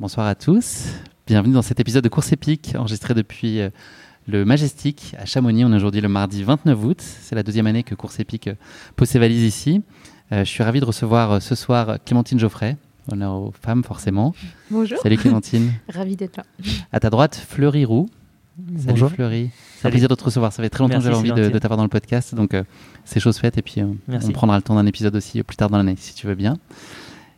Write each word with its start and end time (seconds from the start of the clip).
Bonsoir 0.00 0.26
à 0.26 0.34
tous, 0.34 0.86
bienvenue 1.28 1.54
dans 1.54 1.62
cet 1.62 1.78
épisode 1.78 2.02
de 2.02 2.08
Course 2.08 2.32
épique 2.32 2.74
enregistré 2.76 3.14
depuis 3.14 3.60
euh, 3.60 3.70
le 4.26 4.44
Majestic 4.44 5.14
à 5.16 5.26
Chamonix. 5.26 5.64
On 5.64 5.72
est 5.72 5.76
aujourd'hui 5.76 6.00
le 6.00 6.08
mardi 6.08 6.42
29 6.42 6.84
août, 6.84 7.00
c'est 7.00 7.36
la 7.36 7.44
deuxième 7.44 7.68
année 7.68 7.84
que 7.84 7.94
Course 7.94 8.18
épique 8.18 8.48
euh, 8.48 8.54
pose 8.96 9.08
ses 9.08 9.20
valises 9.20 9.44
ici. 9.44 9.82
Euh, 10.32 10.40
je 10.40 10.50
suis 10.50 10.64
ravi 10.64 10.80
de 10.80 10.86
recevoir 10.86 11.40
ce 11.40 11.54
soir 11.54 11.98
Clémentine 12.04 12.40
Geoffrey, 12.40 12.76
honneur 13.12 13.34
aux 13.34 13.52
femmes 13.52 13.84
forcément. 13.84 14.34
Bonjour. 14.72 14.98
Salut 14.98 15.18
Clémentine. 15.18 15.72
Ravi 15.88 16.16
d'être 16.16 16.38
là. 16.38 16.44
À 16.90 16.98
ta 16.98 17.10
droite, 17.10 17.36
Fleury 17.48 17.84
Roux. 17.84 18.08
Salut 18.56 18.88
Bonjour. 18.88 19.10
Fleury. 19.12 19.50
C'est 19.80 19.86
un 19.86 19.90
plaisir 19.90 20.08
de 20.08 20.14
te 20.16 20.24
recevoir. 20.24 20.52
Ça 20.52 20.62
fait 20.62 20.70
très 20.70 20.82
longtemps 20.82 20.96
que 20.98 21.04
j'avais 21.04 21.14
envie 21.14 21.30
de, 21.30 21.36
c'est 21.36 21.42
gentil. 21.44 21.54
de 21.54 21.58
t'avoir 21.60 21.76
dans 21.76 21.84
le 21.84 21.88
podcast. 21.88 22.34
Donc, 22.34 22.52
euh, 22.52 22.64
c'est 23.04 23.20
chose 23.20 23.38
faite. 23.38 23.58
Et 23.58 23.62
puis, 23.62 23.80
euh, 23.80 23.86
on 24.08 24.32
prendra 24.32 24.56
le 24.56 24.62
temps 24.62 24.74
d'un 24.74 24.86
épisode 24.86 25.14
aussi 25.14 25.38
euh, 25.38 25.44
plus 25.44 25.56
tard 25.56 25.70
dans 25.70 25.76
l'année, 25.76 25.94
si 25.96 26.14
tu 26.14 26.26
veux 26.26 26.34
bien. 26.34 26.58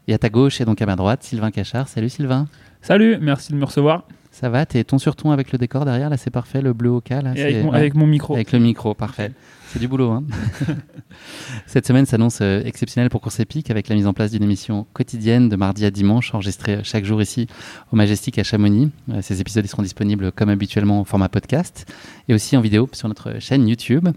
Et 0.09 0.15
à 0.15 0.19
ta 0.19 0.31
gauche 0.31 0.61
et 0.61 0.65
donc 0.65 0.81
à 0.81 0.87
ma 0.87 0.97
droite, 0.97 1.23
Sylvain 1.23 1.51
Cachard. 1.51 1.89
Salut 1.89 2.09
Sylvain. 2.09 2.49
Salut, 2.81 3.19
merci 3.21 3.53
de 3.53 3.59
me 3.59 3.65
recevoir. 3.67 4.05
Ça 4.31 4.49
va 4.49 4.65
T'es 4.65 4.85
ton 4.85 4.99
sur 4.99 5.17
ton 5.17 5.33
avec 5.33 5.53
le 5.53 5.59
décor 5.59 5.85
derrière 5.85 6.09
Là, 6.09 6.17
c'est 6.17 6.31
parfait. 6.31 6.63
Le 6.63 6.73
bleu 6.73 6.91
au 6.91 7.01
cas. 7.01 7.21
Là, 7.21 7.33
Et 7.37 7.43
avec, 7.43 7.65
mon, 7.65 7.71
ouais. 7.73 7.77
avec 7.79 7.95
mon 7.95 8.07
micro. 8.07 8.35
Avec 8.35 8.53
le 8.53 8.59
micro, 8.59 8.95
parfait. 8.95 9.33
C'est 9.69 9.79
du 9.79 9.89
boulot. 9.89 10.11
Hein 10.11 10.25
Cette 11.67 11.87
semaine 11.87 12.07
s'annonce 12.07 12.39
euh, 12.41 12.63
exceptionnelle 12.65 13.11
pour 13.11 13.21
Course 13.21 13.41
Épique 13.41 13.71
avec 13.71 13.89
la 13.89 13.95
mise 13.95 14.07
en 14.07 14.13
place 14.13 14.31
d'une 14.33 14.43
émission 14.43 14.87
quotidienne 14.93 15.49
de 15.49 15.57
mardi 15.57 15.85
à 15.85 15.91
dimanche, 15.91 16.35
enregistrée 16.35 16.77
euh, 16.77 16.81
chaque 16.83 17.05
jour 17.05 17.21
ici 17.23 17.47
au 17.93 17.97
Majestic 17.97 18.39
à 18.39 18.43
Chamonix. 18.43 18.91
Euh, 19.11 19.21
Ces 19.23 19.41
épisodes 19.41 19.65
ils 19.65 19.69
seront 19.69 19.83
disponibles 19.83 20.33
comme 20.33 20.49
habituellement 20.49 21.01
au 21.01 21.05
format 21.05 21.29
podcast 21.29 21.93
et 22.29 22.35
aussi 22.35 22.57
en 22.57 22.61
vidéo 22.61 22.89
sur 22.93 23.09
notre 23.09 23.39
chaîne 23.41 23.69
YouTube. 23.69 24.09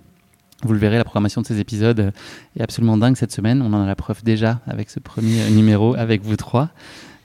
Vous 0.64 0.73
le 0.73 0.80
verrez, 0.80 0.97
la 0.97 1.03
programmation 1.03 1.41
de 1.41 1.45
ces 1.45 1.59
épisodes 1.59 2.14
est 2.58 2.64
absolument 2.64 2.97
dingue 2.97 3.16
cette 3.17 3.34
semaine. 3.34 3.61
On 3.61 3.73
en 3.73 3.84
a 3.84 3.86
la 3.86 3.95
preuve 3.95 4.23
déjà 4.23 4.61
avec 4.66 4.89
ce 4.89 5.00
premier 5.00 5.50
numéro 5.52 5.94
avec 5.95 6.23
vous 6.23 6.38
trois. 6.38 6.69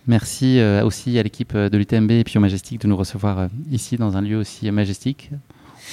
Merci 0.08 0.58
euh, 0.58 0.82
aussi 0.84 1.18
à 1.18 1.22
l'équipe 1.22 1.52
euh, 1.54 1.68
de 1.68 1.76
l'UTMB 1.78 2.10
et 2.10 2.24
puis 2.24 2.38
au 2.38 2.40
Majestic 2.40 2.80
de 2.80 2.88
nous 2.88 2.96
recevoir 2.96 3.38
euh, 3.38 3.46
ici 3.70 3.96
dans 3.96 4.16
un 4.16 4.22
lieu 4.22 4.36
aussi 4.38 4.70
majestique. 4.70 5.30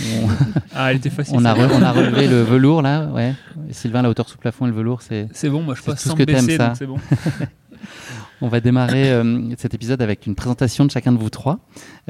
On- 0.02 0.28
Ah, 0.74 0.92
elle 0.92 0.98
était 0.98 1.10
facile. 1.10 1.36
on 1.38 1.44
a, 1.46 1.54
celle-là. 1.54 1.68
re- 1.68 1.78
on 1.78 1.82
a 1.84 1.92
relevé 1.92 2.28
le 2.28 2.42
velours 2.42 2.82
là, 2.82 3.06
ouais. 3.08 3.34
Sylvain, 3.72 4.02
la 4.02 4.10
hauteur 4.10 4.28
sous 4.30 4.38
plafond 4.38 4.66
et 4.66 4.70
le 4.70 4.76
velour, 4.76 5.02
c'est. 5.02 5.28
C'est 5.34 5.50
bon, 5.50 5.62
moi 5.62 5.76
je 5.76 5.84
passe 5.84 5.98
tout 5.98 6.04
ce 6.04 6.10
sans 6.10 6.16
que 6.16 6.24
baisser, 6.24 6.58
ça. 6.58 6.74
c'est 6.78 6.86
bon. 6.88 6.98
On 8.42 8.48
va 8.50 8.60
démarrer 8.60 9.12
euh, 9.12 9.54
cet 9.58 9.74
épisode 9.74 10.02
avec 10.02 10.26
une 10.28 10.36
présentation 10.36 10.86
de 10.86 10.92
chacun 10.92 11.12
de 11.14 11.18
vous 11.18 11.30
trois. 11.30 11.60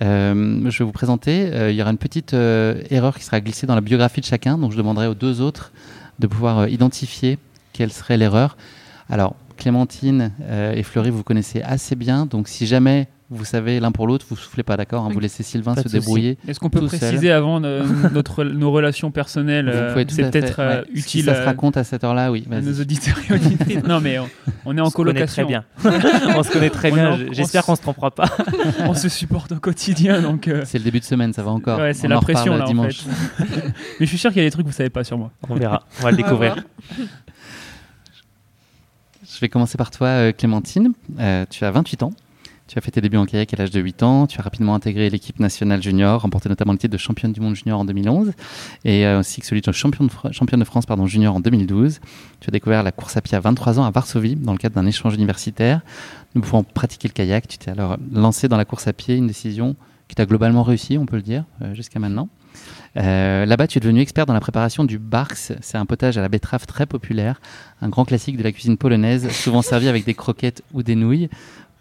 Euh, 0.01 0.61
je 0.69 0.79
vais 0.79 0.85
vous 0.85 0.91
présenter. 0.91 1.49
euh, 1.53 1.69
il 1.69 1.75
y 1.75 1.81
aura 1.81 1.91
une 1.91 1.97
petite 1.97 2.33
erreur 2.33 3.15
qui 3.17 3.23
sera 3.23 3.39
glissée 3.41 3.67
dans 3.67 3.75
la 3.75 3.81
biographie 3.81 4.21
de 4.21 4.25
chacun, 4.25 4.57
donc 4.57 4.71
je 4.71 4.77
demanderai 4.77 5.07
aux 5.07 5.13
deux 5.15 5.41
autres 5.41 5.71
de 6.19 6.27
pouvoir 6.27 6.67
identifier 6.69 7.37
quelle 7.73 7.91
serait 7.91 8.17
l'erreur. 8.17 8.57
Alors, 9.09 9.35
Clémentine 9.57 10.31
euh, 10.43 10.73
et 10.73 10.83
Fleury, 10.83 11.09
vous 11.09 11.23
connaissez 11.23 11.61
assez 11.61 11.95
bien, 11.95 12.25
donc 12.25 12.47
si 12.47 12.65
jamais 12.65 13.07
vous 13.31 13.43
savez 13.43 13.79
l'un 13.79 13.91
pour 13.91 14.05
l'autre, 14.05 14.23
vous 14.29 14.35
soufflez 14.35 14.61
pas, 14.61 14.77
d'accord 14.77 15.03
hein, 15.03 15.09
Vous 15.11 15.19
laissez 15.19 15.41
Sylvain 15.41 15.73
Pas 15.73 15.81
se 15.81 15.87
débrouiller. 15.89 16.37
Est-ce 16.47 16.59
qu'on 16.59 16.69
peut 16.69 16.79
Tout 16.79 16.89
seul. 16.89 16.99
préciser 16.99 17.31
avant 17.31 17.63
euh, 17.63 17.83
notre, 18.13 18.43
nos 18.43 18.71
relations 18.71 19.09
personnelles 19.09 19.67
euh, 19.67 20.05
C'est 20.07 20.29
peut-être 20.29 20.59
euh, 20.59 20.81
ouais. 20.81 20.87
Si 20.93 20.99
utile 20.99 21.25
ça 21.25 21.35
se 21.35 21.41
raconte 21.41 21.75
à 21.75 21.83
cette 21.83 22.03
heure-là, 22.03 22.31
oui. 22.31 22.45
à 22.51 22.61
nos 22.61 22.79
auditeurs 22.79 23.17
et 23.27 23.33
auditrices. 23.33 23.83
non, 23.83 23.99
mais 23.99 24.19
on, 24.19 24.29
on 24.65 24.77
est 24.77 24.81
en 24.81 24.85
on 24.85 24.89
se 24.91 24.95
connaît 24.95 25.13
colocation. 25.13 25.43
très 25.43 25.49
bien. 25.51 25.63
on 26.37 26.43
se 26.43 26.51
connaît 26.51 26.69
très 26.69 26.91
bien. 26.91 27.17
J'espère 27.31 27.65
qu'on 27.65 27.75
se 27.75 27.81
trompera 27.81 28.11
pas. 28.11 28.29
on 28.81 28.93
se 28.93 29.09
supporte 29.09 29.53
au 29.53 29.59
quotidien, 29.59 30.21
donc. 30.21 30.47
euh, 30.47 30.61
C'est 30.63 30.77
le 30.77 30.83
début 30.83 30.99
de 30.99 31.05
semaine, 31.05 31.33
ça 31.33 31.41
va 31.41 31.49
encore. 31.49 31.79
ouais, 31.79 31.95
c'est 31.95 32.07
la 32.07 32.19
pression 32.21 32.55
là 32.55 32.65
dimanche. 32.65 33.05
en 33.07 33.43
fait. 33.43 33.73
mais 33.99 34.05
je 34.05 34.05
suis 34.05 34.19
sûr 34.19 34.29
qu'il 34.31 34.43
y 34.43 34.45
a 34.45 34.47
des 34.47 34.51
trucs 34.51 34.65
que 34.65 34.69
vous 34.71 34.77
savez 34.77 34.91
pas 34.91 35.03
sur 35.03 35.17
moi. 35.17 35.31
On 35.49 35.55
verra. 35.55 35.83
On 35.99 36.03
va 36.03 36.11
le 36.11 36.17
découvrir. 36.17 36.57
Je 39.35 39.41
vais 39.41 39.49
commencer 39.49 39.77
par 39.77 39.91
toi, 39.91 40.07
euh, 40.07 40.31
Clémentine. 40.31 40.93
Euh, 41.19 41.45
tu 41.49 41.65
as 41.65 41.71
28 41.71 42.03
ans. 42.03 42.13
Tu 42.67 42.77
as 42.77 42.81
fait 42.81 42.91
tes 42.91 43.01
débuts 43.01 43.17
en 43.17 43.25
kayak 43.25 43.53
à 43.53 43.57
l'âge 43.57 43.69
de 43.69 43.81
8 43.81 44.01
ans. 44.01 44.27
Tu 44.27 44.39
as 44.39 44.41
rapidement 44.41 44.73
intégré 44.73 45.09
l'équipe 45.09 45.41
nationale 45.41 45.83
junior, 45.83 46.21
remporté 46.21 46.47
notamment 46.47 46.71
le 46.71 46.77
titre 46.77 46.93
de 46.93 46.97
championne 46.97 47.33
du 47.33 47.41
monde 47.41 47.53
junior 47.53 47.77
en 47.77 47.83
2011 47.83 48.31
et 48.85 49.05
euh, 49.05 49.21
que 49.21 49.45
celui 49.45 49.59
de 49.59 49.71
championne 49.73 50.07
de, 50.07 50.31
championne 50.31 50.61
de 50.61 50.65
France 50.65 50.85
pardon, 50.85 51.05
junior 51.05 51.35
en 51.35 51.41
2012. 51.41 51.99
Tu 52.39 52.47
as 52.47 52.51
découvert 52.51 52.81
la 52.81 52.93
course 52.93 53.17
à 53.17 53.21
pied 53.21 53.35
à 53.35 53.41
23 53.41 53.77
ans 53.77 53.83
à 53.83 53.91
Varsovie 53.91 54.37
dans 54.37 54.53
le 54.53 54.57
cadre 54.57 54.75
d'un 54.75 54.85
échange 54.85 55.15
universitaire. 55.15 55.81
Nous 56.33 56.41
pouvons 56.41 56.63
pratiquer 56.63 57.09
le 57.09 57.13
kayak. 57.13 57.45
Tu 57.49 57.57
t'es 57.57 57.71
alors 57.71 57.97
lancé 58.13 58.47
dans 58.47 58.57
la 58.57 58.65
course 58.65 58.87
à 58.87 58.93
pied, 58.93 59.17
une 59.17 59.27
décision 59.27 59.75
qui 60.07 60.15
t'a 60.15 60.25
globalement 60.25 60.63
réussi, 60.63 60.97
on 60.97 61.05
peut 61.05 61.17
le 61.17 61.23
dire, 61.23 61.43
jusqu'à 61.73 61.99
maintenant. 61.99 62.29
Euh, 62.97 63.45
Là-bas, 63.45 63.67
tu 63.67 63.77
es 63.77 63.81
devenu 63.81 63.99
expert 63.99 64.25
dans 64.25 64.33
la 64.33 64.39
préparation 64.39 64.83
du 64.83 64.97
barks. 64.97 65.53
C'est 65.61 65.77
un 65.77 65.85
potage 65.85 66.17
à 66.17 66.21
la 66.21 66.29
betterave 66.29 66.65
très 66.65 66.85
populaire, 66.85 67.41
un 67.81 67.89
grand 67.89 68.05
classique 68.05 68.37
de 68.37 68.43
la 68.43 68.51
cuisine 68.51 68.77
polonaise, 68.77 69.29
souvent 69.31 69.61
servi 69.63 69.87
avec 69.87 70.05
des 70.05 70.13
croquettes 70.13 70.63
ou 70.73 70.83
des 70.83 70.95
nouilles. 70.95 71.29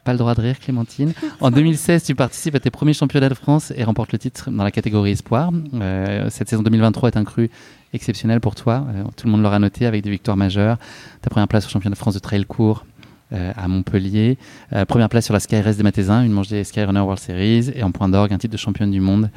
Pas 0.04 0.12
le 0.12 0.18
droit 0.18 0.34
de 0.34 0.42
rire, 0.42 0.58
Clémentine. 0.60 1.14
En 1.40 1.50
2016, 1.50 2.04
tu 2.04 2.14
participes 2.14 2.54
à 2.54 2.60
tes 2.60 2.70
premiers 2.70 2.92
championnats 2.92 3.30
de 3.30 3.34
France 3.34 3.72
et 3.74 3.84
remportes 3.84 4.12
le 4.12 4.18
titre 4.18 4.50
dans 4.50 4.62
la 4.62 4.70
catégorie 4.70 5.12
espoir. 5.12 5.50
Euh, 5.72 6.28
cette 6.28 6.50
saison 6.50 6.62
2023 6.62 7.08
est 7.08 7.16
un 7.16 7.24
cru 7.24 7.50
exceptionnel 7.94 8.40
pour 8.40 8.54
toi. 8.54 8.84
Euh, 8.94 9.04
tout 9.16 9.26
le 9.26 9.32
monde 9.32 9.42
l'aura 9.42 9.58
noté 9.58 9.86
avec 9.86 10.02
des 10.02 10.10
victoires 10.10 10.36
majeures. 10.36 10.76
Ta 11.22 11.30
première 11.30 11.48
place 11.48 11.64
au 11.64 11.70
championnat 11.70 11.94
de 11.94 11.98
France 11.98 12.12
de 12.12 12.18
trail 12.18 12.44
court 12.44 12.84
euh, 13.32 13.52
à 13.56 13.68
Montpellier. 13.68 14.38
Euh, 14.72 14.84
première 14.84 15.08
place 15.08 15.24
sur 15.24 15.34
la 15.34 15.40
Sky 15.40 15.60
Race 15.60 15.76
des 15.76 15.82
Matézins, 15.82 16.22
une 16.22 16.32
manche 16.32 16.48
des 16.48 16.62
Skyrunner 16.64 17.00
World 17.00 17.20
Series. 17.20 17.70
Et 17.74 17.82
en 17.82 17.90
point 17.90 18.08
d'orgue, 18.08 18.32
un 18.32 18.38
titre 18.38 18.52
de 18.52 18.58
championne 18.58 18.90
du 18.90 19.00
monde 19.00 19.30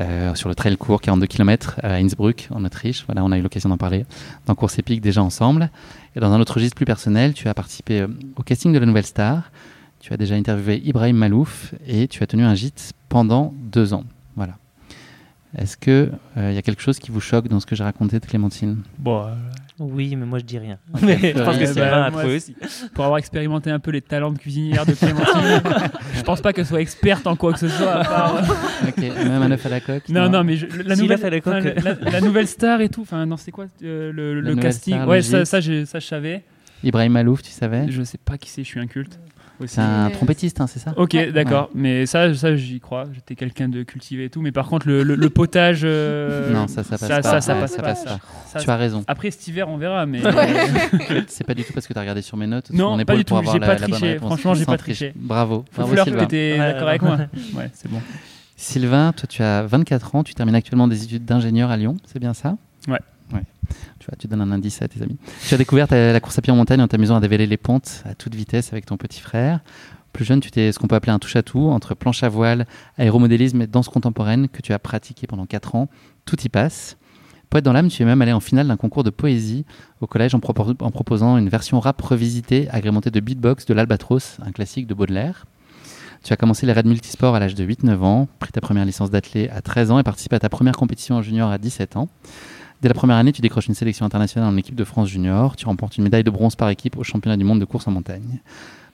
euh, 0.00 0.34
sur 0.34 0.48
le 0.48 0.54
trail 0.54 0.76
court, 0.76 1.00
42 1.00 1.26
km 1.26 1.78
à 1.82 1.94
Innsbruck, 1.94 2.48
en 2.50 2.64
Autriche. 2.64 3.04
Voilà, 3.06 3.24
on 3.24 3.32
a 3.32 3.38
eu 3.38 3.42
l'occasion 3.42 3.68
d'en 3.68 3.76
parler 3.76 4.06
dans 4.46 4.54
Course 4.54 4.78
épique 4.78 5.00
déjà 5.00 5.22
ensemble. 5.22 5.70
Et 6.16 6.20
dans 6.20 6.32
un 6.32 6.40
autre 6.40 6.54
registre 6.54 6.76
plus 6.76 6.86
personnel, 6.86 7.34
tu 7.34 7.48
as 7.48 7.54
participé 7.54 8.06
au 8.36 8.42
casting 8.42 8.72
de 8.72 8.78
la 8.78 8.86
Nouvelle 8.86 9.06
Star. 9.06 9.50
Tu 10.00 10.12
as 10.12 10.16
déjà 10.16 10.34
interviewé 10.34 10.82
Ibrahim 10.84 11.16
Malouf 11.16 11.74
et 11.86 12.08
tu 12.08 12.22
as 12.22 12.26
tenu 12.26 12.44
un 12.44 12.54
gîte 12.54 12.92
pendant 13.08 13.54
deux 13.56 13.94
ans. 13.94 14.04
Voilà. 14.36 14.54
Est-ce 15.56 15.76
euh, 15.88 16.10
il 16.36 16.54
y 16.54 16.58
a 16.58 16.62
quelque 16.62 16.82
chose 16.82 16.98
qui 16.98 17.10
vous 17.10 17.20
choque 17.20 17.48
dans 17.48 17.60
ce 17.60 17.66
que 17.66 17.76
j'ai 17.76 17.84
raconté 17.84 18.18
de 18.18 18.26
Clémentine 18.26 18.82
Oui, 19.80 20.14
mais 20.14 20.24
moi 20.24 20.38
je 20.38 20.44
dis 20.44 20.58
rien. 20.58 20.78
Mais 21.02 21.18
je 21.36 21.42
pense 21.42 21.58
que 21.58 21.66
Sylvain 21.66 21.90
bah, 21.90 22.10
moi, 22.12 22.22
c'est- 22.22 22.36
aussi. 22.36 22.56
pour 22.94 23.04
avoir 23.04 23.18
expérimenté 23.18 23.70
un 23.70 23.80
peu 23.80 23.90
les 23.90 24.00
talents 24.02 24.30
de 24.30 24.38
cuisinière 24.38 24.86
de 24.86 24.92
Clémentine, 24.92 25.62
je 26.14 26.22
pense 26.22 26.40
pas 26.40 26.52
qu'elle 26.52 26.66
soit 26.66 26.80
experte 26.80 27.26
en 27.26 27.34
quoi 27.34 27.52
que 27.52 27.58
ce 27.58 27.68
soit. 27.68 27.90
à 27.92 28.04
part, 28.04 28.36
euh, 28.36 28.88
Ok, 28.88 28.98
même 28.98 29.42
un 29.42 29.50
œuf 29.50 29.66
à 29.66 29.68
la 29.68 29.80
coque 29.80 30.08
Non, 30.08 30.28
non, 30.28 30.44
mais 30.44 30.56
je- 30.56 30.66
la, 30.66 30.94
Si, 30.94 31.02
nouvelle, 31.02 31.04
il 31.06 31.12
a 31.12 31.18
fait 31.18 31.30
la 31.30 31.40
coque. 31.40 31.54
enfin, 31.54 31.82
la, 31.84 31.94
la- 32.04 32.10
la 32.10 32.20
nouvelle 32.20 32.46
star 32.46 32.80
et 32.82 32.88
tout. 32.88 33.02
Enfin, 33.02 33.26
non, 33.26 33.36
c'est 33.36 33.50
quoi 33.50 33.66
euh, 33.82 34.12
le, 34.12 34.54
casting? 34.54 34.94
star, 34.94 35.08
Ouais, 35.08 35.22
ça, 35.22 35.44
ça, 35.44 35.60
je 35.60 35.84
savais. 36.00 36.44
Ibrahim 36.84 37.12
Malouf, 37.12 37.42
tu 37.42 37.50
savais? 37.50 37.86
Je 37.90 38.02
sais 38.04 38.18
pas 38.18 38.38
qui 38.38 38.50
c'est, 38.50 38.62
je 38.62 38.68
suis 38.68 38.78
inculte. 38.80 39.18
C'est 39.66 39.80
un 39.80 40.10
trompettiste, 40.10 40.60
hein, 40.60 40.66
c'est 40.66 40.78
ça 40.80 40.92
Ok, 40.96 41.16
d'accord. 41.32 41.70
Mais 41.74 42.06
ça, 42.06 42.34
ça 42.34 42.56
j'y 42.56 42.80
crois. 42.80 43.04
J'étais 43.12 43.34
quelqu'un 43.36 43.68
de 43.68 43.82
cultivé 43.82 44.24
et 44.24 44.30
tout. 44.30 44.42
Mais 44.42 44.52
par 44.52 44.66
contre, 44.68 44.88
le, 44.88 45.02
le- 45.02 45.14
le 45.14 45.30
potage. 45.30 45.82
euh, 45.84 46.52
Non, 46.52 46.66
ça, 46.66 46.82
ça 46.82 46.98
passe 46.98 47.08
ça, 47.08 47.16
pas. 47.20 47.22
Ça, 47.22 47.40
ça 47.40 47.54
Ouais, 47.54 47.60
passe 47.60 47.70
ça 47.72 47.76
pas. 47.82 47.88
passe 47.88 48.04
ça. 48.04 48.18
Ça, 48.52 48.58
Tu 48.60 48.70
as 48.70 48.76
raison. 48.76 49.04
Après 49.06 49.30
cet 49.30 49.46
hiver, 49.46 49.68
on 49.68 49.76
verra. 49.76 50.06
Mais 50.06 50.20
C'est 51.28 51.46
pas 51.46 51.54
du 51.54 51.64
tout 51.64 51.72
parce 51.72 51.86
que 51.86 51.92
tu 51.92 51.98
as 51.98 52.02
regardé 52.02 52.22
sur 52.22 52.36
mes 52.36 52.46
notes. 52.46 52.66
sur 52.66 52.76
Non, 52.76 52.90
mon 52.90 52.96
pas 52.96 53.02
épaule 53.02 53.16
du 53.18 53.24
pour 53.24 53.36
tout, 53.38 53.42
avoir 53.42 53.54
j'ai 53.54 53.60
la- 53.60 53.66
pas 53.66 53.76
triché. 53.76 54.12
réponse. 54.14 54.28
Franchement, 54.28 54.54
j'ai 54.54 54.64
pas 54.66 54.76
triché. 54.78 55.12
Bravo. 55.16 55.64
faut 55.70 55.82
Bravo 55.82 55.92
fleur, 55.92 56.04
Sylvain. 56.04 56.20
t'étais 56.26 56.58
d'accord 56.58 56.88
avec 56.88 57.02
moi 57.02 57.16
Ouais, 57.54 57.70
c'est 57.72 57.90
bon. 57.90 58.00
Sylvain, 58.56 59.12
toi 59.12 59.26
tu 59.28 59.42
as 59.42 59.62
24 59.62 60.14
ans, 60.14 60.22
tu 60.24 60.34
termines 60.34 60.54
actuellement 60.54 60.86
des 60.88 61.02
études 61.04 61.24
d'ingénieur 61.24 61.70
à 61.70 61.76
Lyon, 61.76 61.96
c'est 62.06 62.18
bien 62.20 62.34
ça? 62.34 62.56
Ouais. 62.88 63.00
Tu 64.18 64.28
donnes 64.28 64.42
un 64.42 64.52
indice 64.52 64.82
à 64.82 64.88
tes 64.88 65.02
amis. 65.02 65.16
Tu 65.46 65.54
as 65.54 65.58
découvert 65.58 65.86
la 65.90 66.20
course 66.20 66.38
à 66.38 66.42
pied 66.42 66.52
en 66.52 66.56
montagne 66.56 66.80
en 66.80 66.88
t'amusant 66.88 67.16
à 67.16 67.20
dévaler 67.20 67.46
les 67.46 67.56
pentes 67.56 68.02
à 68.04 68.14
toute 68.14 68.34
vitesse 68.34 68.72
avec 68.72 68.86
ton 68.86 68.96
petit 68.96 69.20
frère. 69.20 69.60
Plus 70.12 70.24
jeune, 70.24 70.40
tu 70.40 70.50
t'es 70.50 70.70
ce 70.70 70.78
qu'on 70.78 70.86
peut 70.86 70.94
appeler 70.94 71.12
un 71.12 71.18
touche-à-tout 71.18 71.70
entre 71.70 71.94
planche 71.94 72.22
à 72.22 72.28
voile, 72.28 72.66
aéromodélisme 72.98 73.62
et 73.62 73.66
danse 73.66 73.88
contemporaine 73.88 74.48
que 74.48 74.62
tu 74.62 74.72
as 74.72 74.78
pratiqué 74.78 75.26
pendant 75.26 75.46
4 75.46 75.74
ans. 75.74 75.88
Tout 76.24 76.40
y 76.42 76.48
passe. 76.48 76.96
Poète 77.50 77.64
dans 77.64 77.72
l'âme, 77.72 77.88
tu 77.88 78.02
es 78.02 78.04
même 78.04 78.20
allé 78.22 78.32
en 78.32 78.40
finale 78.40 78.68
d'un 78.68 78.76
concours 78.76 79.04
de 79.04 79.10
poésie 79.10 79.64
au 80.00 80.06
collège 80.06 80.34
en 80.34 80.40
proposant 80.40 81.36
une 81.36 81.48
version 81.48 81.80
rap 81.80 82.00
revisitée 82.00 82.68
agrémentée 82.70 83.10
de 83.10 83.20
beatbox 83.20 83.64
de 83.66 83.74
l'Albatros, 83.74 84.38
un 84.44 84.52
classique 84.52 84.86
de 84.86 84.94
Baudelaire. 84.94 85.46
Tu 86.22 86.32
as 86.32 86.36
commencé 86.36 86.64
les 86.66 86.72
raids 86.72 86.84
multisports 86.84 87.34
à 87.34 87.40
l'âge 87.40 87.54
de 87.54 87.64
8-9 87.64 87.98
ans, 88.02 88.28
pris 88.38 88.52
ta 88.52 88.60
première 88.60 88.84
licence 88.84 89.10
d'athlète 89.10 89.50
à 89.52 89.62
13 89.62 89.90
ans 89.90 89.98
et 89.98 90.02
participé 90.02 90.36
à 90.36 90.40
ta 90.40 90.48
première 90.48 90.76
compétition 90.76 91.16
en 91.16 91.22
junior 91.22 91.50
à 91.50 91.58
17 91.58 91.96
ans. 91.96 92.08
Dès 92.82 92.88
la 92.88 92.94
première 92.94 93.16
année, 93.16 93.32
tu 93.32 93.40
décroches 93.40 93.66
une 93.66 93.74
sélection 93.74 94.04
internationale 94.04 94.52
en 94.52 94.56
équipe 94.56 94.74
de 94.74 94.84
France 94.84 95.08
junior. 95.08 95.56
Tu 95.56 95.66
remportes 95.66 95.96
une 95.96 96.04
médaille 96.04 96.24
de 96.24 96.30
bronze 96.30 96.54
par 96.54 96.68
équipe 96.68 96.98
au 96.98 97.02
championnat 97.02 97.36
du 97.36 97.44
monde 97.44 97.60
de 97.60 97.64
course 97.64 97.88
en 97.88 97.90
montagne. 97.90 98.40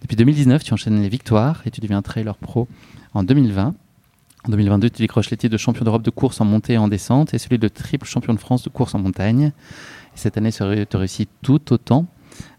Depuis 0.02 0.16
2019, 0.16 0.62
tu 0.62 0.72
enchaînes 0.72 1.00
les 1.00 1.08
victoires 1.08 1.62
et 1.66 1.70
tu 1.70 1.80
deviens 1.80 2.00
trailer 2.02 2.36
pro 2.36 2.68
en 3.14 3.22
2020. 3.22 3.74
En 4.46 4.50
2022, 4.50 4.90
tu 4.90 5.02
décroches 5.02 5.30
les 5.30 5.36
titres 5.36 5.52
de 5.52 5.58
champion 5.58 5.84
d'Europe 5.84 6.02
de 6.02 6.10
course 6.10 6.40
en 6.40 6.44
montée 6.44 6.74
et 6.74 6.78
en 6.78 6.88
descente 6.88 7.34
et 7.34 7.38
celui 7.38 7.58
de 7.58 7.68
triple 7.68 8.06
champion 8.06 8.32
de 8.32 8.38
France 8.38 8.62
de 8.62 8.70
course 8.70 8.94
en 8.94 8.98
montagne. 8.98 9.52
Et 10.14 10.18
cette 10.18 10.38
année, 10.38 10.50
tu 10.52 10.96
réussis 10.96 11.28
tout 11.42 11.72
autant 11.72 12.06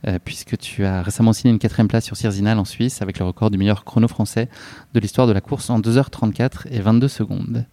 euh, 0.07 0.19
puisque 0.23 0.57
tu 0.57 0.85
as 0.85 1.01
récemment 1.01 1.33
signé 1.33 1.53
une 1.53 1.59
quatrième 1.59 1.87
place 1.87 2.05
sur 2.05 2.17
Cirzinal 2.17 2.59
en 2.59 2.65
Suisse 2.65 3.01
avec 3.01 3.19
le 3.19 3.25
record 3.25 3.51
du 3.51 3.57
meilleur 3.57 3.83
chrono 3.83 4.07
français 4.07 4.49
de 4.93 4.99
l'histoire 4.99 5.27
de 5.27 5.33
la 5.33 5.41
course 5.41 5.69
en 5.69 5.79
2h34 5.79 6.67
et 6.71 6.81
22 6.81 7.07
secondes. 7.07 7.65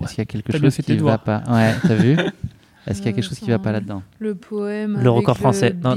Est-ce 0.00 0.10
qu'il 0.10 0.18
y 0.18 0.22
a 0.22 0.24
quelque 0.24 0.58
chose 0.58 0.74
qui 0.74 0.82
tes 0.82 0.96
va 0.96 1.18
pas? 1.18 1.42
Ouais, 1.48 1.74
t'as 1.82 1.94
vu? 1.94 2.16
Est-ce 2.86 2.98
qu'il 2.98 3.06
y 3.06 3.08
a 3.08 3.12
Euh, 3.12 3.14
quelque 3.16 3.28
chose 3.28 3.38
qui 3.38 3.48
va 3.50 3.58
pas 3.60 3.70
là-dedans? 3.72 4.02
Le 4.18 4.34
poème. 4.34 4.98
Le 5.00 5.10
record 5.10 5.36
français. 5.38 5.74
Non. 5.84 5.96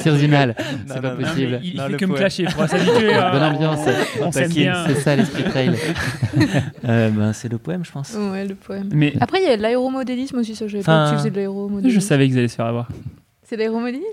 Cirzinal, 0.00 0.54
c'est 0.86 0.94
Non, 0.96 1.00
pas 1.00 1.08
non, 1.14 1.20
non, 1.20 1.22
possible. 1.24 1.60
il, 1.62 1.70
il 1.72 1.76
Non, 1.76 1.88
fait 1.88 1.96
que 1.96 2.04
me 2.04 2.14
clasher, 2.14 2.42
il 2.44 2.50
faudra 2.50 2.68
s'habituer. 2.68 3.08
Bonne 3.32 3.42
ambiance. 3.42 3.86
On, 4.22 4.32
s'aime 4.32 4.50
bien. 4.52 4.84
C'est 4.86 4.94
ça 4.96 5.16
l'esprit 5.16 5.44
trail. 5.44 5.74
Euh, 6.86 7.10
ben, 7.10 7.32
c'est 7.32 7.50
le 7.50 7.58
poème, 7.58 7.84
je 7.84 7.90
pense. 7.92 8.14
Ouais, 8.14 8.44
le 8.46 8.54
poème. 8.54 8.88
Mais 8.92 9.14
Après, 9.20 9.40
il 9.42 9.48
y 9.48 9.52
a 9.52 9.56
de 9.56 9.62
l'aéromodélisme 9.62 10.38
aussi, 10.38 10.54
ça, 10.54 10.66
je 10.66 10.72
savais 10.72 10.80
Enfin, 10.82 11.04
pas 11.04 11.06
que 11.06 11.10
tu 11.12 11.18
faisais 11.18 11.30
de 11.30 11.36
l'aéromodélisme. 11.36 12.00
je 12.00 12.04
savais 12.04 12.26
qu'ils 12.28 12.38
allaient 12.38 12.48
se 12.48 12.56
faire 12.56 12.66
avoir. 12.66 12.88
C'est 13.44 13.56
de 13.56 13.60
l'aéromodélisme? 13.62 14.04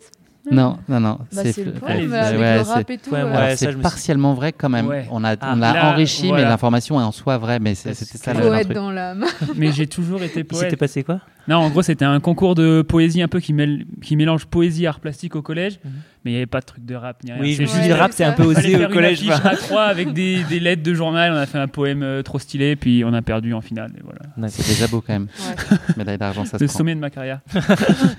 Non, 0.51 0.77
non, 0.89 0.99
non. 0.99 1.19
Bah, 1.33 1.41
c'est 1.51 1.63
le 1.65 1.71
poème, 1.71 2.13
allez, 2.13 2.13
avec 2.15 2.39
ouais, 2.39 2.57
le 2.59 2.63
c'est- 2.63 2.71
rap 2.73 2.89
et 2.89 2.97
tout. 2.97 3.09
Ouais, 3.11 3.23
ouais. 3.23 3.29
Alors, 3.29 3.49
ça, 3.49 3.55
c'est 3.57 3.65
je 3.65 3.69
me 3.71 3.75
suis- 3.75 3.81
partiellement 3.81 4.33
vrai 4.33 4.51
quand 4.53 4.69
même. 4.69 4.87
Ouais. 4.87 5.07
On 5.11 5.23
a, 5.23 5.35
Ah. 5.39 5.53
on 5.53 5.55
l'a 5.57 5.73
Là, 5.73 5.91
enrichi, 5.91 6.27
voilà. 6.27 6.43
mais 6.43 6.49
l'information 6.49 6.99
est 6.99 7.03
en 7.03 7.11
soi 7.11 7.37
vraie. 7.37 7.59
Mais 7.59 7.73
c'est 7.75 7.93
ça 7.93 8.33
le 8.33 8.41
Poète 8.41 8.63
truc. 8.65 8.75
dans 8.75 8.91
l'âme. 8.91 9.25
Mais 9.55 9.71
j'ai 9.71 9.87
toujours 9.87 10.21
été 10.23 10.43
poète. 10.43 10.75
passé 10.77 11.03
quoi? 11.03 11.19
Non, 11.47 11.57
en 11.57 11.69
gros, 11.69 11.81
c'était 11.81 12.05
un 12.05 12.19
concours 12.19 12.55
de 12.55 12.81
poésie 12.81 13.21
un 13.21 13.27
peu 13.27 13.39
qui, 13.39 13.53
mêle, 13.53 13.85
qui 14.01 14.15
mélange 14.15 14.45
poésie 14.45 14.83
et 14.85 14.87
art 14.87 14.99
plastique 14.99 15.35
au 15.35 15.41
collège. 15.41 15.79
Mhm. 15.83 15.91
Mais 16.25 16.31
il 16.31 16.33
n'y 16.33 16.37
avait 16.39 16.45
pas 16.47 16.59
de 16.59 16.65
truc 16.65 16.83
de 16.83 16.95
rap 16.95 17.23
ni 17.23 17.31
rien. 17.31 17.39
Oui, 17.39 17.53
je 17.53 17.61
me 17.61 17.67
C'est 17.67 17.73
suis 17.73 17.81
dit, 17.83 17.87
le 17.89 17.93
rap, 17.95 18.11
c'est 18.11 18.23
un 18.23 18.31
peu 18.33 18.43
osé 18.43 18.75
au 18.75 18.79
une 18.79 18.87
collège. 18.93 19.19
affiche 19.19 19.43
bah. 19.43 19.49
à 19.51 19.55
3 19.55 19.83
avec 19.83 20.11
des, 20.11 20.43
des 20.45 20.59
lettres 20.59 20.81
de 20.81 20.93
journal. 20.95 21.31
On 21.31 21.35
a 21.37 21.45
fait 21.45 21.59
un 21.59 21.67
poème 21.67 22.01
euh, 22.01 22.23
trop 22.23 22.39
stylé, 22.39 22.75
puis 22.75 23.03
on 23.05 23.13
a 23.13 23.21
perdu 23.21 23.53
en 23.53 23.61
finale. 23.61 23.91
Et 23.97 24.01
voilà. 24.03 24.49
C'est 24.49 24.67
déjà 24.67 24.87
beau 24.87 25.01
quand 25.05 25.13
même. 25.13 25.27
Ouais. 25.71 25.77
Médaille 25.97 26.17
d'argent, 26.17 26.43
ça 26.43 26.57
se 26.57 26.63
Le 26.63 26.67
prend. 26.67 26.77
sommet 26.79 26.95
de 26.95 26.99
ma 26.99 27.09
carrière. 27.11 27.39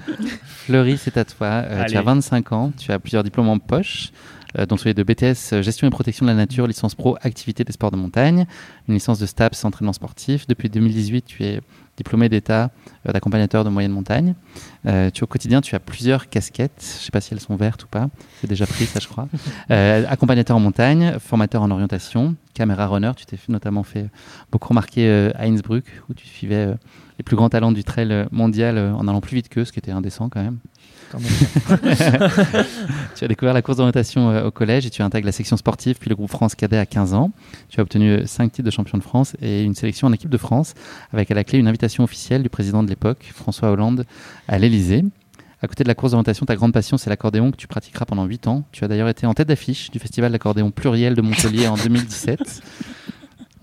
Fleury, 0.66 0.98
c'est 0.98 1.16
à 1.16 1.24
toi. 1.24 1.46
Euh, 1.46 1.84
tu 1.86 1.96
as 1.96 2.02
25 2.02 2.52
ans, 2.52 2.72
tu 2.78 2.92
as 2.92 2.98
plusieurs 2.98 3.24
diplômes 3.24 3.48
en 3.48 3.58
poche, 3.58 4.10
euh, 4.58 4.66
dont 4.66 4.76
celui 4.76 4.94
de 4.94 5.02
BTS 5.02 5.62
Gestion 5.62 5.86
et 5.86 5.90
Protection 5.90 6.26
de 6.26 6.30
la 6.30 6.36
Nature, 6.36 6.66
licence 6.66 6.94
pro 6.94 7.16
Activité 7.22 7.64
des 7.64 7.72
sports 7.72 7.90
de 7.90 7.96
montagne, 7.96 8.46
une 8.88 8.94
licence 8.94 9.18
de 9.18 9.26
STAPS 9.26 9.64
Entraînement 9.64 9.92
sportif. 9.92 10.46
Depuis 10.46 10.68
2018, 10.68 11.24
tu 11.26 11.44
es 11.44 11.60
diplômé 11.96 12.28
d'État 12.28 12.70
euh, 13.08 13.12
d'accompagnateur 13.12 13.64
de 13.64 13.70
moyenne 13.70 13.92
montagne. 13.92 14.34
Euh, 14.86 15.10
tu, 15.10 15.24
au 15.24 15.26
quotidien, 15.26 15.60
tu 15.60 15.74
as 15.74 15.80
plusieurs 15.80 16.28
casquettes. 16.28 16.80
Je 16.80 17.00
ne 17.00 17.04
sais 17.04 17.10
pas 17.10 17.20
si 17.20 17.34
elles 17.34 17.40
sont 17.40 17.56
vertes 17.56 17.84
ou 17.84 17.88
pas. 17.88 18.08
C'est 18.40 18.46
déjà 18.46 18.66
pris, 18.66 18.86
ça, 18.86 19.00
je 19.00 19.08
crois. 19.08 19.28
Euh, 19.70 20.04
accompagnateur 20.08 20.56
en 20.56 20.60
montagne, 20.60 21.16
formateur 21.18 21.62
en 21.62 21.70
orientation, 21.70 22.36
caméra 22.54 22.86
runner. 22.86 23.12
Tu 23.16 23.26
t'es 23.26 23.36
notamment 23.48 23.82
fait 23.82 24.08
beaucoup 24.52 24.68
remarquer 24.68 25.08
euh, 25.08 25.30
à 25.34 25.46
Innsbruck, 25.46 25.84
où 26.08 26.14
tu 26.14 26.26
suivais 26.26 26.68
les 27.18 27.22
plus 27.24 27.36
grands 27.36 27.48
talents 27.48 27.72
du 27.72 27.82
trail 27.82 28.26
mondial 28.30 28.78
en 28.78 29.08
allant 29.08 29.20
plus 29.20 29.34
vite 29.34 29.48
qu'eux, 29.48 29.64
ce 29.64 29.72
qui 29.72 29.78
était 29.78 29.90
indécent 29.90 30.28
quand 30.28 30.42
même. 30.42 30.58
Tu 33.14 33.24
as 33.24 33.28
découvert 33.28 33.54
la 33.54 33.62
course 33.62 33.78
d'orientation 33.78 34.30
euh, 34.30 34.46
au 34.46 34.50
collège 34.50 34.86
et 34.86 34.90
tu 34.90 35.02
intègres 35.02 35.26
la 35.26 35.32
section 35.32 35.56
sportive 35.56 35.96
puis 35.98 36.10
le 36.10 36.16
groupe 36.16 36.30
France 36.30 36.54
Cadet 36.54 36.78
à 36.78 36.86
15 36.86 37.14
ans. 37.14 37.30
Tu 37.68 37.80
as 37.80 37.82
obtenu 37.82 38.26
5 38.26 38.52
titres 38.52 38.66
de 38.66 38.70
champion 38.70 38.98
de 38.98 39.02
France 39.02 39.36
et 39.40 39.62
une 39.62 39.74
sélection 39.74 40.08
en 40.08 40.12
équipe 40.12 40.30
de 40.30 40.38
France 40.38 40.74
avec 41.12 41.30
à 41.30 41.34
la 41.34 41.44
clé 41.44 41.58
une 41.58 41.68
invitation 41.68 42.04
officielle 42.04 42.42
du 42.42 42.48
président 42.48 42.82
de 42.82 42.88
l'époque, 42.88 43.30
François 43.34 43.70
Hollande, 43.70 44.04
à 44.48 44.58
l'Elysée. 44.58 45.04
À 45.62 45.68
côté 45.68 45.84
de 45.84 45.88
la 45.88 45.94
course 45.94 46.12
d'orientation, 46.12 46.44
ta 46.44 46.54
grande 46.54 46.72
passion, 46.72 46.98
c'est 46.98 47.08
l'accordéon 47.08 47.50
que 47.50 47.56
tu 47.56 47.66
pratiqueras 47.66 48.04
pendant 48.04 48.26
8 48.26 48.46
ans. 48.46 48.64
Tu 48.72 48.84
as 48.84 48.88
d'ailleurs 48.88 49.08
été 49.08 49.26
en 49.26 49.32
tête 49.32 49.48
d'affiche 49.48 49.90
du 49.90 49.98
festival 49.98 50.32
d'accordéon 50.32 50.70
pluriel 50.70 51.14
de 51.14 51.22
Montpellier 51.22 51.66
en 51.66 51.76
2017. 51.76 52.62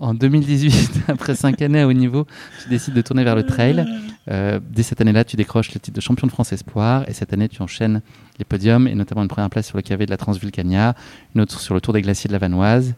En 0.04 0.12
2018, 0.12 1.04
après 1.08 1.34
5 1.34 1.62
années 1.62 1.80
à 1.80 1.88
haut 1.88 1.92
niveau, 1.94 2.26
tu 2.62 2.68
décides 2.68 2.92
de 2.92 3.00
tourner 3.00 3.24
vers 3.24 3.34
le 3.34 3.42
trail. 3.42 3.86
Euh, 4.30 4.60
dès 4.62 4.82
cette 4.82 5.00
année-là, 5.00 5.24
tu 5.24 5.36
décroches 5.36 5.72
le 5.72 5.80
titre 5.80 5.96
de 5.96 6.00
champion 6.02 6.26
de 6.26 6.30
France 6.30 6.52
Espoir 6.52 7.08
et 7.08 7.14
cette 7.14 7.32
année, 7.32 7.48
tu 7.48 7.62
enchaînes 7.62 8.02
les 8.38 8.44
podiums 8.44 8.86
et 8.86 8.94
notamment 8.94 9.22
une 9.22 9.28
première 9.28 9.48
place 9.48 9.66
sur 9.66 9.78
le 9.78 9.82
KV 9.82 10.04
de 10.04 10.10
la 10.10 10.18
Transvulcania, 10.18 10.94
une 11.34 11.40
autre 11.40 11.58
sur 11.58 11.72
le 11.72 11.80
Tour 11.80 11.94
des 11.94 12.02
Glaciers 12.02 12.28
de 12.28 12.34
la 12.34 12.38
Vanoise. 12.38 12.92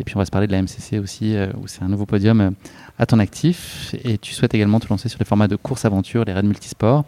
Et 0.00 0.04
puis 0.04 0.16
on 0.16 0.18
va 0.18 0.24
se 0.24 0.30
parler 0.30 0.46
de 0.46 0.52
la 0.52 0.62
MCC 0.62 0.98
aussi, 0.98 1.36
euh, 1.36 1.52
où 1.60 1.66
c'est 1.66 1.82
un 1.82 1.88
nouveau 1.88 2.06
podium 2.06 2.40
euh, 2.40 2.50
à 2.98 3.04
ton 3.04 3.18
actif. 3.18 3.94
Et 4.02 4.16
tu 4.16 4.32
souhaites 4.32 4.54
également 4.54 4.80
te 4.80 4.88
lancer 4.88 5.10
sur 5.10 5.18
les 5.18 5.26
formats 5.26 5.48
de 5.48 5.56
course-aventure, 5.56 6.24
les 6.24 6.32
raids 6.32 6.42
multisports. 6.42 7.04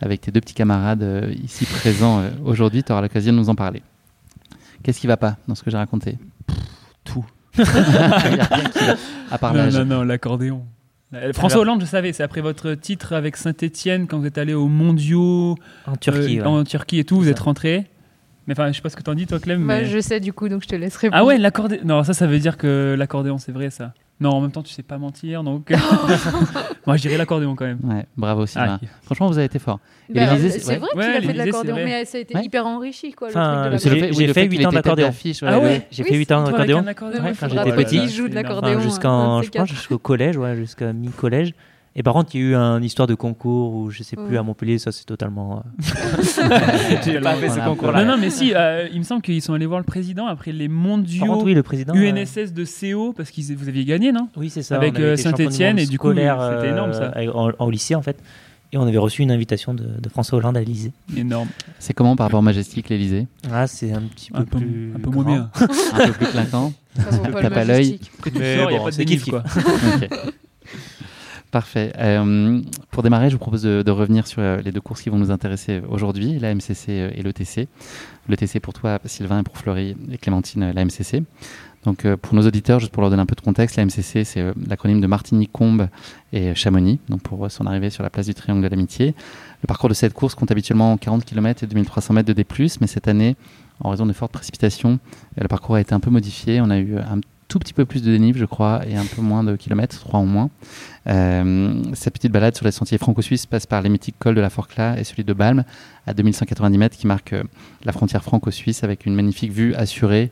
Avec 0.00 0.22
tes 0.22 0.32
deux 0.32 0.40
petits 0.40 0.54
camarades 0.54 1.06
ici 1.44 1.66
présents 1.66 2.22
aujourd'hui, 2.44 2.82
tu 2.82 2.90
auras 2.90 3.02
l'occasion 3.02 3.32
de 3.32 3.38
nous 3.38 3.48
en 3.48 3.54
parler. 3.54 3.80
Qu'est-ce 4.82 4.98
qui 4.98 5.06
va 5.06 5.16
pas 5.16 5.36
dans 5.46 5.54
ce 5.54 5.62
que 5.62 5.70
j'ai 5.70 5.76
raconté? 5.76 6.18
Tout. 7.04 7.24
À 9.30 9.38
part 9.38 9.54
non, 9.54 9.70
non, 9.70 9.84
non, 9.84 10.02
l'accordéon. 10.02 10.64
François 11.32 11.60
Hollande, 11.62 11.80
je 11.80 11.86
savais, 11.86 12.12
c'est 12.12 12.22
après 12.22 12.40
votre 12.42 12.74
titre 12.74 13.14
avec 13.14 13.36
Saint-Etienne, 13.36 14.06
quand 14.06 14.18
vous 14.18 14.26
êtes 14.26 14.36
allé 14.38 14.52
aux 14.54 14.68
mondiaux 14.68 15.56
En 15.86 15.96
Turquie. 15.96 16.38
euh, 16.38 16.42
ouais. 16.42 16.48
en 16.48 16.64
Turquie 16.64 16.98
et 16.98 17.04
tout, 17.04 17.16
vous 17.18 17.28
êtes 17.28 17.38
rentré. 17.38 17.86
Mais 18.46 18.52
enfin, 18.52 18.68
je 18.68 18.76
sais 18.76 18.82
pas 18.82 18.88
ce 18.90 18.96
que 18.96 19.02
t'en 19.02 19.14
dis, 19.14 19.26
toi, 19.26 19.38
Clem. 19.38 19.66
Bah, 19.66 19.78
mais- 19.80 19.84
je 19.86 19.98
sais 20.00 20.20
du 20.20 20.32
coup, 20.32 20.48
donc 20.48 20.62
je 20.62 20.68
te 20.68 20.74
laisse 20.76 20.96
répondre. 20.96 21.20
Ah 21.20 21.24
ouais, 21.24 21.38
l'accordéon. 21.38 21.80
Non, 21.84 22.02
ça, 22.04 22.12
ça 22.14 22.26
veut 22.26 22.38
dire 22.38 22.56
que 22.56 22.94
l'accordéon, 22.98 23.38
c'est 23.38 23.52
vrai, 23.52 23.70
ça. 23.70 23.92
Non, 24.20 24.30
en 24.30 24.40
même 24.40 24.50
temps, 24.50 24.62
tu 24.64 24.72
sais 24.74 24.82
pas 24.82 24.98
mentir, 24.98 25.44
donc. 25.44 25.70
Moi, 26.86 26.96
je 26.96 27.02
dirais 27.02 27.16
l'accordéon 27.16 27.54
quand 27.54 27.66
même. 27.66 27.78
Ouais, 27.84 28.04
bravo 28.16 28.46
Sylvain. 28.46 28.78
Ah, 28.82 28.86
Franchement, 29.02 29.28
vous 29.28 29.38
avez 29.38 29.46
été 29.46 29.58
fort. 29.58 29.78
Bah, 30.12 30.22
c'est 30.38 30.66
ouais. 30.66 30.76
vrai 30.78 30.88
Ouais, 30.96 31.04
qu'il 31.06 31.16
a 31.16 31.20
fait 31.20 31.32
de 31.32 31.38
l'accordéon, 31.38 31.76
mais 31.76 32.04
ça 32.04 32.18
a 32.18 32.20
été 32.22 32.34
Ouais. 32.34 32.44
hyper 32.44 32.66
enrichi, 32.66 33.12
quoi. 33.12 33.28
Enfin, 33.28 33.70
fait- 33.78 34.12
j'ai 34.12 34.32
fait 34.32 34.42
qu'il 34.48 34.50
huit 34.50 34.56
était 34.56 34.66
ans 34.66 34.70
tête 34.70 34.74
d'accordéon. 34.76 35.10
Ah 35.46 35.58
ouais. 35.60 35.86
J'ai 35.90 36.02
Oui, 36.02 36.08
fait 36.08 36.14
8 36.16 36.32
ans 36.32 36.42
d'accordéon. 36.44 36.84
quand 36.96 37.10
j'étais 37.48 37.72
petit. 37.72 38.00
qu'il 38.00 38.08
joue 38.10 38.28
de 38.28 38.34
l'accordéon. 38.34 38.80
Quatre. 39.52 39.66
jusqu'au 39.66 39.98
collège, 39.98 40.36
ouais, 40.36 40.56
jusqu'à 40.56 40.92
mi-collège. 40.92 41.52
Et 41.98 42.02
par 42.04 42.14
contre, 42.14 42.32
il 42.34 42.40
y 42.40 42.44
a 42.44 42.46
eu 42.46 42.54
une 42.54 42.84
histoire 42.84 43.08
de 43.08 43.16
concours 43.16 43.74
où 43.74 43.90
je 43.90 44.04
sais 44.04 44.14
plus 44.14 44.38
à 44.38 44.42
Montpellier, 44.44 44.78
ça 44.78 44.92
c'est 44.92 45.04
totalement. 45.04 45.64
euh, 45.80 45.82
J'ai 47.04 47.20
pas 47.20 47.34
fait 47.34 47.48
ce 47.50 47.58
concours-là. 47.58 48.04
Non, 48.04 48.12
non, 48.12 48.18
mais 48.20 48.30
si, 48.30 48.54
euh, 48.54 48.86
il 48.92 48.98
me 49.00 49.04
semble 49.04 49.20
qu'ils 49.20 49.42
sont 49.42 49.52
allés 49.52 49.66
voir 49.66 49.80
le 49.80 49.84
président 49.84 50.26
après 50.26 50.52
les 50.52 50.68
mondiaux 50.68 51.26
contre, 51.26 51.44
oui, 51.44 51.54
le 51.54 51.64
président. 51.64 51.94
euh, 51.96 51.98
UNSS 52.12 52.52
de 52.52 52.64
CO, 52.64 53.12
parce 53.12 53.32
que 53.32 53.52
vous 53.52 53.68
aviez 53.68 53.84
gagné, 53.84 54.12
non? 54.12 54.28
Oui, 54.36 54.48
c'est 54.48 54.62
ça. 54.62 54.76
Avec, 54.76 54.98
euh, 55.00 55.16
Saint-Étienne, 55.16 55.78
et 55.80 55.86
du 55.86 55.98
coup, 55.98 56.10
c'était 56.10 56.28
euh, 56.28 56.70
énorme, 56.72 56.92
ça. 56.92 57.12
En, 57.34 57.50
en 57.58 57.68
lycée 57.68 57.96
en 57.96 58.02
fait. 58.02 58.16
Et 58.72 58.76
on 58.76 58.82
avait 58.86 58.98
reçu 58.98 59.22
une 59.22 59.30
invitation 59.32 59.74
de, 59.74 59.82
de 59.98 60.08
François 60.08 60.38
Hollande 60.38 60.56
à 60.56 60.60
l'Élysée. 60.60 60.92
Énorme. 61.16 61.48
C'est 61.78 61.94
comment 61.94 62.14
par 62.16 62.26
rapport 62.26 62.40
au 62.40 62.42
Majestic, 62.42 62.90
l'Elysée 62.90 63.26
Ah, 63.50 63.66
c'est 63.66 63.92
un 63.92 64.02
petit 64.02 64.30
peu 64.30 64.38
Un 64.38 64.44
peu, 64.44 64.58
plus. 64.58 64.92
un 64.94 65.00
peu 65.00 65.10
moins 65.10 65.24
bien. 65.24 65.50
Un 65.94 66.06
peu 66.06 66.12
plus 66.12 66.26
clinquant. 66.26 66.72
Vaut 66.96 67.32
pas 67.48 67.64
l'œil. 67.64 67.98
Que 68.22 68.28
tu 68.28 68.38
Mais 68.38 68.58
sors, 68.58 68.70
il 68.70 68.74
n'y 68.74 68.76
a 68.76 68.78
bon, 68.78 68.84
pas 68.84 68.90
de 68.90 68.94
c'est 68.94 69.04
dénive, 69.06 69.22
kiff, 69.24 69.30
quoi. 69.32 69.42
Parfait. 71.50 71.92
Euh, 71.98 72.60
pour 72.90 73.02
démarrer, 73.02 73.30
je 73.30 73.34
vous 73.34 73.38
propose 73.38 73.62
de, 73.62 73.90
revenir 73.90 74.26
sur 74.26 74.42
euh, 74.42 74.58
les 74.58 74.70
deux 74.70 74.82
courses 74.82 75.00
qui 75.00 75.08
vont 75.08 75.16
nous 75.16 75.30
intéresser 75.30 75.80
aujourd'hui, 75.88 76.38
la 76.38 76.54
MCC 76.54 76.88
euh, 76.90 77.10
et 77.14 77.22
l'ETC. 77.22 77.68
L'ETC 78.28 78.60
pour 78.60 78.74
toi, 78.74 78.98
Sylvain, 79.06 79.40
et 79.40 79.42
pour 79.42 79.56
Fleury 79.56 79.96
et 80.12 80.18
Clémentine, 80.18 80.72
la 80.72 80.84
MCC. 80.84 81.22
Donc, 81.84 82.06
pour 82.16 82.34
nos 82.34 82.46
auditeurs, 82.46 82.80
juste 82.80 82.92
pour 82.92 83.00
leur 83.00 83.08
donner 83.08 83.22
un 83.22 83.26
peu 83.26 83.36
de 83.36 83.40
contexte, 83.40 83.76
la 83.76 83.84
MCC, 83.86 84.24
c'est 84.24 84.44
l'acronyme 84.68 85.00
de 85.00 85.06
Martigny, 85.06 85.46
Combe 85.46 85.88
et 86.32 86.54
Chamonix, 86.54 86.98
donc 87.08 87.22
pour 87.22 87.50
son 87.50 87.66
arrivée 87.66 87.88
sur 87.88 88.02
la 88.02 88.10
place 88.10 88.26
du 88.26 88.34
Triangle 88.34 88.62
de 88.62 88.68
l'Amitié. 88.68 89.14
Le 89.62 89.66
parcours 89.66 89.88
de 89.88 89.94
cette 89.94 90.12
course 90.12 90.34
compte 90.34 90.50
habituellement 90.50 90.98
40 90.98 91.24
km 91.24 91.62
et 91.62 91.66
2300 91.66 92.14
mètres 92.14 92.26
de 92.26 92.32
D+, 92.34 92.44
mais 92.80 92.88
cette 92.88 93.08
année, 93.08 93.36
en 93.80 93.90
raison 93.90 94.04
de 94.04 94.12
fortes 94.12 94.32
précipitations, 94.32 94.98
le 95.40 95.48
parcours 95.48 95.76
a 95.76 95.80
été 95.80 95.94
un 95.94 96.00
peu 96.00 96.10
modifié. 96.10 96.60
On 96.60 96.68
a 96.68 96.78
eu 96.78 96.98
un 96.98 97.20
tout 97.48 97.58
petit 97.58 97.72
peu 97.72 97.84
plus 97.86 98.02
de 98.02 98.10
dénive, 98.12 98.36
je 98.36 98.44
crois, 98.44 98.82
et 98.86 98.96
un 98.96 99.04
peu 99.06 99.22
moins 99.22 99.42
de 99.42 99.56
kilomètres, 99.56 99.98
3 99.98 100.20
en 100.20 100.26
moins. 100.26 100.50
Euh, 101.06 101.82
cette 101.94 102.12
petite 102.14 102.30
balade 102.32 102.54
sur 102.54 102.66
les 102.66 102.70
sentiers 102.72 102.98
franco-suisses 102.98 103.46
passe 103.46 103.64
par 103.66 103.80
les 103.80 103.88
mythiques 103.88 104.16
cols 104.18 104.34
de 104.34 104.40
la 104.42 104.50
Forclaz 104.50 104.96
et 104.98 105.04
celui 105.04 105.24
de 105.24 105.32
Balme 105.32 105.64
à 106.06 106.12
2190 106.12 106.76
mètres 106.78 106.96
qui 106.96 107.06
marque 107.06 107.32
euh, 107.32 107.42
la 107.84 107.92
frontière 107.92 108.22
franco-suisse 108.22 108.84
avec 108.84 109.06
une 109.06 109.14
magnifique 109.14 109.52
vue 109.52 109.74
assurée 109.74 110.30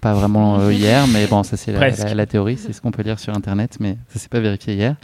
pas 0.00 0.14
vraiment 0.14 0.60
euh, 0.60 0.72
hier, 0.72 1.06
mais 1.08 1.26
bon, 1.26 1.42
ça 1.42 1.56
c'est 1.56 1.72
la- 1.72 1.78
la 2.14 2.26
théorie, 2.26 2.56
c'est 2.56 2.72
ce 2.72 2.80
qu'on 2.80 2.92
peut 2.92 3.02
lire 3.02 3.18
sur 3.18 3.34
Internet, 3.34 3.78
mais 3.80 3.96
ça 4.08 4.18
s'est 4.20 4.28
pas 4.28 4.38
vérifié 4.40 4.74
hier. 4.74 4.94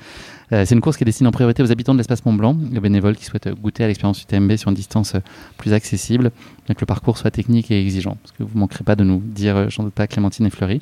Euh, 0.53 0.65
c'est 0.67 0.75
une 0.75 0.81
course 0.81 0.97
qui 0.97 1.05
est 1.05 1.07
destinée 1.07 1.29
en 1.29 1.33
priorité 1.33 1.63
aux 1.63 1.73
habitants 1.73 1.93
de 1.95 1.99
l'espace 1.99 2.25
Mont 2.25 2.35
Blanc, 2.35 2.57
les 2.71 2.81
bénévoles 2.81 3.17
qui 3.17 3.25
souhaitent 3.25 3.49
goûter 3.49 3.85
à 3.85 3.87
l'expérience 3.87 4.23
UTMB 4.23 4.57
sur 4.57 4.69
une 4.69 4.75
distance 4.75 5.15
euh, 5.15 5.21
plus 5.57 5.73
accessible, 5.73 6.31
bien 6.67 6.75
que 6.75 6.81
le 6.81 6.87
parcours 6.87 7.17
soit 7.19 7.31
technique 7.31 7.71
et 7.71 7.81
exigeant. 7.81 8.17
Parce 8.23 8.33
que 8.33 8.43
vous 8.43 8.59
manquerez 8.59 8.85
pas 8.85 8.97
de 8.97 9.05
nous 9.05 9.21
dire, 9.25 9.57
euh, 9.57 9.67
j'en 9.71 9.85
doute 9.85 9.95
pas, 9.95 10.07
Clémentine 10.07 10.47
et 10.47 10.51
Fleury. 10.51 10.81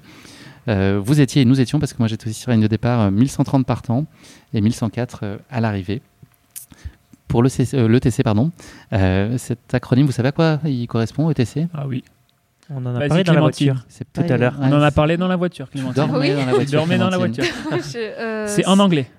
Euh, 0.69 1.01
vous 1.03 1.21
étiez 1.21 1.43
et 1.43 1.45
nous 1.45 1.61
étions, 1.61 1.79
parce 1.81 1.93
que 1.93 1.99
moi 1.99 2.07
j'étais 2.09 2.29
aussi 2.29 2.39
sur 2.41 2.51
la 2.51 2.55
ligne 2.57 2.63
de 2.63 2.69
départ, 2.69 3.01
euh, 3.01 3.11
1130 3.11 3.67
partants 3.67 4.07
et 4.55 4.61
1104 4.61 5.21
euh, 5.23 5.37
à 5.51 5.61
l'arrivée. 5.61 6.03
Pour 7.29 7.43
le 7.43 7.49
CC 7.49 7.77
euh, 7.79 7.89
l'ETC, 7.89 8.23
pardon, 8.23 8.51
euh, 8.93 9.39
cet 9.39 9.75
acronyme, 9.75 10.07
vous 10.07 10.13
savez 10.13 10.29
à 10.29 10.33
quoi 10.33 10.59
il 10.65 10.87
correspond, 10.87 11.31
ETC 11.31 11.67
Ah 11.75 11.87
oui. 11.87 12.05
On 12.75 12.85
en 12.87 12.95
a 12.95 13.07
parlé 13.09 13.25
dans 13.25 13.33
la 13.35 13.41
voiture. 13.41 13.85
C'est 13.89 14.11
Tout 14.13 14.23
à 14.29 14.37
l'heure. 14.37 14.55
On 14.61 14.73
en 14.73 14.81
a 14.83 14.91
parlé 14.91 15.17
dans 15.17 15.29
la 15.29 15.37
voiture, 15.37 15.67
Tu 15.69 15.79
Clémentine. 15.79 16.05
dormais 16.07 16.31
Oui. 16.31 16.35
dans 16.37 16.47
la 16.47 16.53
voiture. 16.53 16.79
Dormais 16.79 16.99
dans 16.99 17.11
la 17.11 17.19
voiture. 17.19 17.45
Euh, 17.97 18.47
C'est 18.49 18.67
en 18.67 18.79
anglais. 18.79 19.11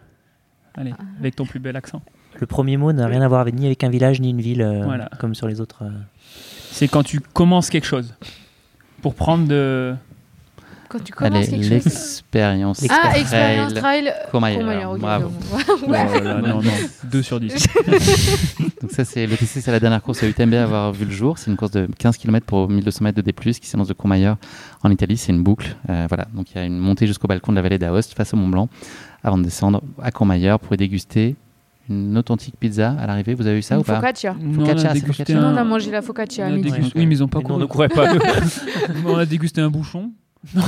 Allez, 0.75 0.93
avec 1.19 1.35
ton 1.35 1.45
plus 1.45 1.59
bel 1.59 1.75
accent. 1.75 2.01
Le 2.39 2.47
premier 2.47 2.77
mot 2.77 2.91
n'a 2.91 3.05
rien 3.07 3.21
à 3.21 3.27
voir 3.27 3.41
avec, 3.41 3.53
ni 3.53 3.65
avec 3.67 3.83
un 3.83 3.89
village 3.89 4.19
ni 4.19 4.31
une 4.31 4.41
ville, 4.41 4.61
euh, 4.61 4.83
Voilà. 4.83 5.09
comme 5.19 5.35
sur 5.35 5.47
les 5.47 5.61
autres. 5.61 5.83
euh. 5.83 5.89
C'est 6.71 6.87
quand 6.87 7.03
tu 7.03 7.19
commences 7.19 7.69
quelque 7.69 7.85
chose. 7.85 8.15
Pour 9.01 9.13
prendre 9.15 9.47
de. 9.47 9.93
Quand 10.93 10.99
tu 11.03 11.13
Allez, 11.17 11.29
commences 11.31 11.49
quelque 11.49 11.63
chose. 11.63 11.71
l'expérience. 11.71 12.85
Ah, 12.89 13.17
expérience 13.17 13.73
trail. 13.73 14.03
trail. 14.05 14.13
Courmayeur. 14.29 14.97
Bravo. 14.97 15.27
ouais. 15.87 16.05
Oh 16.15 16.19
là, 16.23 16.35
non, 16.41 16.61
non, 16.61 16.71
2 17.11 17.21
sur 17.23 17.39
10. 17.39 17.51
Donc 18.81 18.91
ça, 18.91 19.03
c'est 19.05 19.25
le 19.25 19.35
TC, 19.35 19.61
c'est 19.61 19.71
la 19.71 19.79
dernière 19.79 20.01
course 20.01 20.21
à 20.23 20.27
UTMB 20.27 20.53
à 20.53 20.63
avoir 20.63 20.91
vu 20.93 21.05
le 21.05 21.11
jour. 21.11 21.37
C'est 21.37 21.49
une 21.49 21.57
course 21.57 21.71
de 21.71 21.87
15 21.97 22.17
km 22.17 22.45
pour 22.45 22.69
1200 22.69 23.03
mètres 23.05 23.17
de 23.17 23.21
D+, 23.21 23.33
qui 23.33 23.67
s'annonce 23.67 23.87
de 23.87 23.93
Courmayeur 23.93 24.37
en 24.83 24.91
Italie. 24.91 25.17
C'est 25.17 25.31
une 25.31 25.43
boucle. 25.43 25.75
Euh, 25.89 26.05
voilà. 26.09 26.27
Donc 26.33 26.51
il 26.51 26.57
y 26.57 26.61
a 26.61 26.65
une 26.65 26.77
montée 26.77 27.07
jusqu'au 27.07 27.27
balcon 27.27 27.51
de 27.51 27.55
la 27.57 27.61
vallée 27.61 27.79
d'Aoste 27.79 28.13
face 28.15 28.33
au 28.33 28.37
Mont 28.37 28.47
Blanc 28.49 28.69
avant 29.23 29.37
de 29.37 29.43
descendre 29.43 29.81
à 30.01 30.11
Courmayeur 30.11 30.59
pour 30.59 30.73
y 30.73 30.77
déguster 30.77 31.35
une 31.89 32.17
authentique 32.17 32.55
pizza 32.59 32.95
à 32.99 33.07
l'arrivée. 33.07 33.33
Vous 33.33 33.45
avez 33.47 33.57
eu 33.59 33.61
ça 33.61 33.75
Une 33.75 33.81
ou 33.81 33.83
pas 33.83 33.95
focaccia. 33.95 34.35
Non, 34.39 34.59
on 34.59 34.63
a 34.63 34.67
Focaccia, 34.67 34.87
c'est 34.89 34.93
dégusté 35.01 35.23
focaccia. 35.33 35.49
On 35.53 35.57
a 35.57 35.63
mangé 35.63 35.91
la 35.91 36.01
focaccia 36.01 36.45
on 36.45 36.47
à 36.47 36.51
midi. 36.51 36.71
dégusté- 36.71 36.91
Oui, 36.99 37.05
mais 37.05 37.15
ils 37.15 37.23
ont 37.23 37.27
pas 37.27 37.39
nous, 37.39 37.45
on 37.45 37.47
couru. 37.47 37.61
ne 37.61 37.65
courait 37.65 37.89
pas. 37.89 38.13
on 39.05 39.17
a 39.17 39.25
dégusté 39.25 39.59
un 39.61 39.69
bouchon. 39.69 40.11
Non, 40.55 40.63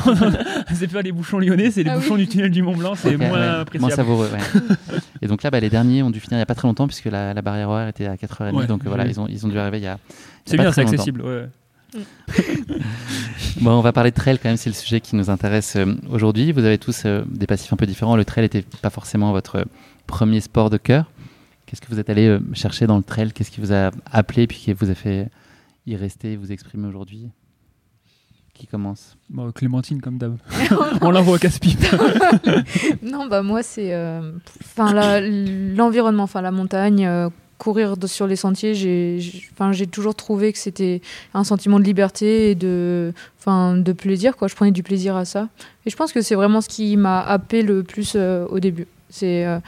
c'est 0.74 0.88
pas 0.92 1.02
les 1.02 1.12
bouchons 1.12 1.38
lyonnais, 1.40 1.70
c'est 1.72 1.84
les 1.84 1.90
Ah 1.90 1.96
oui. 1.98 2.02
bouchons 2.02 2.16
du 2.16 2.28
tunnel 2.28 2.50
du 2.50 2.62
Mont 2.62 2.76
Blanc, 2.76 2.96
c'est 2.96 3.14
Ok, 3.16 3.20
moins 3.22 3.32
ouais, 3.32 3.46
appréciable. 3.48 3.82
moins 3.82 3.90
savoureux. 3.96 4.30
ouais. 4.32 4.98
Et 5.22 5.28
donc 5.28 5.44
là, 5.44 5.52
bah, 5.52 5.60
les 5.60 5.70
derniers 5.70 6.02
ont 6.02 6.10
dû 6.12 6.20
finir 6.20 6.34
il 6.34 6.40
n'y 6.40 6.44
a 6.44 6.46
pas 6.46 6.56
très 6.56 6.68
longtemps 6.68 6.88
puisque 6.88 7.06
la, 7.06 7.34
la 7.34 7.42
barrière 7.42 7.70
horaire 7.70 7.88
était 7.90 8.06
à 8.06 8.16
4h30. 8.16 8.54
Ouais, 8.54 8.68
donc 8.68 8.86
euh, 8.86 8.90
voilà, 8.90 9.06
ils 9.06 9.20
ont, 9.20 9.28
ils 9.28 9.46
ont 9.46 9.50
dû 9.50 9.58
arriver 9.60 9.80
il 9.80 9.84
y 9.84 9.88
a. 9.88 10.00
C'est 10.46 10.58
bien, 10.58 10.72
c'est 10.72 10.82
accessible. 10.82 11.22
ouais. 11.22 11.48
Bon, 13.62 13.72
on 13.72 13.82
va 13.82 13.94
parler 13.94 14.12
de 14.12 14.16
trail 14.16 14.38
quand 14.38 14.50
même, 14.50 14.58
c'est 14.58 14.70
le 14.70 14.76
sujet 14.76 15.00
qui 15.00 15.16
nous 15.16 15.30
intéresse 15.30 15.76
euh, 15.78 15.96
aujourd'hui. 16.10 16.52
Vous 16.52 16.64
avez 16.66 16.78
tous 16.78 17.04
euh, 17.06 17.24
des 17.28 17.48
passifs 17.48 17.72
un 17.72 17.78
peu 17.78 17.86
différents. 17.86 18.16
Le 18.18 18.26
trail 18.26 18.44
n'était 18.44 18.64
pas 18.82 18.90
forcément 18.90 19.32
votre 19.32 19.60
euh, 19.60 19.64
premier 20.08 20.42
sport 20.42 20.70
de 20.70 20.78
cœur. 20.78 21.10
Qu'est-ce 21.66 21.82
que 21.82 21.88
vous 21.90 22.00
êtes 22.00 22.10
allé 22.10 22.28
euh, 22.28 22.40
chercher 22.54 22.86
dans 22.86 22.98
le 22.98 23.04
trail? 23.04 23.32
Qu'est-ce 23.34 23.52
qui 23.52 23.62
vous 23.62 23.72
a 23.74 23.92
appelé 24.12 24.46
puis 24.46 24.58
qui 24.58 24.74
vous 24.74 24.90
a 24.90 24.94
fait 24.96 25.30
y 25.88 25.96
rester 25.96 26.34
et 26.34 26.36
vous 26.36 26.52
exprimer 26.52 26.88
aujourd'hui? 26.88 27.30
Qui 28.56 28.68
commence 28.68 29.18
Bon, 29.30 29.52
Clémentine, 29.52 30.02
comme 30.02 30.18
d'hab. 30.18 30.38
on 31.02 31.12
l'envoie 31.12 31.36
au 31.36 31.38
casse-pipe. 31.40 31.80
Non, 33.04 33.28
bah 33.28 33.44
moi, 33.44 33.62
c'est 33.64 33.94
euh, 33.94 34.32
enfin 34.64 34.94
l'environnement, 35.22 36.24
enfin 36.24 36.42
la 36.42 36.52
montagne, 36.52 37.06
euh, 37.06 37.30
courir 37.58 37.98
de- 37.98 38.08
sur 38.08 38.28
les 38.28 38.36
sentiers. 38.36 38.74
J'ai 38.74 39.18
j'ai- 39.20 39.44
enfin, 39.54 39.72
j'ai 39.72 39.88
toujours 39.88 40.16
trouvé 40.16 40.54
que 40.54 40.58
c'était 40.60 41.02
un 41.34 41.44
sentiment 41.44 41.80
de 41.80 41.84
liberté 41.86 42.52
et 42.52 42.56
de, 42.56 43.14
enfin, 43.40 43.76
de 43.78 43.92
plaisir. 43.94 44.38
Quoi. 44.38 44.48
Je 44.48 44.56
prenais 44.56 44.72
du 44.72 44.84
plaisir 44.84 45.16
à 45.16 45.26
ça. 45.26 45.50
Et 45.86 45.90
je 45.90 45.96
pense 45.96 46.12
que 46.14 46.22
c'est 46.22 46.36
vraiment 46.36 46.62
ce 46.62 46.70
qui 46.70 46.96
m'a 46.98 47.22
happé 47.22 47.62
le 47.62 47.84
plus 47.84 48.14
euh, 48.16 48.46
au 48.50 48.60
début. 48.60 48.88
C'est 49.10 49.46
euh, 49.46 49.60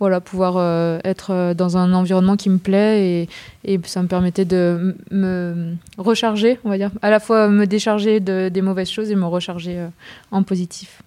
voilà, 0.00 0.20
pouvoir 0.20 0.56
euh, 0.56 0.98
être 1.04 1.30
euh, 1.32 1.54
dans 1.54 1.76
un 1.76 1.92
environnement 1.92 2.36
qui 2.36 2.50
me 2.50 2.58
plaît 2.58 3.06
et, 3.06 3.28
et 3.64 3.80
ça 3.84 4.02
me 4.02 4.08
permettait 4.08 4.44
de 4.44 4.94
m- 5.12 5.18
me 5.18 5.74
recharger, 5.98 6.58
on 6.64 6.68
va 6.70 6.76
dire. 6.78 6.90
À 7.02 7.10
la 7.10 7.20
fois 7.20 7.48
me 7.48 7.66
décharger 7.66 8.20
de, 8.20 8.48
des 8.48 8.60
mauvaises 8.62 8.90
choses 8.90 9.10
et 9.10 9.14
me 9.14 9.24
recharger 9.26 9.78
euh, 9.78 9.88
en 10.30 10.42
positif. 10.42 11.02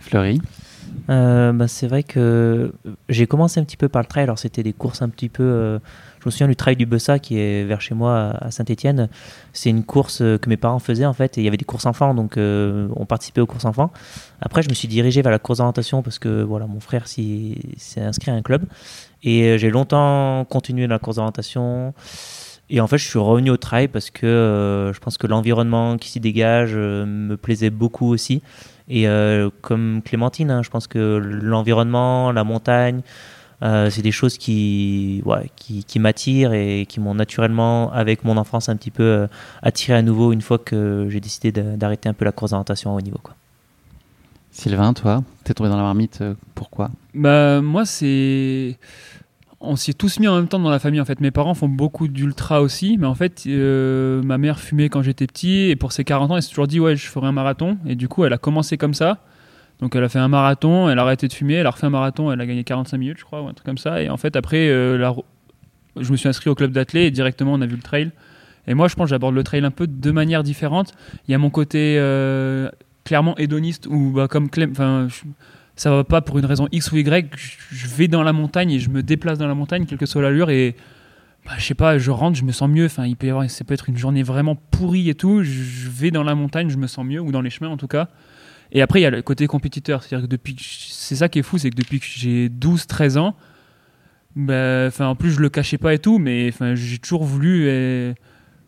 Fleury 0.00 0.40
Euh, 1.10 1.52
bah, 1.52 1.68
c'est 1.68 1.86
vrai 1.86 2.02
que 2.02 2.72
j'ai 3.08 3.26
commencé 3.26 3.60
un 3.60 3.64
petit 3.64 3.76
peu 3.76 3.88
par 3.88 4.02
le 4.02 4.06
trail. 4.08 4.22
Alors, 4.24 4.38
c'était 4.38 4.62
des 4.62 4.72
courses 4.72 5.02
un 5.02 5.08
petit 5.08 5.28
peu. 5.28 5.78
Je 6.20 6.26
me 6.26 6.30
souviens 6.30 6.48
du 6.48 6.56
trail 6.56 6.76
du 6.76 6.86
Bessa 6.86 7.18
qui 7.18 7.38
est 7.38 7.64
vers 7.64 7.80
chez 7.80 7.94
moi 7.94 8.34
à 8.40 8.50
Saint-Etienne. 8.50 9.08
C'est 9.52 9.70
une 9.70 9.84
course 9.84 10.20
euh, 10.20 10.38
que 10.38 10.48
mes 10.48 10.56
parents 10.56 10.78
faisaient 10.78 11.06
en 11.06 11.12
fait. 11.12 11.38
Et 11.38 11.42
il 11.42 11.44
y 11.44 11.48
avait 11.48 11.56
des 11.56 11.64
courses 11.64 11.86
enfants, 11.86 12.14
donc 12.14 12.36
euh, 12.36 12.88
on 12.96 13.06
participait 13.06 13.40
aux 13.40 13.46
courses 13.46 13.64
enfants. 13.64 13.92
Après, 14.40 14.62
je 14.62 14.68
me 14.68 14.74
suis 14.74 14.88
dirigé 14.88 15.22
vers 15.22 15.32
la 15.32 15.38
course 15.38 15.58
d'orientation 15.58 16.02
parce 16.02 16.18
que 16.18 16.42
voilà, 16.42 16.66
mon 16.66 16.80
frère 16.80 17.06
s'est 17.06 17.56
inscrit 17.98 18.30
à 18.30 18.34
un 18.34 18.42
club. 18.42 18.64
Et 19.22 19.44
euh, 19.44 19.58
j'ai 19.58 19.70
longtemps 19.70 20.44
continué 20.46 20.86
dans 20.86 20.94
la 20.94 20.98
course 20.98 21.16
d'orientation. 21.16 21.94
Et 22.70 22.80
en 22.80 22.86
fait, 22.86 22.98
je 22.98 23.08
suis 23.08 23.18
revenu 23.18 23.50
au 23.50 23.56
trail 23.56 23.88
parce 23.88 24.10
que 24.10 24.90
je 24.94 24.98
pense 24.98 25.16
que 25.16 25.26
l'environnement 25.26 25.96
qui 25.96 26.10
s'y 26.10 26.20
dégage 26.20 26.74
me 26.74 27.36
plaisait 27.36 27.70
beaucoup 27.70 28.12
aussi. 28.12 28.42
Et 28.90 29.06
comme 29.62 30.02
Clémentine, 30.04 30.50
hein, 30.50 30.62
je 30.62 30.68
pense 30.68 30.86
que 30.86 31.16
l'environnement, 31.18 32.30
la 32.30 32.44
montagne, 32.44 33.00
euh, 33.62 33.90
c'est 33.90 34.02
des 34.02 34.12
choses 34.12 34.38
qui, 34.38 35.22
ouais, 35.24 35.50
qui, 35.56 35.84
qui 35.84 35.98
m'attirent 35.98 36.52
et 36.52 36.86
qui 36.88 37.00
m'ont 37.00 37.14
naturellement, 37.14 37.92
avec 37.92 38.24
mon 38.24 38.36
enfance, 38.36 38.68
un 38.68 38.76
petit 38.76 38.90
peu 38.90 39.02
euh, 39.02 39.26
attiré 39.62 39.98
à 39.98 40.02
nouveau 40.02 40.32
une 40.32 40.42
fois 40.42 40.58
que 40.58 41.06
j'ai 41.10 41.20
décidé 41.20 41.50
d'arrêter 41.52 42.08
un 42.08 42.14
peu 42.14 42.24
la 42.24 42.32
course 42.32 42.52
d'orientation 42.52 42.92
à 42.92 42.94
haut 42.94 43.00
niveau. 43.00 43.18
Quoi. 43.22 43.34
Sylvain, 44.58 44.92
toi, 44.92 45.22
t'es 45.44 45.54
tombé 45.54 45.70
dans 45.70 45.76
la 45.76 45.82
marmite, 45.82 46.18
euh, 46.20 46.34
pourquoi? 46.56 46.90
Bah, 47.14 47.60
moi, 47.60 47.84
c'est. 47.84 48.76
On 49.60 49.76
s'y 49.76 49.90
est 49.90 49.94
tous 49.94 50.18
mis 50.20 50.28
en 50.28 50.36
même 50.36 50.48
temps 50.48 50.58
dans 50.58 50.70
la 50.70 50.78
famille 50.78 51.00
en 51.00 51.04
fait. 51.04 51.20
Mes 51.20 51.32
parents 51.32 51.54
font 51.54 51.68
beaucoup 51.68 52.06
d'ultra 52.06 52.62
aussi, 52.62 52.96
mais 52.96 53.06
en 53.06 53.14
fait, 53.14 53.42
euh, 53.46 54.22
ma 54.22 54.38
mère 54.38 54.60
fumait 54.60 54.88
quand 54.88 55.02
j'étais 55.02 55.26
petit 55.26 55.70
et 55.70 55.76
pour 55.76 55.90
ses 55.90 56.04
40 56.04 56.30
ans, 56.30 56.36
elle 56.36 56.42
s'est 56.42 56.50
toujours 56.50 56.68
dit 56.68 56.78
ouais, 56.78 56.94
je 56.94 57.06
ferai 57.08 57.26
un 57.26 57.32
marathon. 57.32 57.76
Et 57.86 57.96
du 57.96 58.08
coup, 58.08 58.24
elle 58.24 58.32
a 58.32 58.38
commencé 58.38 58.76
comme 58.76 58.94
ça. 58.94 59.18
Donc, 59.80 59.94
elle 59.94 60.02
a 60.04 60.08
fait 60.08 60.18
un 60.18 60.28
marathon, 60.28 60.88
elle 60.88 60.98
a 60.98 61.02
arrêté 61.02 61.28
de 61.28 61.32
fumer, 61.32 61.54
elle 61.54 61.66
a 61.66 61.70
refait 61.70 61.86
un 61.86 61.90
marathon, 61.90 62.32
elle 62.32 62.40
a 62.40 62.46
gagné 62.46 62.64
45 62.64 62.98
minutes, 62.98 63.18
je 63.18 63.24
crois, 63.24 63.42
ou 63.42 63.46
un 63.48 63.52
truc 63.54 63.64
comme 63.64 63.78
ça. 63.78 64.02
Et 64.02 64.08
en 64.10 64.16
fait, 64.16 64.34
après, 64.34 64.68
euh, 64.68 65.12
je 65.96 66.10
me 66.10 66.16
suis 66.16 66.28
inscrit 66.28 66.50
au 66.50 66.54
club 66.54 66.72
d'athlé 66.72 67.02
et 67.02 67.10
directement, 67.10 67.52
on 67.52 67.60
a 67.60 67.66
vu 67.66 67.76
le 67.76 67.82
trail. 67.82 68.10
Et 68.66 68.74
moi, 68.74 68.88
je 68.88 68.96
pense 68.96 69.08
j'aborde 69.08 69.34
le 69.34 69.42
trail 69.44 69.64
un 69.64 69.70
peu 69.70 69.86
de 69.86 70.10
manière 70.10 70.42
différente. 70.42 70.92
Il 71.26 71.32
y 71.32 71.34
a 71.34 71.38
mon 71.38 71.48
côté 71.50 71.96
euh, 71.98 72.68
clairement 73.04 73.36
hédoniste 73.38 73.86
où, 73.86 74.10
bah, 74.10 74.28
comme 74.28 74.50
Clem, 74.50 74.72
je- 74.76 75.22
ça 75.76 75.90
va 75.90 76.02
pas 76.04 76.20
pour 76.22 76.38
une 76.38 76.44
raison 76.44 76.66
X 76.72 76.90
ou 76.92 76.96
Y. 76.96 77.30
Je 77.70 77.86
vais 77.86 78.08
dans 78.08 78.24
la 78.24 78.32
montagne 78.32 78.72
et 78.72 78.80
je 78.80 78.90
me 78.90 79.02
déplace 79.02 79.38
dans 79.38 79.46
la 79.46 79.54
montagne, 79.54 79.86
quelle 79.86 79.96
que 79.98 80.06
soit 80.06 80.20
l'allure. 80.22 80.50
Et 80.50 80.74
bah, 81.46 81.52
je 81.56 81.64
sais 81.64 81.74
pas, 81.74 81.98
je 81.98 82.10
rentre, 82.10 82.36
je 82.36 82.44
me 82.44 82.50
sens 82.52 82.68
mieux. 82.68 82.86
Enfin, 82.86 83.06
il 83.06 83.14
peut 83.16 83.28
y 83.28 83.30
avoir, 83.30 83.48
ça 83.48 83.64
peut 83.64 83.74
être 83.74 83.88
une 83.88 83.96
journée 83.96 84.24
vraiment 84.24 84.56
pourrie 84.56 85.08
et 85.08 85.14
tout. 85.14 85.44
Je 85.44 85.88
vais 85.88 86.10
dans 86.10 86.24
la 86.24 86.34
montagne, 86.34 86.68
je 86.68 86.76
me 86.76 86.88
sens 86.88 87.06
mieux, 87.06 87.20
ou 87.20 87.30
dans 87.30 87.40
les 87.42 87.50
chemins 87.50 87.70
en 87.70 87.76
tout 87.76 87.86
cas. 87.86 88.08
Et 88.72 88.82
après, 88.82 89.00
il 89.00 89.02
y 89.02 89.06
a 89.06 89.10
le 89.10 89.22
côté 89.22 89.46
compétiteur. 89.46 90.02
C'est-à-dire 90.02 90.26
que 90.26 90.30
depuis 90.30 90.56
c'est 90.58 91.16
ça 91.16 91.28
qui 91.28 91.38
est 91.38 91.42
fou, 91.42 91.58
c'est 91.58 91.70
que 91.70 91.76
depuis 91.76 92.00
que 92.00 92.06
j'ai 92.06 92.48
12-13 92.48 93.18
ans, 93.18 93.34
bah, 94.36 94.84
enfin, 94.86 95.06
en 95.06 95.14
plus, 95.16 95.32
je 95.32 95.40
le 95.40 95.48
cachais 95.48 95.78
pas 95.78 95.94
et 95.94 95.98
tout, 95.98 96.18
mais 96.18 96.48
enfin, 96.52 96.74
j'ai 96.74 96.98
toujours 96.98 97.24
voulu 97.24 97.64
euh, 97.66 98.12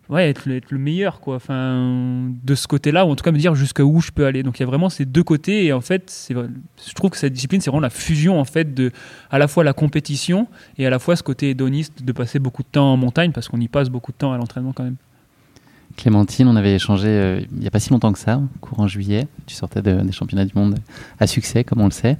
ouais, 0.08 0.28
être, 0.30 0.46
le- 0.48 0.78
meilleur, 0.78 1.20
quoi. 1.20 1.36
Enfin, 1.36 2.28
de 2.42 2.54
ce 2.54 2.66
côté-là, 2.66 3.04
ou 3.06 3.10
en 3.10 3.14
tout 3.16 3.22
cas 3.22 3.30
me 3.30 3.38
dire 3.38 3.54
jusqu'à 3.54 3.84
où 3.84 4.00
je 4.00 4.10
peux 4.10 4.24
aller. 4.26 4.42
Donc 4.42 4.58
il 4.58 4.62
y 4.62 4.64
a 4.64 4.66
vraiment 4.66 4.88
ces 4.88 5.04
deux 5.04 5.22
côtés, 5.22 5.66
et 5.66 5.72
en 5.72 5.80
fait, 5.82 6.28
je 6.30 6.94
trouve 6.94 7.10
que 7.10 7.16
cette 7.18 7.34
discipline, 7.34 7.60
c'est 7.60 7.70
vraiment 7.70 7.82
la 7.82 7.90
fusion, 7.90 8.40
en 8.40 8.44
fait, 8.44 8.74
de 8.74 8.90
à 9.30 9.38
la 9.38 9.46
fois 9.48 9.62
la 9.62 9.74
compétition 9.74 10.48
et 10.78 10.86
à 10.86 10.90
la 10.90 10.98
fois 10.98 11.14
ce 11.14 11.22
côté 11.22 11.50
hédoniste 11.50 12.02
de 12.02 12.12
passer 12.12 12.38
beaucoup 12.38 12.62
de 12.62 12.68
temps 12.68 12.92
en 12.92 12.96
montagne, 12.96 13.30
parce 13.32 13.48
qu'on 13.48 13.60
y 13.60 13.68
passe 13.68 13.90
beaucoup 13.90 14.12
de 14.12 14.16
temps 14.16 14.32
à 14.32 14.38
l'entraînement 14.38 14.72
quand 14.72 14.84
même. 14.84 14.96
Clémentine, 16.00 16.48
on 16.48 16.56
avait 16.56 16.74
échangé 16.74 17.08
euh, 17.08 17.40
il 17.52 17.58
n'y 17.60 17.66
a 17.66 17.70
pas 17.70 17.78
si 17.80 17.90
longtemps 17.90 18.12
que 18.12 18.18
ça, 18.18 18.40
courant 18.60 18.86
juillet. 18.88 19.26
Tu 19.46 19.54
sortais 19.54 19.82
de- 19.82 20.00
des 20.00 20.12
championnats 20.12 20.46
du 20.46 20.52
monde 20.54 20.76
à 21.18 21.26
succès, 21.26 21.62
comme 21.62 21.80
on 21.80 21.84
le 21.84 21.90
sait. 21.90 22.16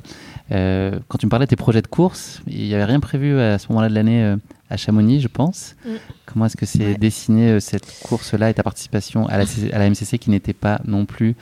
Euh, 0.53 0.99
quand 1.09 1.17
tu 1.19 1.27
me 1.27 1.31
parlais 1.31 1.47
de 1.47 1.51
tes 1.51 1.57
projets 1.57 1.81
de 1.81 1.87
course, 1.87 2.43
il 2.47 2.65
n'y 2.67 2.75
avait 2.75 2.85
rien 2.85 3.01
prévu 3.01 3.39
à 3.41 3.59
ce 3.59 3.69
moment-là 3.71 3.89
de 3.89 3.95
l'année 3.95 4.23
euh, 4.23 4.37
à 4.69 4.77
Chamonix, 4.77 5.21
je 5.21 5.29
pense. 5.29 5.77
Mm. 5.87 5.91
Comment 6.27 6.47
est-ce 6.47 6.57
que 6.57 6.67
c'est 6.67 6.79
Ouais. 6.89 6.95
dessiné 6.95 7.51
euh, 7.53 7.61
cette 7.61 7.87
course-là 8.03 8.51
et 8.51 8.55
ta 8.55 8.63
participation 8.63 9.27
à 9.29 9.39
la, 9.39 9.47
C- 9.47 9.71
à 9.73 9.79
la 9.79 9.89
MCC 9.89 10.19
qui 10.19 10.29
n'était 10.31 10.53
pas 10.53 10.81
non 10.87 11.07
plus 11.07 11.35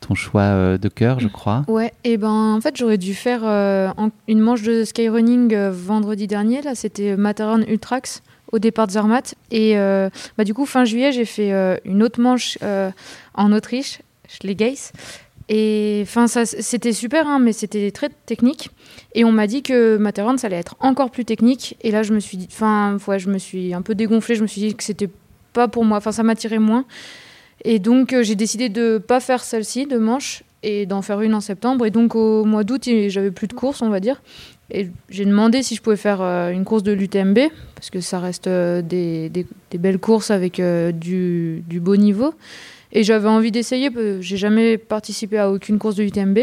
ton 0.00 0.14
choix 0.14 0.76
de 0.76 0.88
cœur, 0.88 1.20
je 1.20 1.28
crois? 1.28 1.64
Ouais, 1.68 1.92
et 2.04 2.18
ben 2.18 2.28
en 2.56 2.60
fait 2.60 2.76
j'aurais 2.76 2.98
dû 2.98 3.14
faire 3.14 3.40
euh, 3.44 3.88
en- 3.96 4.10
une 4.28 4.40
manche 4.40 4.62
de 4.62 4.84
skyrunning 4.84 5.54
euh, 5.54 5.70
vendredi 5.72 6.26
dernier. 6.26 6.60
Là, 6.60 6.74
c'était 6.74 7.16
Matterhorn 7.16 7.64
Ultrax 7.66 8.22
au 8.56 8.58
départ 8.58 8.86
de 8.86 8.92
Zermatt. 8.92 9.34
Et 9.50 9.78
euh, 9.78 10.08
bah, 10.36 10.44
du 10.44 10.54
coup, 10.54 10.66
fin 10.66 10.84
juillet, 10.84 11.12
j'ai 11.12 11.24
fait 11.24 11.52
euh, 11.52 11.76
une 11.84 12.02
autre 12.02 12.20
manche 12.20 12.58
euh, 12.62 12.90
en 13.34 13.52
Autriche, 13.52 14.00
Schlegeis. 14.28 14.92
Et 15.48 16.00
enfin, 16.02 16.26
ça, 16.26 16.44
c'était 16.44 16.92
super, 16.92 17.28
hein, 17.28 17.38
mais 17.38 17.52
c'était 17.52 17.90
très 17.92 18.08
technique. 18.08 18.70
Et 19.14 19.24
on 19.24 19.30
m'a 19.30 19.46
dit 19.46 19.62
que 19.62 19.96
Matterhorn, 19.96 20.38
ça 20.38 20.48
allait 20.48 20.56
être 20.56 20.74
encore 20.80 21.10
plus 21.10 21.24
technique. 21.24 21.76
Et 21.82 21.92
là, 21.92 22.02
je 22.02 22.12
me 22.12 22.18
suis 22.18 22.36
dit, 22.36 22.48
enfin, 22.50 22.96
ouais, 23.06 23.18
je 23.18 23.28
me 23.28 23.38
suis 23.38 23.72
un 23.72 23.82
peu 23.82 23.94
dégonflée. 23.94 24.34
Je 24.34 24.42
me 24.42 24.48
suis 24.48 24.60
dit 24.62 24.74
que 24.74 24.82
c'était 24.82 25.10
pas 25.52 25.68
pour 25.68 25.84
moi. 25.84 25.98
Enfin, 25.98 26.10
ça 26.10 26.24
m'attirait 26.24 26.58
moins. 26.58 26.84
Et 27.64 27.78
donc, 27.78 28.14
j'ai 28.22 28.34
décidé 28.34 28.68
de 28.68 28.98
pas 28.98 29.20
faire 29.20 29.44
celle-ci, 29.44 29.86
de 29.86 29.98
manche, 29.98 30.42
et 30.62 30.84
d'en 30.84 31.00
faire 31.00 31.20
une 31.20 31.34
en 31.34 31.40
septembre. 31.40 31.86
Et 31.86 31.90
donc, 31.90 32.16
au 32.16 32.44
mois 32.44 32.64
d'août, 32.64 32.88
j'avais 33.08 33.30
plus 33.30 33.46
de 33.46 33.52
courses, 33.52 33.82
on 33.82 33.88
va 33.88 34.00
dire. 34.00 34.20
Et 34.70 34.88
j'ai 35.08 35.24
demandé 35.24 35.62
si 35.62 35.76
je 35.76 35.82
pouvais 35.82 35.96
faire 35.96 36.20
euh, 36.20 36.50
une 36.50 36.64
course 36.64 36.82
de 36.82 36.92
l'UTMB, 36.92 37.38
parce 37.76 37.90
que 37.90 38.00
ça 38.00 38.18
reste 38.18 38.48
euh, 38.48 38.82
des, 38.82 39.30
belles 39.78 39.98
courses 39.98 40.30
avec 40.30 40.58
euh, 40.58 40.90
du, 40.90 41.62
beau 41.80 41.96
niveau. 41.96 42.34
Et 42.92 43.04
j'avais 43.04 43.28
envie 43.28 43.52
d'essayer, 43.52 43.90
j'ai 44.20 44.36
jamais 44.36 44.78
participé 44.78 45.38
à 45.38 45.50
aucune 45.50 45.78
course 45.78 45.94
de 45.96 46.02
l'UTMB. 46.02 46.38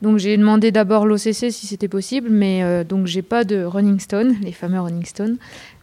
Donc 0.00 0.18
j'ai 0.18 0.36
demandé 0.36 0.70
d'abord 0.70 1.06
l'OCC 1.06 1.50
si 1.50 1.66
c'était 1.66 1.88
possible, 1.88 2.28
mais 2.30 2.62
euh, 2.62 2.84
donc 2.84 3.06
j'ai 3.06 3.22
pas 3.22 3.44
de 3.44 3.64
Running 3.64 3.98
Stone, 3.98 4.36
les 4.42 4.52
fameux 4.52 4.80
Running 4.80 5.04
Stone. 5.04 5.36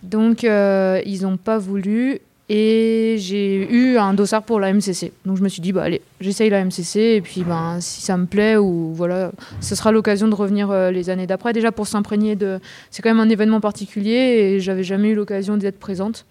Donc 0.03 0.43
ils 0.43 1.19
n'ont 1.21 1.37
pas 1.37 1.57
voulu 1.57 2.19
et 2.47 3.15
j'ai 3.17 3.71
eu 3.71 3.97
un 3.97 4.13
dossard 4.13 4.43
pour 4.43 4.59
la 4.59 4.71
MCC. 4.71 5.11
Donc 5.25 5.37
je 5.37 5.43
me 5.43 5.49
suis 5.49 5.61
dit 5.61 5.71
bah 5.71 5.83
allez, 5.83 6.01
j'essaye 6.21 6.49
la 6.49 6.63
MCC 6.63 6.97
et 6.97 7.21
puis 7.21 7.43
ben 7.43 7.79
si 7.79 8.01
ça 8.01 8.17
me 8.17 8.25
plaît 8.25 8.55
ou 8.55 8.93
voilà, 8.93 9.31
ce 9.61 9.75
sera 9.75 9.91
l'occasion 9.91 10.27
de 10.27 10.35
revenir 10.35 10.69
euh, 10.69 10.91
les 10.91 11.09
années 11.09 11.25
d'après 11.25 11.53
déjà 11.53 11.71
pour 11.71 11.87
s'imprégner 11.87 12.35
de 12.35 12.59
c'est 12.91 13.01
quand 13.01 13.09
même 13.09 13.19
un 13.19 13.29
événement 13.29 13.61
particulier 13.61 14.11
et 14.55 14.59
j'avais 14.59 14.83
jamais 14.83 15.09
eu 15.09 15.15
l'occasion 15.15 15.57
d'y 15.57 15.65
être 15.65 15.79
présente. 15.79 16.25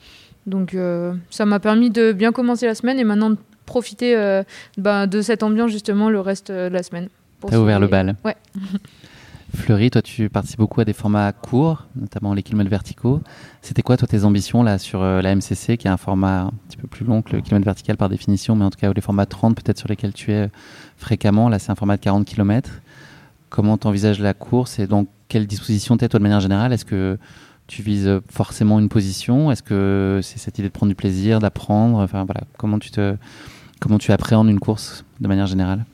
Donc 0.46 0.74
euh, 0.74 1.14
ça 1.30 1.46
m'a 1.46 1.58
permis 1.58 1.90
de 1.90 2.12
bien 2.12 2.30
commencer 2.30 2.66
la 2.66 2.74
semaine 2.74 3.00
et 3.00 3.04
maintenant 3.04 3.30
de 3.30 3.38
profiter 3.66 4.16
euh, 4.16 4.44
ben, 4.78 5.06
de 5.08 5.20
cette 5.20 5.42
ambiance 5.42 5.72
justement 5.72 6.10
le 6.10 6.20
reste 6.20 6.52
de 6.52 6.68
la 6.68 6.82
semaine. 6.82 7.08
T'as 7.46 7.58
ouvert 7.58 7.80
le 7.80 7.88
bal. 7.88 8.16
Ouais. 8.24 8.36
Fleury, 9.54 9.90
toi, 9.90 10.02
tu 10.02 10.28
participes 10.28 10.58
beaucoup 10.58 10.80
à 10.80 10.84
des 10.84 10.92
formats 10.92 11.32
courts, 11.32 11.86
notamment 11.96 12.34
les 12.34 12.42
kilomètres 12.42 12.70
verticaux. 12.70 13.20
C'était 13.62 13.82
quoi, 13.82 13.96
toi, 13.96 14.08
tes 14.08 14.24
ambitions 14.24 14.62
là 14.62 14.78
sur 14.78 15.02
euh, 15.02 15.22
la 15.22 15.34
MCC, 15.34 15.76
qui 15.76 15.86
est 15.86 15.90
un 15.90 15.96
format 15.96 16.42
un 16.42 16.52
petit 16.68 16.76
peu 16.76 16.88
plus 16.88 17.04
long 17.04 17.22
que 17.22 17.34
le 17.34 17.40
kilomètre 17.40 17.64
vertical 17.64 17.96
par 17.96 18.08
définition, 18.08 18.56
mais 18.56 18.64
en 18.64 18.70
tout 18.70 18.78
cas, 18.78 18.92
les 18.92 19.00
formats 19.00 19.26
30, 19.26 19.54
peut-être 19.54 19.78
sur 19.78 19.88
lesquels 19.88 20.12
tu 20.12 20.32
es 20.32 20.50
fréquemment? 20.96 21.48
Là, 21.48 21.58
c'est 21.58 21.70
un 21.70 21.76
format 21.76 21.96
de 21.96 22.02
40 22.02 22.26
km. 22.26 22.82
Comment 23.48 23.78
t'envisages 23.78 24.18
la 24.20 24.34
course 24.34 24.78
et 24.80 24.86
dans 24.86 25.06
quelle 25.28 25.46
disposition 25.46 25.96
t'es, 25.96 26.08
toi, 26.08 26.18
de 26.18 26.24
manière 26.24 26.40
générale? 26.40 26.72
Est-ce 26.72 26.84
que 26.84 27.16
tu 27.66 27.82
vises 27.82 28.20
forcément 28.28 28.80
une 28.80 28.88
position? 28.88 29.52
Est-ce 29.52 29.62
que 29.62 30.20
c'est 30.22 30.38
cette 30.38 30.58
idée 30.58 30.68
de 30.68 30.72
prendre 30.72 30.90
du 30.90 30.96
plaisir, 30.96 31.38
d'apprendre? 31.38 31.98
Enfin, 31.98 32.24
voilà, 32.24 32.42
comment 32.58 32.78
tu 32.78 32.90
te. 32.90 33.16
Comment 33.80 33.98
tu 33.98 34.12
appréhendes 34.12 34.48
une 34.48 34.60
course 34.60 35.04
de 35.20 35.28
manière 35.28 35.46
générale? 35.46 35.84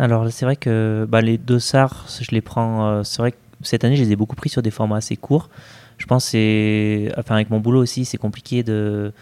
Alors 0.00 0.26
c'est 0.30 0.46
vrai 0.46 0.56
que 0.56 1.06
bah, 1.06 1.20
les 1.20 1.36
dossards, 1.36 2.06
je 2.20 2.30
les 2.30 2.40
prends. 2.40 2.88
euh, 2.88 3.02
c'est 3.04 3.18
vrai 3.18 3.32
que 3.32 3.36
cette 3.60 3.84
année, 3.84 3.96
je 3.96 4.02
les 4.02 4.12
ai 4.12 4.16
beaucoup 4.16 4.34
pris 4.34 4.48
sur 4.48 4.62
des 4.62 4.70
formats 4.70 4.96
assez 4.96 5.16
courts. 5.16 5.50
Je 5.98 6.06
pense 6.06 6.24
que 6.24 6.30
c'est, 6.30 7.12
enfin 7.18 7.34
avec 7.34 7.50
mon 7.50 7.60
boulot 7.60 7.82
aussi, 7.82 8.06
c'est 8.06 8.16
compliqué 8.16 8.62
de 8.62 9.12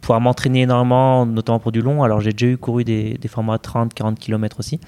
pouvoir 0.00 0.20
m'entraîner 0.20 0.62
énormément, 0.62 1.24
notamment 1.26 1.60
pour 1.60 1.70
du 1.70 1.80
long. 1.80 2.02
Alors 2.02 2.20
j'ai 2.20 2.32
déjà 2.32 2.46
eu 2.46 2.56
couru 2.56 2.82
des, 2.82 3.14
des 3.18 3.28
formats 3.28 3.58
30, 3.58 3.94
40 3.94 4.18
km 4.18 4.58
aussi. 4.58 4.80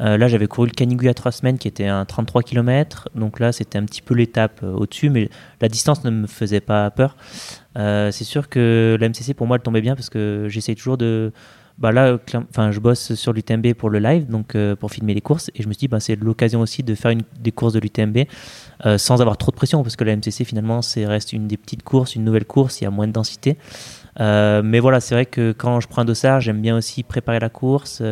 Euh, 0.00 0.16
là, 0.16 0.26
j'avais 0.26 0.48
couru 0.48 0.66
le 0.66 0.72
Canigou 0.72 1.06
a 1.06 1.14
trois 1.14 1.30
semaines, 1.30 1.58
qui 1.58 1.68
était 1.68 1.86
un 1.86 2.04
33 2.04 2.42
km. 2.42 3.08
Donc 3.14 3.38
là, 3.38 3.52
c'était 3.52 3.78
un 3.78 3.84
petit 3.84 4.02
peu 4.02 4.14
l'étape 4.14 4.60
euh, 4.64 4.72
au-dessus, 4.72 5.10
mais 5.10 5.28
la 5.60 5.68
distance 5.68 6.02
ne 6.02 6.10
me 6.10 6.26
faisait 6.26 6.60
pas 6.60 6.90
peur. 6.90 7.16
C'est 7.76 8.24
sûr 8.24 8.48
que 8.48 8.98
la 9.00 9.08
MCC 9.08 9.32
pour 9.34 9.46
moi, 9.46 9.56
elle 9.58 9.62
tombait 9.62 9.80
bien 9.80 9.94
parce 9.94 10.10
que 10.10 10.46
j'essaye 10.48 10.74
toujours 10.74 10.98
de 10.98 11.32
bah 11.78 11.90
là, 11.90 12.18
enfin, 12.50 12.70
je 12.70 12.80
bosse 12.80 13.14
sur 13.14 13.32
l'UTMB 13.32 13.72
pour 13.74 13.90
le 13.90 13.98
live, 13.98 14.26
donc 14.26 14.54
euh, 14.54 14.76
pour 14.76 14.90
filmer 14.90 15.14
les 15.14 15.20
courses, 15.20 15.50
et 15.54 15.62
je 15.62 15.68
me 15.68 15.72
suis 15.72 15.80
dit, 15.80 15.88
bah, 15.88 16.00
c'est 16.00 16.16
l'occasion 16.16 16.60
aussi 16.60 16.82
de 16.82 16.94
faire 16.94 17.10
une, 17.10 17.22
des 17.40 17.52
courses 17.52 17.72
de 17.72 17.80
l'UTMB 17.80 18.18
euh, 18.84 18.98
sans 18.98 19.20
avoir 19.20 19.36
trop 19.36 19.50
de 19.50 19.56
pression, 19.56 19.82
parce 19.82 19.96
que 19.96 20.04
la 20.04 20.14
MCC 20.16 20.44
finalement, 20.44 20.82
c'est 20.82 21.06
reste 21.06 21.32
une 21.32 21.48
des 21.48 21.56
petites 21.56 21.82
courses, 21.82 22.14
une 22.14 22.24
nouvelle 22.24 22.44
course, 22.44 22.80
il 22.80 22.84
y 22.84 22.86
a 22.86 22.90
moins 22.90 23.06
de 23.06 23.12
densité. 23.12 23.56
Euh, 24.20 24.60
mais 24.62 24.80
voilà, 24.80 25.00
c'est 25.00 25.14
vrai 25.14 25.24
que 25.24 25.52
quand 25.52 25.80
je 25.80 25.88
prends 25.88 26.02
un 26.02 26.04
dossard, 26.04 26.40
j'aime 26.40 26.60
bien 26.60 26.76
aussi 26.76 27.02
préparer 27.02 27.40
la 27.40 27.48
course. 27.48 28.02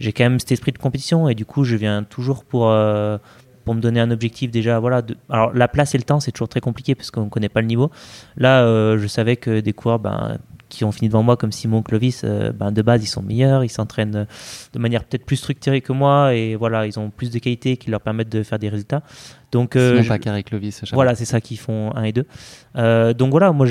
J'ai 0.00 0.12
quand 0.12 0.24
même 0.24 0.40
cet 0.40 0.52
esprit 0.52 0.72
de 0.72 0.78
compétition, 0.78 1.28
et 1.28 1.34
du 1.34 1.44
coup, 1.44 1.64
je 1.64 1.76
viens 1.76 2.02
toujours 2.04 2.44
pour 2.44 2.74
pour 3.64 3.74
me 3.74 3.82
donner 3.82 4.00
un 4.00 4.10
objectif 4.10 4.50
déjà. 4.50 4.78
Voilà. 4.78 5.02
Alors 5.28 5.52
la 5.52 5.68
place 5.68 5.94
et 5.94 5.98
le 5.98 6.04
temps, 6.04 6.20
c'est 6.20 6.32
toujours 6.32 6.48
très 6.48 6.62
compliqué 6.62 6.94
parce 6.94 7.10
qu'on 7.10 7.28
connaît 7.28 7.50
pas 7.50 7.60
le 7.60 7.66
niveau. 7.66 7.90
Là, 8.38 8.64
je 8.96 9.06
savais 9.06 9.36
que 9.36 9.60
des 9.60 9.74
coureurs, 9.74 9.98
ben 9.98 10.38
qui 10.68 10.84
ont 10.84 10.92
fini 10.92 11.08
devant 11.08 11.22
moi, 11.22 11.36
comme 11.36 11.52
Simon 11.52 11.82
Clovis, 11.82 12.22
euh, 12.24 12.52
ben, 12.52 12.72
de 12.72 12.82
base, 12.82 13.02
ils 13.02 13.06
sont 13.06 13.22
meilleurs, 13.22 13.64
ils 13.64 13.68
s'entraînent 13.70 14.14
euh, 14.16 14.24
de 14.72 14.78
manière 14.78 15.04
peut-être 15.04 15.24
plus 15.24 15.36
structurée 15.36 15.80
que 15.80 15.92
moi, 15.92 16.34
et 16.34 16.56
voilà, 16.56 16.86
ils 16.86 16.98
ont 16.98 17.10
plus 17.10 17.30
de 17.30 17.38
qualités 17.38 17.76
qui 17.76 17.90
leur 17.90 18.00
permettent 18.00 18.28
de 18.28 18.42
faire 18.42 18.58
des 18.58 18.68
résultats. 18.68 19.02
Donc, 19.50 19.76
euh, 19.76 19.96
je- 20.02 20.08
pas 20.08 20.18
Carré 20.18 20.42
Clovis. 20.42 20.82
Voilà, 20.94 21.14
c'est 21.14 21.24
ça 21.24 21.40
qui 21.40 21.56
font 21.56 21.90
1 21.96 22.02
et 22.02 22.12
2. 22.12 22.26
Euh, 22.76 23.14
donc 23.14 23.30
voilà, 23.30 23.50
moi 23.52 23.66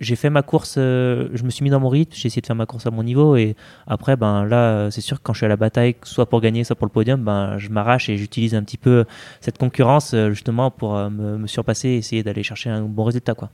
j'ai 0.00 0.16
fait 0.16 0.28
ma 0.28 0.42
course, 0.42 0.74
euh, 0.76 1.28
je 1.32 1.42
me 1.44 1.50
suis 1.50 1.64
mis 1.64 1.70
dans 1.70 1.80
mon 1.80 1.88
rythme, 1.88 2.12
j'ai 2.14 2.26
essayé 2.26 2.42
de 2.42 2.46
faire 2.46 2.54
ma 2.54 2.66
course 2.66 2.86
à 2.86 2.90
mon 2.90 3.02
niveau 3.02 3.34
et 3.34 3.56
après 3.86 4.16
ben 4.16 4.44
là 4.44 4.90
c'est 4.90 5.00
sûr 5.00 5.16
que 5.16 5.22
quand 5.22 5.32
je 5.32 5.38
suis 5.38 5.46
à 5.46 5.48
la 5.48 5.56
bataille, 5.56 5.96
soit 6.02 6.26
pour 6.28 6.42
gagner, 6.42 6.62
soit 6.62 6.76
pour 6.76 6.86
le 6.86 6.92
podium, 6.92 7.24
ben 7.24 7.56
je 7.56 7.70
m'arrache 7.70 8.10
et 8.10 8.18
j'utilise 8.18 8.54
un 8.54 8.62
petit 8.62 8.76
peu 8.76 9.06
cette 9.40 9.56
concurrence 9.56 10.14
justement 10.28 10.70
pour 10.70 10.92
me, 10.94 11.38
me 11.38 11.46
surpasser 11.46 11.88
et 11.88 11.96
essayer 11.96 12.22
d'aller 12.22 12.42
chercher 12.42 12.68
un 12.68 12.82
bon 12.82 13.04
résultat 13.04 13.32
quoi. 13.34 13.48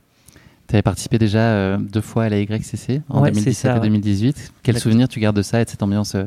Tu 0.71 0.75
avais 0.77 0.81
participé 0.83 1.17
déjà 1.17 1.39
euh, 1.39 1.77
deux 1.77 1.99
fois 1.99 2.23
à 2.23 2.29
la 2.29 2.39
YCC 2.39 3.01
en 3.09 3.21
Ouais, 3.23 3.27
c'est 3.33 3.41
2017 3.41 3.53
ça, 3.53 3.71
et 3.71 3.73
ouais. 3.73 3.79
2018. 3.81 4.53
Quel 4.63 4.79
souvenir 4.79 5.09
tu 5.09 5.19
gardes 5.19 5.35
de 5.35 5.41
ça 5.41 5.59
et 5.59 5.65
de 5.65 5.69
cette 5.69 5.83
ambiance 5.83 6.15
euh, 6.15 6.23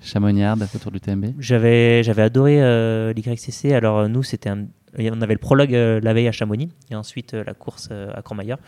chamonniarde 0.00 0.64
autour 0.72 0.92
du 0.92 1.00
TMB 1.00 1.26
J'avais 1.40 2.04
j'avais 2.04 2.22
adoré 2.22 2.62
euh, 2.62 3.12
l'YCC. 3.12 3.72
Alors 3.72 4.08
nous 4.08 4.22
c'était 4.22 4.50
un- 4.50 4.66
on 5.00 5.20
avait 5.20 5.34
le 5.34 5.38
prologue 5.40 5.74
euh, 5.74 5.98
la 6.00 6.14
veille 6.14 6.28
à 6.28 6.32
Chamonix 6.32 6.68
et 6.92 6.94
ensuite 6.94 7.34
euh, 7.34 7.42
la 7.44 7.54
course 7.54 7.88
euh, 7.90 8.12
à 8.14 8.22
Courmayeur. 8.22 8.58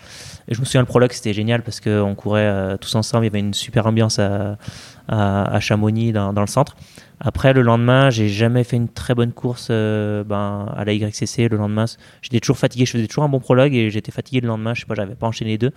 Et 0.48 0.54
je 0.54 0.58
me 0.60 0.64
souviens 0.64 0.80
le 0.80 0.86
prologue 0.88 1.12
c'était 1.12 1.32
génial 1.32 1.62
parce 1.62 1.78
qu'on 1.80 2.14
courait 2.16 2.76
tous 2.80 2.92
ensemble. 2.96 3.24
Il 3.24 3.28
y 3.28 3.30
avait 3.30 3.38
une 3.38 3.54
super 3.54 3.86
ambiance 3.86 4.18
à, 4.18 4.58
à, 5.06 5.54
à 5.54 5.60
Chamonix 5.60 6.10
dans, 6.12 6.32
dans 6.32 6.40
le 6.42 6.48
centre. 6.48 6.74
Après 7.20 7.52
le 7.52 7.60
lendemain 7.60 8.08
j'ai 8.08 8.28
jamais 8.28 8.64
fait 8.64 8.76
une 8.76 8.88
très 8.88 9.14
bonne 9.14 9.32
course 9.32 9.68
euh, 9.70 10.24
ben, 10.24 10.66
à 10.74 10.84
la 10.84 10.94
YCC. 10.94 11.48
Le 11.50 11.58
lendemain 11.58 11.84
j'étais 12.22 12.40
toujours 12.40 12.58
fatigué. 12.58 12.86
Je 12.86 12.92
faisais 12.92 13.06
toujours 13.06 13.24
un 13.24 13.28
bon 13.28 13.40
prologue 13.40 13.74
et 13.74 13.90
j'étais 13.90 14.10
fatigué 14.10 14.40
le 14.40 14.48
lendemain. 14.48 14.74
Je 14.74 14.80
sais 14.80 14.86
pas 14.86 14.94
j'avais 14.94 15.14
pas 15.14 15.26
enchaîné 15.26 15.52
les 15.52 15.58
deux. 15.58 15.72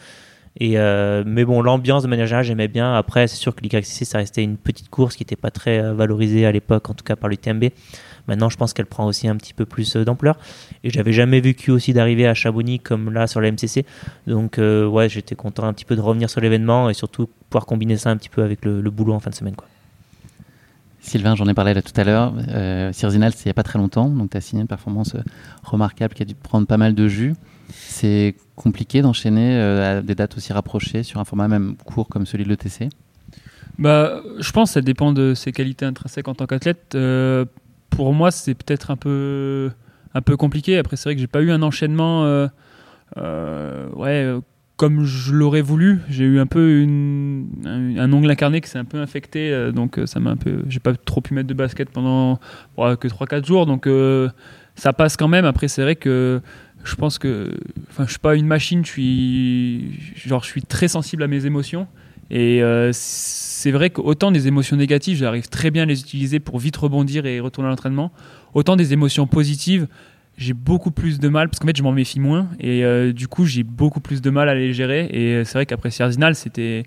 Et 0.60 0.78
euh, 0.78 1.24
mais 1.26 1.46
bon, 1.46 1.62
l'ambiance 1.62 2.04
de 2.04 2.08
manière 2.08 2.28
générale, 2.28 2.46
j'aimais 2.46 2.68
bien. 2.68 2.94
Après, 2.94 3.28
c'est 3.28 3.38
sûr 3.38 3.56
que 3.56 3.62
l'YCC, 3.62 4.06
ça 4.06 4.20
restait 4.20 4.44
une 4.44 4.58
petite 4.58 4.90
course 4.90 5.16
qui 5.16 5.24
n'était 5.24 5.36
pas 5.36 5.50
très 5.50 5.80
euh, 5.80 5.94
valorisée 5.96 6.46
à 6.46 6.52
l'époque, 6.52 6.90
en 6.92 6.94
tout 6.94 7.04
cas 7.04 7.16
par 7.16 7.28
l'UTMB. 7.28 7.66
Maintenant, 8.28 8.50
je 8.50 8.58
pense 8.58 8.74
qu'elle 8.74 8.86
prend 8.86 9.08
aussi 9.08 9.28
un 9.28 9.36
petit 9.36 9.54
peu 9.54 9.66
plus 9.66 9.96
d'ampleur. 9.98 10.38
Et 10.84 10.92
j'avais 10.92 11.12
jamais 11.12 11.42
vécu 11.42 11.72
aussi 11.72 11.92
d'arriver 11.92 12.28
à 12.28 12.36
Chamonix 12.36 12.80
comme 12.80 13.12
là 13.12 13.28
sur 13.28 13.42
la 13.42 13.52
MCC. 13.52 13.84
Donc, 14.28 14.60
ouais, 14.60 15.10
j'étais 15.10 15.36
content 15.36 15.66
un 15.66 15.74
petit 15.74 15.86
peu 15.86 15.96
de 15.98 16.02
revenir 16.02 16.30
sur 16.30 16.40
l'événement 16.40 16.90
et 16.90 16.94
surtout 16.94 17.28
pouvoir 17.50 17.66
combiner 17.66 17.98
ça 17.98 18.12
un 18.12 18.18
petit 18.18 18.30
peu 18.30 18.44
avec 18.44 18.64
le, 18.64 18.80
le 18.80 18.92
boulot 18.92 19.14
en 19.14 19.20
fin 19.20 19.30
de 19.30 19.36
semaine. 19.36 19.56
Quoi. 19.56 19.68
Sylvain, 21.04 21.36
j'en 21.36 21.48
ai 21.48 21.54
parlé 21.54 21.74
là 21.74 21.82
tout 21.82 21.92
à 22.00 22.06
l'heure. 22.06 22.34
Euh, 22.48 22.94
Cirzinal, 22.94 23.34
c'est 23.34 23.44
il 23.44 23.48
n'y 23.48 23.52
a 23.52 23.54
pas 23.54 23.64
très 23.64 23.78
longtemps. 23.78 24.08
Donc, 24.08 24.32
tu 24.32 24.38
as 24.38 24.42
signé 24.42 24.62
une 24.62 24.68
performance 24.70 25.16
euh, 25.16 25.22
remarquable 25.64 26.14
qui 26.14 26.24
a 26.24 26.26
dû 26.26 26.34
prendre 26.34 26.66
pas 26.66 26.78
mal 26.78 26.96
de 26.96 27.08
jus. 27.10 27.36
C'est 27.70 28.36
compliqué 28.56 29.02
d'enchaîner 29.02 29.58
euh, 29.58 30.00
à 30.00 30.02
des 30.02 30.16
dates 30.16 30.38
aussi 30.38 30.54
rapprochées 30.54 31.04
sur 31.04 31.20
un 31.20 31.26
format 31.26 31.50
même 31.50 31.76
court 31.86 32.08
comme 32.08 32.26
celui 32.26 32.46
de 32.46 32.50
l'ETC. 32.50 32.88
Bah, 33.78 34.22
je 34.40 34.52
pense 34.54 34.70
que 34.70 34.74
ça 34.76 34.82
dépend 34.82 35.12
de 35.12 35.34
ses 35.34 35.52
qualités 35.52 35.86
intrinsèques 35.86 36.30
en 36.30 36.36
tant 36.36 36.46
qu'athlète. 36.46 36.96
Euh, 36.96 37.44
pour 37.90 38.14
moi, 38.14 38.32
c'est 38.32 38.54
peut-être 38.54 38.90
un 38.90 38.96
peu, 38.96 39.72
compliqué. 40.38 40.78
Après, 40.78 40.96
c'est 40.96 41.10
vrai 41.10 41.16
que 41.16 41.22
j'ai 41.22 41.28
pas 41.28 41.42
eu 41.42 41.52
un 41.52 41.62
enchaînement 41.62 42.24
euh, 42.24 42.48
euh, 43.18 43.90
ouais, 43.90 44.24
euh, 44.24 44.40
comme 44.84 45.06
je 45.06 45.32
l'aurais 45.32 45.62
voulu. 45.62 46.02
J'ai 46.10 46.26
eu 46.26 46.40
un 46.40 46.46
peu 46.46 46.86
un, 47.66 48.12
ongle 48.12 48.30
incarné 48.30 48.60
qui 48.60 48.70
s'est 48.70 48.80
un 48.80 48.84
peu 48.84 48.98
infecté. 48.98 49.50
euh, 49.50 49.72
donc, 49.72 49.98
euh, 49.98 50.06
ça 50.06 50.20
m'a 50.20 50.32
un 50.32 50.36
peu. 50.36 50.64
J'ai 50.68 50.82
pas 50.82 50.94
trop 50.94 51.22
pu 51.22 51.34
mettre 51.34 51.48
de 51.48 51.54
basket 51.54 51.90
pendant 51.90 52.38
que 52.76 53.08
3-4 53.08 53.46
jours. 53.46 53.66
Donc, 53.66 53.88
euh, 53.88 54.28
ça 54.76 54.92
passe 54.92 55.16
quand 55.16 55.30
même. 55.30 55.46
Après, 55.46 55.70
c'est 55.70 55.84
vrai 55.84 55.96
que 55.96 56.42
je 56.84 56.96
pense 56.96 57.18
que. 57.18 57.58
Enfin, 57.90 58.04
je 58.04 58.10
suis 58.10 58.20
pas 58.20 58.36
une 58.36 58.46
machine. 58.46 58.84
Je 58.84 58.92
suis. 58.92 60.00
Genre, 60.18 60.44
je 60.44 60.50
suis 60.50 60.64
très 60.64 60.90
sensible 60.90 61.24
à 61.24 61.28
mes 61.28 61.46
émotions. 61.46 61.88
Et 62.30 62.62
c'est 62.92 63.72
vrai 63.72 63.90
qu'autant 63.90 64.32
des 64.32 64.50
émotions 64.50 64.76
négatives, 64.76 65.16
j'arrive 65.16 65.48
très 65.48 65.72
bien 65.72 65.84
à 65.84 65.86
les 65.86 66.02
utiliser 66.02 66.42
pour 66.42 66.60
vite 66.60 66.76
rebondir 66.76 67.26
et 67.26 67.40
retourner 67.40 67.68
à 67.68 67.70
l'entraînement. 67.70 68.12
Autant 68.54 68.76
des 68.76 68.92
émotions 68.92 69.28
positives, 69.28 69.88
j'ai 70.38 70.54
beaucoup 70.54 70.92
plus 70.92 71.20
de 71.20 71.30
mal, 71.30 71.50
parce 71.50 71.60
qu'en 71.60 71.68
fait, 71.68 71.78
je 71.78 71.84
m'en 71.84 71.92
méfie 71.92 72.20
moins. 72.20 72.48
Et 72.60 72.84
euh, 72.84 73.14
du 73.14 73.28
coup, 73.28 73.46
j'ai 73.46 73.64
beaucoup 73.64 74.00
plus 74.00 74.22
de 74.22 74.30
mal 74.30 74.50
à 74.50 74.56
les 74.56 74.74
gérer. 74.74 75.08
Et 75.12 75.34
euh, 75.34 75.44
c'est 75.44 75.54
vrai 75.54 75.66
qu'après 75.66 75.92
Sierzinal, 75.92 76.36
c'était. 76.36 76.84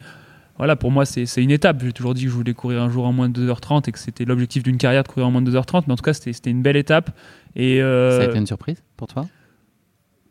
Voilà, 0.58 0.74
pour 0.74 0.90
moi, 0.90 1.04
c'est 1.04 1.26
une 1.36 1.50
étape. 1.50 1.82
J'ai 1.84 1.92
toujours 1.92 2.14
dit 2.14 2.24
que 2.24 2.30
je 2.30 2.34
voulais 2.34 2.54
courir 2.54 2.82
un 2.82 2.88
jour 2.88 3.04
en 3.04 3.12
moins 3.12 3.28
de 3.28 3.46
2h30 3.46 3.88
et 3.88 3.92
que 3.92 3.98
c'était 3.98 4.24
l'objectif 4.24 4.62
d'une 4.62 4.78
carrière 4.78 5.02
de 5.02 5.08
courir 5.08 5.26
en 5.26 5.30
moins 5.30 5.42
de 5.42 5.50
2h30. 5.50 5.84
Mais 5.86 5.92
en 5.92 5.96
tout 5.96 6.02
cas, 6.02 6.14
c'était 6.14 6.50
une 6.50 6.62
belle 6.62 6.76
étape. 6.76 7.10
Et, 7.54 7.82
euh, 7.82 8.18
Ça 8.18 8.24
a 8.24 8.28
été 8.28 8.38
une 8.38 8.46
surprise 8.46 8.82
pour 8.96 9.06
toi? 9.06 9.26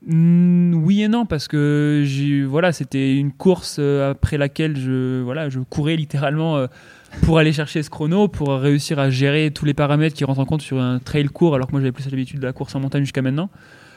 Oui 0.07 1.01
et 1.01 1.07
non 1.07 1.25
parce 1.25 1.47
que 1.47 2.45
voilà 2.47 2.71
c'était 2.71 3.15
une 3.15 3.31
course 3.31 3.79
après 3.79 4.37
laquelle 4.37 4.77
je 4.77 5.21
voilà 5.23 5.49
je 5.49 5.59
courais 5.61 5.95
littéralement 5.95 6.57
euh, 6.57 6.67
pour 7.21 7.39
aller 7.39 7.53
chercher 7.53 7.83
ce 7.83 7.89
chrono 7.89 8.27
pour 8.27 8.49
réussir 8.49 8.99
à 8.99 9.09
gérer 9.09 9.51
tous 9.51 9.65
les 9.65 9.73
paramètres 9.73 10.15
qui 10.15 10.23
rentrent 10.23 10.39
en 10.39 10.45
compte 10.45 10.61
sur 10.61 10.79
un 10.79 10.99
trail 10.99 11.25
court 11.25 11.55
alors 11.55 11.67
que 11.67 11.71
moi 11.71 11.81
j'avais 11.81 11.91
plus 11.91 12.09
l'habitude 12.09 12.39
de 12.39 12.45
la 12.45 12.53
course 12.53 12.75
en 12.75 12.79
montagne 12.79 13.03
jusqu'à 13.03 13.21
maintenant 13.21 13.49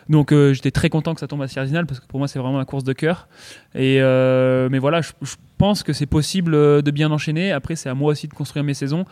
Donc 0.09 0.33
euh, 0.33 0.52
j'étais 0.54 0.70
très 0.70 0.88
content 0.88 1.14
que 1.14 1.20
ça 1.20 1.26
tombe 1.26 1.42
à 1.42 1.48
Sierzinal 1.48 1.87
parce 1.87 2.00
que 2.00 2.07
pour 2.07 2.18
moi 2.18 2.28
c'est 2.28 2.38
vraiment 2.38 2.59
la 2.59 2.64
course 2.64 2.85
de 2.85 2.92
cœur. 2.92 3.28
Et 3.74 3.98
euh, 4.00 4.68
mais 4.70 4.78
voilà, 4.78 5.00
je, 5.00 5.12
pense 5.59 5.83
que 5.83 5.92
c'est 5.92 6.07
possible 6.07 6.54
euh, 6.54 6.83
de 6.83 6.90
bien 6.90 7.11
enchaîner. 7.11 7.52
Après 7.52 7.76
c'est 7.76 7.88
à 7.88 7.94
moi 7.94 8.12
aussi 8.12 8.28
de 8.28 8.35
construire 8.35 8.64
mes 8.64 8.74
saisons. 8.74 9.04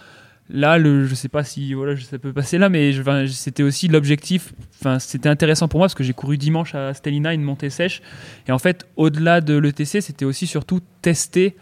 Là, 0.48 0.78
le, 0.78 1.06
je 1.06 1.14
sais 1.16 1.28
pas 1.28 1.42
si 1.42 1.74
ça 2.08 2.18
peut 2.20 2.32
passer 2.32 2.56
là, 2.56 2.68
mais 2.68 2.92
c'était 3.26 3.64
aussi 3.64 3.88
l'objectif. 3.88 4.54
Enfin, 4.78 5.00
c'était 5.00 5.28
intéressant 5.28 5.66
pour 5.66 5.78
moi 5.78 5.86
parce 5.86 5.96
que 5.96 6.04
j'ai 6.04 6.12
couru 6.12 6.38
dimanche 6.38 6.72
à 6.76 6.94
Stellina 6.94 7.34
une 7.34 7.42
montée 7.42 7.68
sèche. 7.68 8.00
Et 8.46 8.52
en 8.52 8.58
fait, 8.60 8.86
au-delà 8.94 9.40
de 9.40 9.58
l'ETC, 9.58 10.00
c'était 10.00 10.24
aussi 10.24 10.46
surtout 10.46 10.80
tester 11.02 11.56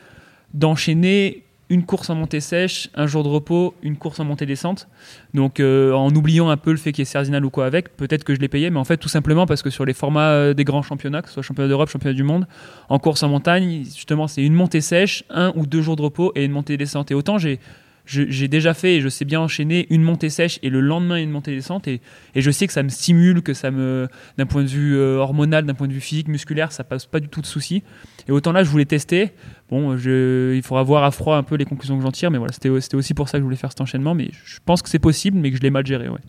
d'enchaîner 0.53 1.44
une 1.71 1.85
course 1.85 2.11
en 2.11 2.15
montée 2.15 2.41
sèche, 2.41 2.91
un 2.95 3.07
jour 3.07 3.23
de 3.23 3.29
repos, 3.29 3.75
une 3.83 3.97
course 3.97 4.21
en 4.21 4.25
montée 4.25 4.47
descente. 4.47 4.89
Donc 5.33 5.61
euh, 5.61 5.93
en 5.93 6.15
oubliant 6.15 6.51
un 6.51 6.57
peu 6.57 6.71
le 6.71 6.77
fait 6.77 6.93
qu'il 6.93 7.05
y 7.05 7.17
ait 7.17 7.43
ou 7.43 7.51
quoi 7.51 7.67
avec, 7.67 7.97
peut-être 7.97 8.25
que 8.25 8.35
je 8.35 8.41
l'ai 8.41 8.49
payé, 8.49 8.71
mais 8.71 8.79
en 8.79 8.85
fait 8.85 8.99
tout 8.99 9.09
simplement 9.09 9.47
parce 9.47 9.63
que 9.63 9.71
sur 9.71 9.85
les 9.85 9.95
formats 9.95 10.31
euh, 10.31 10.55
des 10.55 10.65
grands 10.65 10.83
championnats, 10.83 11.23
que 11.23 11.29
ce 11.29 11.35
soit 11.35 11.43
championnat 11.43 11.69
d'Europe, 11.69 11.89
championnat 11.89 12.15
du 12.15 12.23
monde, 12.23 12.47
en 12.89 12.99
course 12.99 13.23
en 13.23 13.29
montagne, 13.29 13.85
justement 13.85 14.29
c'est 14.29 14.43
une 14.43 14.55
montée 14.55 14.81
sèche, 14.81 15.25
un 15.31 15.53
ou 15.57 15.67
deux 15.67 15.83
jours 15.83 15.97
de 15.97 16.03
repos 16.03 16.33
et 16.35 16.45
une 16.45 16.53
montée 16.53 16.77
descente. 16.77 17.11
Et 17.11 17.15
autant 17.15 17.39
j'ai 17.39 17.59
j'ai 18.07 18.49
déjà 18.49 18.75
fait 18.75 18.97
et 18.97 19.01
je 19.01 19.09
sais 19.09 19.25
bien 19.25 19.41
enchaîner 19.41 19.87
une 19.91 20.03
montée 20.03 20.29
sèche 20.29 20.59
et 20.63 20.71
le 20.71 20.81
lendemain 20.81 21.17
une 21.17 21.31
montée 21.31 21.55
descente 21.55 21.89
et, 21.89 22.01
je 22.37 22.51
sais 22.51 22.67
que 22.67 22.73
ça 22.73 22.83
me 22.83 22.89
stimule, 22.89 23.43
que 23.43 23.55
ça 23.55 23.71
me, 23.71 24.09
d'un 24.37 24.47
point 24.47 24.63
de 24.63 24.69
vue 24.69 24.97
euh, 24.97 25.17
hormonal, 25.17 25.65
d'un 25.65 25.75
point 25.75 25.89
de 25.89 25.93
vue 25.93 26.01
physique, 26.01 26.29
musculaire, 26.29 26.73
ça 26.73 26.85
passe 26.85 27.07
pas 27.07 27.21
du 27.21 27.29
tout 27.29 27.41
de 27.41 27.47
soucis. 27.47 27.83
Et 28.29 28.33
autant 28.33 28.53
là, 28.53 28.63
je 28.65 28.71
voulais 28.71 28.85
tester. 28.85 29.33
Bon, 29.71 29.97
il 29.97 30.63
faudra 30.63 30.83
voir 30.83 31.05
à 31.05 31.11
froid 31.11 31.37
un 31.37 31.43
peu 31.43 31.55
les 31.57 31.65
conclusions 31.65 31.97
que 31.97 32.03
j'en 32.03 32.13
tire, 32.13 32.31
mais 32.31 32.39
voilà, 32.39 32.53
c'était 32.53 32.69
aussi 32.69 33.15
pour 33.15 33.29
ça 33.29 33.39
que 33.39 33.43
je 33.43 33.45
voulais 33.45 33.57
faire 33.57 33.71
cet 33.71 33.81
enchaînement. 33.81 34.15
Mais 34.15 34.31
je 34.45 34.59
pense 34.65 34.83
que 34.83 34.89
c'est 34.89 34.99
possible, 34.99 35.39
mais 35.39 35.51
que 35.51 35.57
je 35.57 35.63
l'ai 35.63 35.71
mal 35.71 35.87
géré. 35.87 36.09
Ouais. 36.09 36.21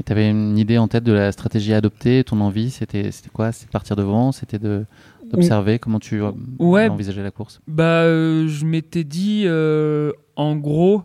Et 0.00 0.02
tu 0.02 0.12
avais 0.12 0.30
une 0.30 0.56
idée 0.56 0.78
en 0.78 0.88
tête 0.88 1.04
de 1.04 1.12
la 1.12 1.30
stratégie 1.30 1.74
à 1.74 1.76
adopter 1.76 2.24
Ton 2.24 2.40
envie, 2.40 2.70
c'était 2.70 3.10
quoi? 3.32 3.52
C'était 3.52 3.66
de 3.66 3.70
partir 3.72 3.96
devant 3.96 4.32
C'était 4.32 4.58
de- 4.58 4.86
d'observer? 5.30 5.78
Comment 5.78 6.00
tu 6.00 6.22
euh, 6.22 6.30
Ouais. 6.58 6.88
envisageais 6.88 7.22
la 7.22 7.30
course? 7.30 7.60
Bah, 7.68 7.84
euh, 8.02 8.48
je 8.48 8.64
m'étais 8.64 9.04
dit, 9.04 9.42
euh, 9.44 10.10
en 10.36 10.56
gros, 10.56 11.04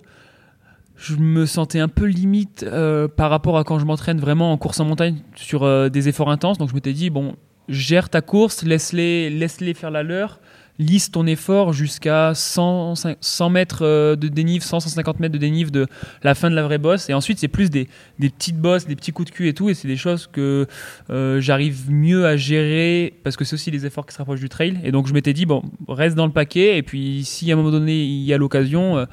je 0.96 1.18
me 1.18 1.46
sentais 1.46 1.80
un 1.80 1.90
peu 1.90 2.06
limite 2.06 2.64
euh, 2.64 3.08
par 3.10 3.30
rapport 3.30 3.58
à 3.58 3.64
quand 3.66 3.80
je 3.80 3.86
m'entraîne 3.86 4.20
vraiment 4.20 4.52
en 4.54 4.58
course 4.58 4.80
en 4.80 4.86
montagne 4.86 5.18
sur 5.36 5.90
des 5.92 6.08
efforts 6.08 6.32
intenses. 6.32 6.58
Donc 6.58 6.70
je 6.70 6.74
m'étais 6.74 6.94
dit, 6.94 7.10
bon, 7.10 7.36
gère 7.68 8.10
ta 8.10 8.22
course, 8.22 8.64
laisse-les 8.64 9.30
laisse 9.30 9.60
-les 9.60 9.74
faire 9.76 9.92
la 9.92 10.04
leur, 10.04 10.40
lisse 10.80 11.12
ton 11.12 11.26
effort 11.26 11.74
jusqu'à 11.74 12.34
100, 12.34 12.96
100 13.20 13.50
mètres 13.50 13.84
euh, 13.84 14.16
de 14.16 14.28
dénive, 14.28 14.64
100, 14.64 14.82
150 14.82 15.20
mètres 15.20 15.34
de 15.34 15.38
dénive 15.38 15.72
de 15.72 15.88
la 16.24 16.36
fin 16.36 16.50
de 16.50 16.56
la 16.56 16.64
vraie 16.64 16.78
bosse. 16.78 17.10
Et 17.10 17.14
ensuite, 17.14 17.40
c'est 17.40 17.48
plus 17.48 17.70
des, 17.70 17.88
petites 18.20 18.58
bosses, 18.58 18.86
des 18.86 18.96
petits 18.96 19.12
coups 19.12 19.32
de 19.32 19.36
cul 19.36 19.48
et 19.48 19.54
tout. 19.54 19.70
Et 19.70 19.74
c'est 19.74 19.88
des 19.88 19.98
choses 19.98 20.28
que 20.32 20.68
euh, 21.10 21.40
j'arrive 21.42 21.92
mieux 21.92 22.26
à 22.26 22.38
gérer 22.38 23.14
parce 23.24 23.38
que 23.38 23.46
c'est 23.46 23.56
aussi 23.56 23.72
des 23.72 23.86
efforts 23.86 24.06
qui 24.06 24.14
se 24.14 24.18
rapprochent 24.18 24.40
du 24.40 24.50
trail. 24.50 24.80
Et 24.84 24.92
donc 24.92 25.08
je 25.08 25.14
m'étais 25.14 25.34
dit, 25.34 25.46
bon, 25.46 25.64
reste 25.88 26.16
dans 26.16 26.26
le 26.26 26.34
paquet. 26.34 26.78
Et 26.78 26.84
puis 26.84 27.24
si 27.24 27.50
à 27.52 27.54
un 27.54 27.58
moment 27.58 27.72
donné, 27.72 28.04
il 28.04 28.24
y 28.24 28.34
a 28.34 28.38
l'occasion, 28.38 28.98
euh, 28.98 29.06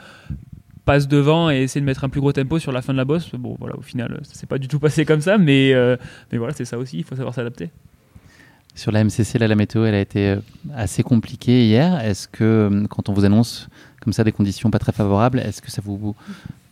passe 0.84 1.08
devant 1.08 1.50
et 1.50 1.62
essaie 1.62 1.80
de 1.80 1.84
mettre 1.84 2.04
un 2.04 2.08
plus 2.08 2.20
gros 2.20 2.32
tempo 2.32 2.58
sur 2.58 2.72
la 2.72 2.82
fin 2.82 2.92
de 2.92 2.98
la 2.98 3.04
bosse. 3.04 3.30
Bon, 3.34 3.56
voilà, 3.58 3.76
au 3.76 3.82
final, 3.82 4.20
ça 4.24 4.34
s'est 4.34 4.46
pas 4.46 4.58
du 4.58 4.68
tout 4.68 4.78
passé 4.80 5.04
comme 5.04 5.20
ça. 5.20 5.38
Mais, 5.38 5.72
euh, 5.72 5.96
mais 6.30 6.38
voilà, 6.38 6.52
c'est 6.52 6.64
ça 6.64 6.78
aussi, 6.78 6.98
il 6.98 7.04
faut 7.04 7.16
savoir 7.16 7.34
s'adapter. 7.34 7.70
Sur 8.74 8.90
la 8.90 9.04
MCC, 9.04 9.38
la 9.38 9.54
météo, 9.54 9.84
elle 9.84 9.94
a 9.94 10.00
été 10.00 10.30
euh, 10.30 10.36
assez 10.74 11.02
compliquée 11.02 11.66
hier. 11.66 12.00
Est-ce 12.00 12.26
que, 12.26 12.44
euh, 12.44 12.86
quand 12.88 13.08
on 13.08 13.12
vous 13.12 13.24
annonce 13.24 13.68
comme 14.00 14.12
ça 14.12 14.24
des 14.24 14.32
conditions 14.32 14.70
pas 14.70 14.78
très 14.78 14.92
favorables, 14.92 15.38
est-ce 15.40 15.60
que 15.62 15.70
ça 15.70 15.82
vous, 15.84 16.16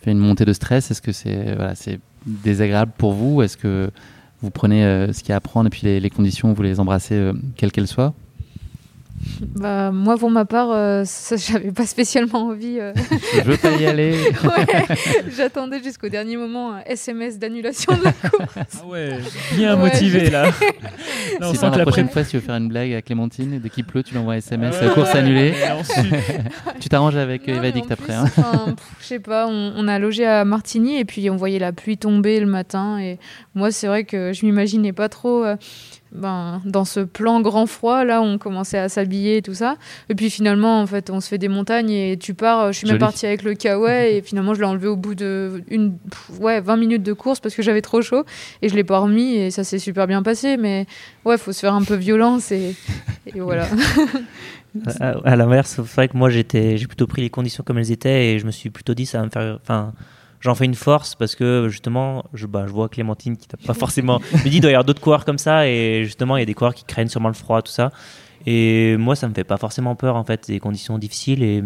fait 0.01 0.11
une 0.11 0.19
montée 0.19 0.45
de 0.45 0.53
stress? 0.53 0.91
Est-ce 0.91 1.03
que 1.03 1.13
c'est 1.13 1.55
voilà, 1.55 1.75
c'est 1.75 2.01
désagréable 2.27 2.93
pour 2.97 3.13
vous? 3.13 3.43
Est-ce 3.43 3.57
que 3.57 3.91
vous 4.43 4.51
prenez 4.51 4.85
euh, 4.85 5.13
ce 5.13 5.21
qu'il 5.21 5.31
y 5.31 5.33
a 5.33 5.37
à 5.37 5.41
prendre 5.41 5.67
et 5.67 5.71
puis 5.71 5.83
les, 5.83 6.11
conditions, 6.11 6.53
vous 6.53 6.63
les 6.63 6.81
embrassez 6.81 7.15
euh, 7.15 7.33
quelles 7.57 7.73
qu'elles 7.73 7.87
soient? 7.87 8.15
Bah, 9.55 9.91
moi, 9.91 10.17
pour 10.17 10.31
ma 10.31 10.45
part, 10.45 10.71
euh, 10.71 11.05
j'avais 11.37 11.73
pas 11.73 11.87
spécialement 11.87 12.49
envie. 12.49 12.79
euh. 12.81 12.93
Je 13.35 13.43
veux 13.43 13.57
pas 13.57 13.73
y 13.73 13.87
aller. 13.87 14.15
Ouais, 14.45 14.97
J'attendais 15.37 15.83
jusqu'au 15.83 16.09
dernier 16.09 16.37
moment 16.37 16.75
un 16.77 16.81
SMS 16.87 17.39
d'annulation 17.39 17.93
de 17.97 18.05
la 18.05 18.13
course. 18.31 18.81
Ah 18.83 18.87
ouais, 18.87 19.19
bien 19.55 19.77
Ouais, 19.77 19.91
motivé 19.91 20.31
là. 20.31 20.45
Là, 20.45 20.51
on 21.43 21.51
Si 21.53 21.57
sent 21.57 21.67
dans 21.67 21.71
que 21.73 21.79
la 21.79 21.79
la 21.79 21.85
prochaine 21.85 22.09
fois, 22.09 22.25
si 22.25 22.31
tu 22.31 22.37
veux 22.39 22.43
faire 22.43 22.55
une 22.57 22.69
blague 22.69 22.93
à 22.95 23.03
Clémentine 23.03 23.55
et 23.55 23.59
dès 23.59 23.69
qu'il 23.69 23.85
pleut, 23.85 24.03
tu 24.03 24.15
l'envoies 24.15 24.35
un 24.35 24.39
SMS, 24.39 24.75
Ah 24.81 24.87
ouais, 24.87 24.95
course 24.95 25.15
annulée. 25.15 25.55
Tu 26.81 26.89
t'arranges 26.89 27.17
avec 27.17 27.49
euh, 27.49 27.53
Non, 27.53 27.59
Evadict 27.63 27.91
après. 27.93 28.15
hein. 28.15 28.25
Je 29.01 29.05
sais 29.07 29.19
pas, 29.21 29.47
on, 29.47 29.73
on 29.77 29.89
a 29.89 29.99
logé 29.99 30.27
à 30.27 30.45
Martigny 30.45 30.99
et 30.99 31.05
puis 31.05 31.29
on 31.31 31.37
voyait 31.37 31.59
la 31.59 31.73
pluie 31.73 31.99
tomber 31.99 32.41
le 32.41 32.47
matin. 32.47 32.99
Et 32.99 33.19
moi, 33.55 33.71
c'est 33.71 33.87
vrai 33.87 34.05
que 34.05 34.33
je 34.33 34.45
m'imaginais 34.47 34.93
pas 34.93 35.09
trop 35.09 35.45
euh, 35.45 35.57
ben, 36.13 36.61
dans 36.65 36.85
ce 36.85 37.01
plan 37.01 37.41
grand 37.41 37.67
froid. 37.67 38.05
Là, 38.05 38.23
on 38.23 38.39
commençait 38.39 38.79
à 38.79 38.89
s'habiller 38.89 39.39
et 39.39 39.43
tout 39.43 39.55
ça. 39.55 39.77
Et 40.09 40.15
puis 40.15 40.31
finalement, 40.31 40.81
en 40.81 40.87
fait, 40.87 41.11
on 41.11 41.21
se 41.21 41.29
fait 41.29 41.39
des 41.39 41.49
montagnes 41.49 41.91
et 41.91 42.17
tu 42.17 42.35
pars. 42.35 42.73
Je 42.73 42.79
suis 42.79 42.89
même 42.89 42.99
partie 42.99 43.27
avec 43.27 43.43
le 43.43 43.55
kawaii 43.55 44.17
et 44.17 44.23
finalement, 44.25 44.55
je 44.55 44.61
l'ai 44.61 44.67
enlevé 44.67 44.89
au 44.89 44.97
bout 44.97 45.15
de 45.15 45.63
une, 45.69 45.97
pff, 45.99 46.41
ouais, 46.41 46.61
20 46.61 46.77
minutes 46.77 47.03
de 47.03 47.13
course 47.13 47.41
parce 47.41 47.55
que 47.55 47.63
j'avais 47.63 47.83
trop 47.83 48.03
chaud 48.03 48.25
et 48.63 48.69
je 48.69 48.75
l'ai 48.75 48.85
pas 48.85 48.99
remis 48.99 49.35
et 49.35 49.51
ça 49.51 49.65
s'est 49.65 49.79
super 49.79 50.07
bien 50.07 50.23
passé. 50.23 50.57
Mais 50.57 50.87
ouais, 51.25 51.39
faut 51.39 51.53
se 51.53 51.61
faire 51.61 51.75
un 51.75 51.83
peu 51.83 51.95
violence 51.95 52.53
et, 52.53 52.75
et 53.27 53.41
voilà. 53.41 53.67
À, 55.01 55.17
à 55.25 55.35
l'inverse, 55.35 55.81
c'est 55.85 55.95
vrai 55.97 56.07
que 56.07 56.17
moi 56.17 56.31
j'étais, 56.31 56.77
j'ai 56.77 56.87
plutôt 56.87 57.09
pris 57.09 57.23
les 57.23 57.29
conditions 57.29 57.65
comme 57.67 57.79
elles 57.79 57.91
étaient 57.91 58.29
et 58.29 58.39
je 58.39 58.47
me 58.47 58.53
suis 58.53 58.71
plutôt 58.71 58.95
dit 58.95 59.05
ça 59.05 59.19
va 59.19 59.25
me 59.25 59.31
faire, 59.31 59.59
enfin, 59.61 59.93
j'en 60.41 60.55
fais 60.55 60.65
une 60.65 60.75
force 60.75 61.15
parce 61.15 61.37
que 61.37 61.69
justement, 61.69 62.25
je, 62.35 62.47
bah, 62.47 62.65
je 62.67 62.73
vois 62.73 62.89
Clémentine 62.89 63.37
qui 63.37 63.47
t'a 63.47 63.57
pas 63.57 63.75
forcément, 63.75 64.21
je 64.33 64.39
me 64.39 64.49
dis 64.49 64.57
il 64.57 64.61
doit 64.61 64.71
y 64.71 64.75
avoir 64.75 64.85
d'autres 64.85 65.01
coureurs 65.01 65.25
comme 65.25 65.39
ça 65.39 65.69
et 65.69 66.05
justement 66.05 66.37
il 66.37 66.41
y 66.41 66.43
a 66.43 66.47
des 66.47 66.55
coureurs 66.55 66.75
qui 66.75 66.85
craignent 66.85 67.09
sûrement 67.09 67.29
le 67.29 67.35
froid 67.35 67.63
tout 67.63 67.73
ça. 67.73 67.93
Et 68.47 68.97
moi 68.97 69.17
ça 69.17 69.29
me 69.29 69.35
fait 69.35 69.45
pas 69.45 69.59
forcément 69.59 69.95
peur 69.95 70.17
en 70.17 70.25
fait. 70.25 70.47
Des 70.49 70.59
conditions 70.61 70.99
difficiles 70.99 71.43
et 71.43 71.63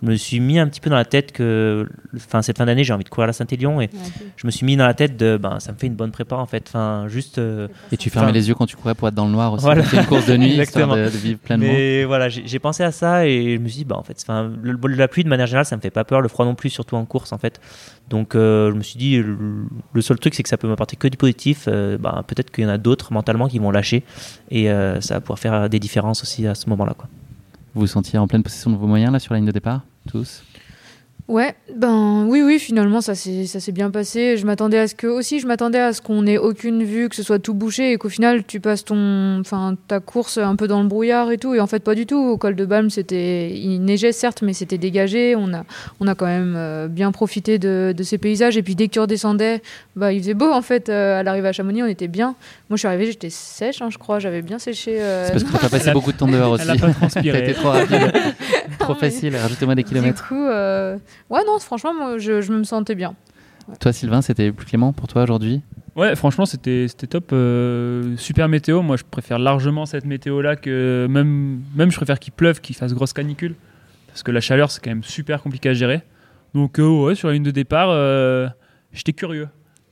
je 0.00 0.06
me 0.08 0.14
suis 0.16 0.38
mis 0.40 0.58
un 0.58 0.68
petit 0.68 0.80
peu 0.80 0.90
dans 0.90 0.96
la 0.96 1.04
tête 1.04 1.32
que, 1.32 1.88
enfin 2.16 2.40
cette 2.42 2.58
fin 2.58 2.66
d'année 2.66 2.84
j'ai 2.84 2.92
envie 2.92 3.04
de 3.04 3.08
courir 3.08 3.26
la 3.26 3.32
Saint-Élion 3.32 3.80
et 3.80 3.90
je 4.36 4.46
me 4.46 4.50
suis 4.52 4.64
mis 4.64 4.76
dans 4.76 4.86
la 4.86 4.94
tête 4.94 5.16
de, 5.16 5.36
ben 5.36 5.58
ça 5.60 5.72
me 5.72 5.76
fait 5.78 5.86
une 5.88 5.94
bonne 5.94 6.10
prépa 6.12 6.36
en 6.36 6.46
fait, 6.46 6.64
enfin 6.68 7.06
juste. 7.08 7.38
euh, 7.38 7.66
Et 7.92 7.96
tu 7.96 8.08
fermais 8.10 8.32
les 8.32 8.48
yeux 8.48 8.54
quand 8.54 8.66
tu 8.66 8.76
courais 8.76 8.94
pour 8.94 9.08
être 9.08 9.14
dans 9.14 9.24
le 9.26 9.32
noir 9.32 9.52
aussi. 9.52 9.64
Voilà. 9.64 9.82
Une 9.92 10.06
course 10.06 10.26
de 10.26 10.36
nuit, 10.36 10.56
histoire 10.56 10.96
de, 10.96 11.04
de 11.04 11.16
vivre 11.18 11.38
pleinement. 11.40 11.66
Mais 11.66 12.04
voilà, 12.04 12.28
j'ai 12.28 12.58
pensé 12.58 12.82
à 12.84 12.92
ça 12.92 13.26
et 13.26 13.56
je 13.56 13.60
me 13.60 13.68
suis 13.68 13.78
dit, 13.78 13.84
bah, 13.84 13.96
en 13.98 14.02
fait, 14.02 14.16
enfin, 14.22 14.50
le, 14.62 14.72
le- 14.72 14.94
la 14.94 15.08
pluie 15.08 15.24
de 15.24 15.28
manière 15.28 15.46
générale, 15.46 15.64
ça 15.66 15.76
me 15.76 15.80
fait 15.80 15.90
pas 15.90 16.04
peur, 16.04 16.20
le 16.20 16.28
froid 16.28 16.44
non 16.44 16.54
plus, 16.54 16.70
surtout 16.70 16.96
en 16.96 17.04
course 17.04 17.32
en 17.32 17.38
fait. 17.38 17.60
Donc 18.08 18.34
euh, 18.34 18.70
je 18.70 18.76
me 18.76 18.82
suis 18.82 18.98
dit, 18.98 19.16
le, 19.16 19.36
le 19.92 20.00
seul 20.02 20.18
truc, 20.18 20.34
c'est 20.34 20.42
que 20.42 20.48
ça 20.48 20.56
peut 20.56 20.68
m'apporter 20.68 20.96
que 20.96 21.08
du 21.08 21.16
positif. 21.16 21.64
Euh, 21.68 21.98
bah, 21.98 22.22
Peut-être 22.26 22.50
qu'il 22.50 22.64
y 22.64 22.66
en 22.66 22.70
a 22.70 22.78
d'autres 22.78 23.12
mentalement 23.12 23.48
qui 23.48 23.58
vont 23.58 23.70
lâcher 23.70 24.04
et 24.50 24.70
euh, 24.70 25.00
ça 25.00 25.14
va 25.14 25.20
pouvoir 25.20 25.38
faire 25.38 25.68
des 25.68 25.78
différences 25.80 26.22
aussi 26.22 26.46
à 26.46 26.54
ce 26.54 26.68
moment-là. 26.70 26.94
quoi. 26.96 27.08
Vous 27.74 27.82
vous 27.82 27.86
sentiez 27.86 28.18
en 28.18 28.26
pleine 28.26 28.42
possession 28.42 28.70
de 28.70 28.76
vos 28.76 28.86
moyens 28.86 29.12
là 29.12 29.18
sur 29.18 29.32
la 29.34 29.38
ligne 29.38 29.46
de 29.46 29.52
départ? 29.52 29.82
Tous 30.08 30.42
Ouais, 31.28 31.54
ben 31.76 32.24
oui, 32.26 32.40
oui, 32.40 32.58
finalement 32.58 33.02
ça 33.02 33.14
s'est 33.14 33.44
ça 33.44 33.60
s'est 33.60 33.70
bien 33.72 33.90
passé. 33.90 34.38
Je 34.38 34.46
m'attendais 34.46 34.78
à 34.78 34.88
ce 34.88 34.94
que 34.94 35.06
aussi, 35.06 35.40
je 35.40 35.46
m'attendais 35.46 35.78
à 35.78 35.92
ce 35.92 36.00
qu'on 36.00 36.26
ait 36.26 36.38
aucune 36.38 36.82
vue, 36.84 37.10
que 37.10 37.14
ce 37.14 37.22
soit 37.22 37.38
tout 37.38 37.52
bouché 37.52 37.92
et 37.92 37.98
qu'au 37.98 38.08
final 38.08 38.44
tu 38.44 38.60
passes 38.60 38.82
ton, 38.82 39.38
enfin 39.40 39.76
ta 39.88 40.00
course 40.00 40.38
un 40.38 40.56
peu 40.56 40.66
dans 40.66 40.80
le 40.80 40.88
brouillard 40.88 41.30
et 41.30 41.36
tout. 41.36 41.52
Et 41.54 41.60
en 41.60 41.66
fait 41.66 41.80
pas 41.80 41.94
du 41.94 42.06
tout. 42.06 42.16
Au 42.16 42.38
col 42.38 42.54
de 42.56 42.64
Balme, 42.64 42.88
c'était, 42.88 43.50
il 43.50 43.80
neigeait 43.84 44.12
certes, 44.12 44.40
mais 44.40 44.54
c'était 44.54 44.78
dégagé. 44.78 45.36
On 45.36 45.52
a, 45.52 45.64
on 46.00 46.06
a 46.06 46.14
quand 46.14 46.24
même 46.24 46.54
euh, 46.56 46.88
bien 46.88 47.12
profité 47.12 47.58
de, 47.58 47.92
de 47.94 48.02
ces 48.02 48.16
paysages. 48.16 48.56
Et 48.56 48.62
puis 48.62 48.74
dès 48.74 48.86
que 48.88 48.92
tu 48.94 49.00
redescendais, 49.00 49.60
bah 49.96 50.14
il 50.14 50.20
faisait 50.20 50.32
beau 50.32 50.50
en 50.50 50.62
fait. 50.62 50.88
Euh, 50.88 51.20
à 51.20 51.22
l'arrivée 51.22 51.48
à 51.48 51.52
Chamonix, 51.52 51.82
on 51.82 51.86
était 51.88 52.08
bien. 52.08 52.36
Moi 52.70 52.76
je 52.76 52.78
suis 52.78 52.88
arrivée, 52.88 53.04
j'étais 53.04 53.28
sèche, 53.28 53.82
hein, 53.82 53.88
je 53.90 53.98
crois. 53.98 54.18
J'avais 54.18 54.40
bien 54.40 54.58
séché. 54.58 54.96
euh, 54.98 55.26
C'est 55.26 55.32
parce 55.32 55.44
que 55.44 55.52
t'as 55.52 55.58
pas 55.58 55.68
passé 55.68 55.90
beaucoup 55.92 56.12
de 56.12 56.16
temps 56.16 56.26
dehors 56.26 56.52
aussi. 56.52 56.62
Elle 56.64 56.70
a 56.70 56.76
pas 56.76 56.86
T'as 56.92 56.94
transpiré. 56.94 57.38
été 57.42 57.52
trop 57.52 57.68
rapide, 57.68 58.12
trop 58.78 58.94
mais- 58.94 58.98
facile. 59.10 59.36
Rajoutez-moi 59.36 59.74
des 59.74 59.84
kilomètres. 59.84 60.22
Du 60.22 60.28
coup, 60.28 60.46
euh, 60.46 60.96
ouais 61.30 61.40
non, 61.46 61.58
franchement, 61.58 61.94
moi 61.94 62.18
je, 62.18 62.40
je 62.40 62.52
me 62.52 62.64
sentais 62.64 62.94
bien. 62.94 63.14
Toi, 63.80 63.92
Sylvain, 63.92 64.22
c'était 64.22 64.50
plus 64.50 64.66
clément 64.66 64.92
pour 64.92 65.08
toi 65.08 65.22
aujourd'hui? 65.22 65.60
Ouais, 65.94 66.14
franchement, 66.16 66.46
c'était 66.46 66.86
c'était 66.88 67.06
top. 67.06 67.30
euh, 67.32 68.16
super 68.16 68.48
météo. 68.48 68.82
Moi, 68.82 68.96
je 68.96 69.02
préfère 69.04 69.38
largement 69.38 69.84
cette 69.84 70.04
météo-là 70.06 70.56
que 70.56 71.06
même, 71.10 71.60
même 71.74 71.90
je 71.90 71.96
préfère 71.96 72.18
qu'il 72.18 72.32
pleuve, 72.32 72.60
qu'il 72.60 72.76
fasse 72.76 72.94
grosse 72.94 73.12
canicule. 73.12 73.56
Parce 74.06 74.22
que 74.22 74.30
la 74.30 74.40
chaleur, 74.40 74.70
c'est 74.70 74.82
quand 74.82 74.90
même 74.90 75.02
super 75.02 75.42
compliqué 75.42 75.68
à 75.68 75.74
gérer. 75.74 76.02
Donc, 76.54 76.78
euh, 76.78 76.88
ouais, 76.88 77.14
sur 77.14 77.28
la 77.28 77.34
ligne 77.34 77.42
de 77.42 77.50
départ, 77.50 77.88
euh, 77.90 78.48
j'étais 78.92 79.12
curieux. 79.12 79.48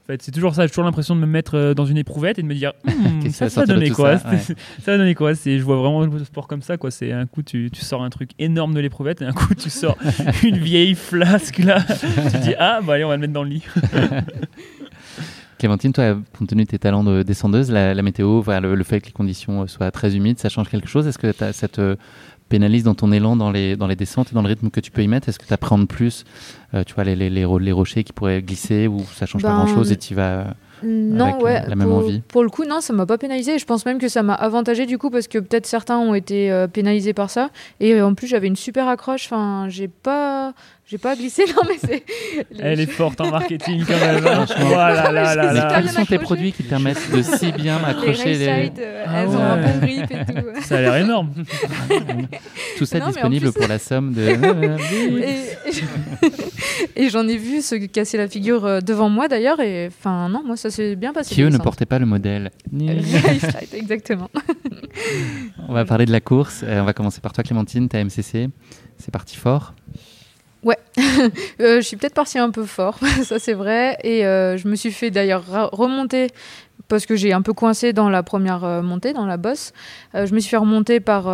Fait, 0.07 0.23
c'est 0.23 0.31
toujours 0.31 0.55
ça. 0.55 0.63
J'ai 0.63 0.69
toujours 0.71 0.85
l'impression 0.85 1.17
de 1.17 1.21
me 1.21 1.27
mettre 1.27 1.57
euh, 1.57 1.75
dans 1.75 1.85
une 1.85 1.99
éprouvette 1.99 2.39
et 2.39 2.43
de 2.43 2.47
me 2.47 2.55
dire 2.55 2.73
Hmm, 2.85 3.29
ça, 3.31 3.47
va 3.47 3.51
ça 3.51 3.61
va 3.63 3.67
donner 3.67 3.91
quoi 3.91 4.19
ça 4.19 4.29
Ouais. 4.31 4.39
Ça 4.39 4.93
va 4.93 4.99
donner 4.99 5.15
quoi 5.15 5.35
C'est, 5.35 5.59
Je 5.59 5.65
vois 5.65 5.77
vraiment 5.77 6.03
le 6.05 6.25
sport 6.25 6.47
comme 6.47 6.63
ça. 6.63 6.77
quoi. 6.77 6.91
C'est 6.91 7.11
un 7.13 7.27
coup, 7.27 7.43
tu, 7.43 7.71
tu 7.73 7.83
sors 7.85 8.03
un 8.05 8.11
truc 8.11 8.31
énorme 8.39 8.73
de 8.75 8.81
l'éprouvette 8.81 9.21
et 9.23 9.25
un 9.25 9.33
coup, 9.33 9.55
tu 9.55 9.69
sors 9.71 9.97
une 10.45 10.59
vieille 10.59 10.95
flasque 10.95 11.59
là. 11.59 11.83
tu 12.31 12.39
dis 12.39 12.55
Ah, 12.59 12.81
bah 12.83 12.95
allez, 12.95 13.05
on 13.05 13.09
va 13.09 13.17
le 13.17 13.21
mettre 13.21 13.33
dans 13.33 13.43
le 13.43 13.51
lit. 13.51 13.65
Clémentine, 15.59 15.93
toi, 15.93 16.19
compte 16.39 16.49
tenu 16.51 16.65
de 16.65 16.69
tes 16.69 16.79
talents 16.79 17.03
de 17.03 17.23
descendeuse, 17.23 17.71
la, 17.71 17.95
la 17.95 18.03
météo, 18.03 18.43
voilà, 18.43 18.61
le, 18.61 18.75
le 18.75 18.85
fait 18.85 19.01
que 19.01 19.07
les 19.07 19.13
conditions 19.13 19.67
soient 19.67 19.91
très 19.91 20.15
humides, 20.15 20.39
ça 20.39 20.51
change 20.51 20.69
quelque 20.69 20.87
chose? 20.89 21.07
Est-ce 21.07 21.19
que 21.19 21.33
ça 21.33 21.69
te 21.69 21.97
pénalise 22.49 22.85
dans 22.85 22.95
ton 22.95 23.11
élan, 23.13 23.37
dans 23.37 23.51
les, 23.51 23.77
dans 23.77 23.87
les 23.87 23.97
descentes 23.97 24.31
et 24.33 24.35
dans 24.35 24.43
le 24.43 24.49
rythme 24.49 24.71
que 24.71 24.81
tu 24.81 24.91
peux 24.91 25.03
y 25.03 25.09
mettre? 25.09 25.29
Est-ce 25.29 25.39
que 25.39 25.47
tu 25.47 25.53
appréhendes 25.53 25.89
plus 25.89 26.25
euh, 26.75 26.85
tu 26.85 26.95
vois, 26.95 27.05
les, 27.05 27.17
les, 27.17 27.31
les, 27.31 27.45
ro- 27.45 27.59
les 27.59 27.73
rochers 27.73 28.05
qui 28.05 28.13
pourraient 28.13 28.43
glisser 28.43 28.87
ou 28.89 29.05
ça 29.15 29.27
change 29.27 29.43
pas 29.43 29.49
Ben, 29.49 29.55
grand-chose 29.65 29.91
et 29.93 29.97
tu 29.97 30.15
vas 30.15 30.55
Non, 30.83 31.33
avec, 31.35 31.43
ouais. 31.45 31.63
la 31.69 31.75
même 31.77 31.89
pour, 31.89 31.97
envie. 31.99 32.21
pour 32.21 32.43
le 32.43 32.49
coup, 32.51 32.65
non, 32.65 32.81
ça 32.81 32.93
m'a 32.93 33.07
pas 33.07 33.19
pénalisé. 33.19 33.59
Je 33.59 33.65
pense 33.65 33.85
même 33.87 33.99
que 33.99 34.09
ça 34.09 34.23
m'a 34.23 34.35
avantagé 34.35 34.87
du 34.87 34.99
coup 34.99 35.11
parce 35.11 35.29
que 35.29 35.39
peut-être 35.39 35.67
certains 35.67 35.99
ont 35.99 36.15
été 36.15 36.51
euh, 36.51 36.67
pénalisés 36.67 37.15
par 37.15 37.31
ça. 37.31 37.51
Et 37.81 37.95
euh, 37.95 38.07
en 38.07 38.15
plus, 38.15 38.27
j'avais 38.27 38.47
une 38.47 38.57
super 38.57 38.89
accroche. 38.89 39.27
Enfin, 39.27 39.67
j'ai 39.69 39.89
pas, 39.89 40.53
j'ai 40.87 40.99
pas 40.99 41.15
glissé. 41.17 41.45
Non, 41.57 41.63
mais 41.69 41.77
c'est. 41.83 42.05
Elle 42.61 42.81
est 42.81 42.87
forte 42.91 43.21
en 43.21 43.31
marketing 43.31 43.85
quand 43.87 43.99
même. 43.99 44.27
hein. 44.27 44.45
Voilà, 44.59 45.11
là, 45.13 45.35
là, 45.35 45.43
Mais 45.47 45.53
Mais 45.55 45.59
là. 45.61 45.73
quels 45.77 45.89
sont 45.91 46.05
tes 46.05 46.19
produits 46.19 46.53
qui 46.53 46.65
te 46.65 46.69
permettent 46.69 47.11
de 47.11 47.23
si 47.23 47.53
bien 47.53 47.79
accrocher 47.85 48.35
les... 48.35 48.71
euh, 48.79 49.05
Ah 49.07 49.23
elles 49.23 49.29
ont 49.29 49.39
un 49.43 49.57
ouais. 49.63 49.73
bon 49.73 49.79
grip 49.87 50.11
et 50.11 50.25
tout. 50.27 50.63
Ça 50.63 50.77
a 50.77 50.81
l'air 50.83 50.97
énorme. 50.97 51.33
Tout 52.77 52.85
ça 52.85 52.99
Non, 52.99 53.07
disponible 53.09 53.51
plus- 53.53 53.61
pour 53.61 53.69
la 53.69 53.79
somme 53.79 54.13
de... 54.13 54.23
Et, 54.27 55.37
et 56.97 57.09
j'en 57.11 57.27
ai 57.29 57.37
vu 57.37 57.63
se 57.63 57.75
casser 57.87 58.19
la 58.19 58.29
figure 58.29 58.65
euh, 58.65 58.81
devant 58.81 59.09
moi 59.09 59.29
d'ailleurs. 59.29 59.61
Et 59.61 59.89
enfin, 59.89 60.29
non, 60.29 60.43
moi 60.45 60.57
ça 60.57 60.71
s'est 60.71 60.97
bien 60.97 61.13
passé. 61.13 61.35
qui 61.35 61.43
eux 61.43 61.49
ne 61.49 61.59
portaient 61.59 61.87
pas 61.87 61.99
le 61.99 62.07
modèle. 62.07 62.51
Exactement. 63.73 64.31
On 65.69 65.73
va 65.73 65.85
parler 65.85 66.07
de 66.07 66.13
la 66.13 66.21
course. 66.21 66.63
Euh, 66.65 66.81
on 66.81 66.85
va 66.85 66.93
commencer 66.93 67.21
par 67.21 67.33
toi, 67.33 67.45
Clémentine. 67.45 67.89
Ta 67.89 68.03
MCC, 68.03 68.49
c'est 68.99 69.11
parti 69.11 69.37
fort? 69.37 69.75
Euh, 71.61 71.77
je 71.77 71.81
suis 71.81 71.97
peut-être 71.97 72.15
partie 72.15 72.39
un 72.39 72.51
peu 72.51 72.65
fort, 72.65 72.99
ça 73.25 73.39
c'est 73.39 73.53
vrai. 73.53 73.99
Et 74.03 74.27
euh, 74.27 74.57
je 74.57 74.69
me 74.69 74.75
suis 74.75 74.91
fait 74.91 75.11
d'ailleurs 75.11 75.71
remonter 75.73 76.29
parce 76.89 77.07
que 77.07 77.17
j'ai 77.17 77.33
un 77.33 77.43
peu 77.43 77.53
coincé 77.53 77.93
dans 77.93 78.09
la 78.09 78.23
première 78.23 78.65
euh, 78.65 78.83
montée, 78.83 79.13
dans 79.13 79.27
la 79.27 79.37
bosse. 79.37 79.73
Je 80.15 80.33
me 80.35 80.41
suis 80.41 80.51
fait 80.51 80.57
remonter 80.57 81.01
par 81.01 81.25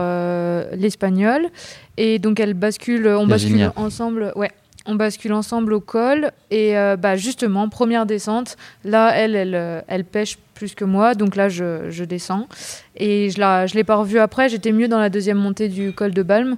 l'espagnol. 0.77 1.49
Et 1.97 2.19
donc 2.19 2.41
elle 2.41 2.55
bascule, 2.55 3.07
on 3.07 3.27
bascule 3.27 3.71
ensemble. 3.77 4.33
Ouais. 4.37 4.51
On 4.87 4.97
bascule 4.97 5.33
ensemble 5.33 5.73
au 5.73 5.81
col 5.81 6.33
et 6.51 6.77
euh, 6.77 6.97
bah 6.97 7.17
justement 7.17 7.69
première 7.69 8.07
descente. 8.07 8.57
Là 8.85 9.13
elle 9.15 9.37
elle, 9.37 9.55
euh, 9.55 9.81
elle 9.87 10.05
pêche 10.05 10.39
plus 10.55 10.75
que 10.75 10.85
moi 10.85 11.15
donc 11.15 11.37
là 11.37 11.49
je, 11.49 11.91
je 11.91 12.05
descends 12.05 12.49
et 12.97 13.31
je 13.31 13.39
la 13.41 13.67
je 13.67 13.75
l'ai 13.75 13.85
pas 13.85 13.97
revue 13.97 14.19
après. 14.19 14.49
J'étais 14.49 14.73
mieux 14.73 14.89
dans 14.89 14.99
la 14.99 15.09
deuxième 15.09 15.39
montée 15.39 15.69
du 15.69 15.93
col 15.93 16.13
de 16.13 16.23
Balme 16.23 16.57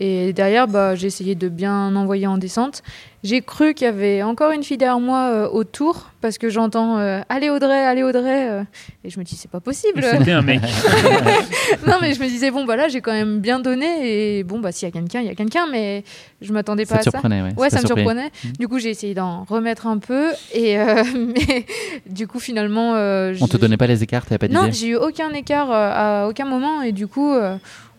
et 0.00 0.32
derrière, 0.32 0.66
bah, 0.68 0.94
j'ai 0.94 1.06
essayé 1.06 1.34
de 1.34 1.48
bien 1.48 1.94
envoyer 1.96 2.26
en 2.26 2.38
descente. 2.38 2.82
J'ai 3.22 3.40
cru 3.40 3.72
qu'il 3.72 3.86
y 3.86 3.88
avait 3.88 4.22
encore 4.22 4.50
une 4.50 4.62
fille 4.62 4.76
derrière 4.76 5.00
moi 5.00 5.30
euh, 5.32 5.48
au 5.48 5.64
tour, 5.64 6.10
parce 6.20 6.36
que 6.36 6.50
j'entends 6.50 6.98
euh, 6.98 7.20
Allez 7.30 7.48
Audrey, 7.48 7.82
allez 7.86 8.02
Audrey 8.02 8.50
euh, 8.50 8.62
Et 9.02 9.08
je 9.08 9.18
me 9.18 9.24
dis 9.24 9.34
C'est 9.34 9.50
pas 9.50 9.60
possible 9.60 10.02
C'était 10.04 10.32
un 10.32 10.42
mec. 10.42 10.60
Non, 11.86 11.94
mais 12.02 12.12
je 12.12 12.20
me 12.20 12.26
disais 12.26 12.50
Bon, 12.50 12.64
bah 12.66 12.76
là, 12.76 12.88
j'ai 12.88 13.00
quand 13.00 13.12
même 13.12 13.40
bien 13.40 13.60
donné, 13.60 14.38
et 14.38 14.44
bon, 14.44 14.58
bah 14.60 14.72
s'il 14.72 14.86
y 14.86 14.90
a 14.90 14.92
quelqu'un, 14.92 15.20
il 15.20 15.26
y 15.26 15.30
a 15.30 15.34
quelqu'un, 15.34 15.66
mais 15.70 16.04
je 16.42 16.52
m'attendais 16.52 16.84
pas 16.84 16.96
Ça 16.96 17.00
te 17.00 17.00
à 17.00 17.04
ça. 17.04 17.10
surprenait, 17.12 17.42
ouais. 17.42 17.54
Ouais, 17.56 17.70
ça 17.70 17.80
me 17.80 17.86
surpris. 17.86 18.04
surprenait. 18.04 18.30
Mm. 18.44 18.48
Du 18.58 18.68
coup, 18.68 18.78
j'ai 18.78 18.90
essayé 18.90 19.14
d'en 19.14 19.44
remettre 19.44 19.86
un 19.86 19.96
peu, 19.98 20.30
et 20.52 20.78
euh, 20.78 21.02
mais 21.14 21.64
du 22.06 22.26
coup, 22.26 22.40
finalement. 22.40 22.94
euh, 22.94 23.34
On 23.40 23.48
te 23.48 23.56
donnait 23.56 23.78
pas 23.78 23.86
les 23.86 24.02
écarts, 24.02 24.26
t'avais 24.26 24.38
pas 24.38 24.48
non, 24.48 24.64
d'idée 24.64 24.72
j'ai 24.76 24.88
eu 24.88 24.96
aucun 24.96 25.30
écart 25.30 25.70
euh, 25.70 26.24
à 26.24 26.28
aucun 26.28 26.44
moment 26.44 26.82
et 26.82 26.92
du 26.92 27.06
coup, 27.06 27.32
euh, 27.32 27.56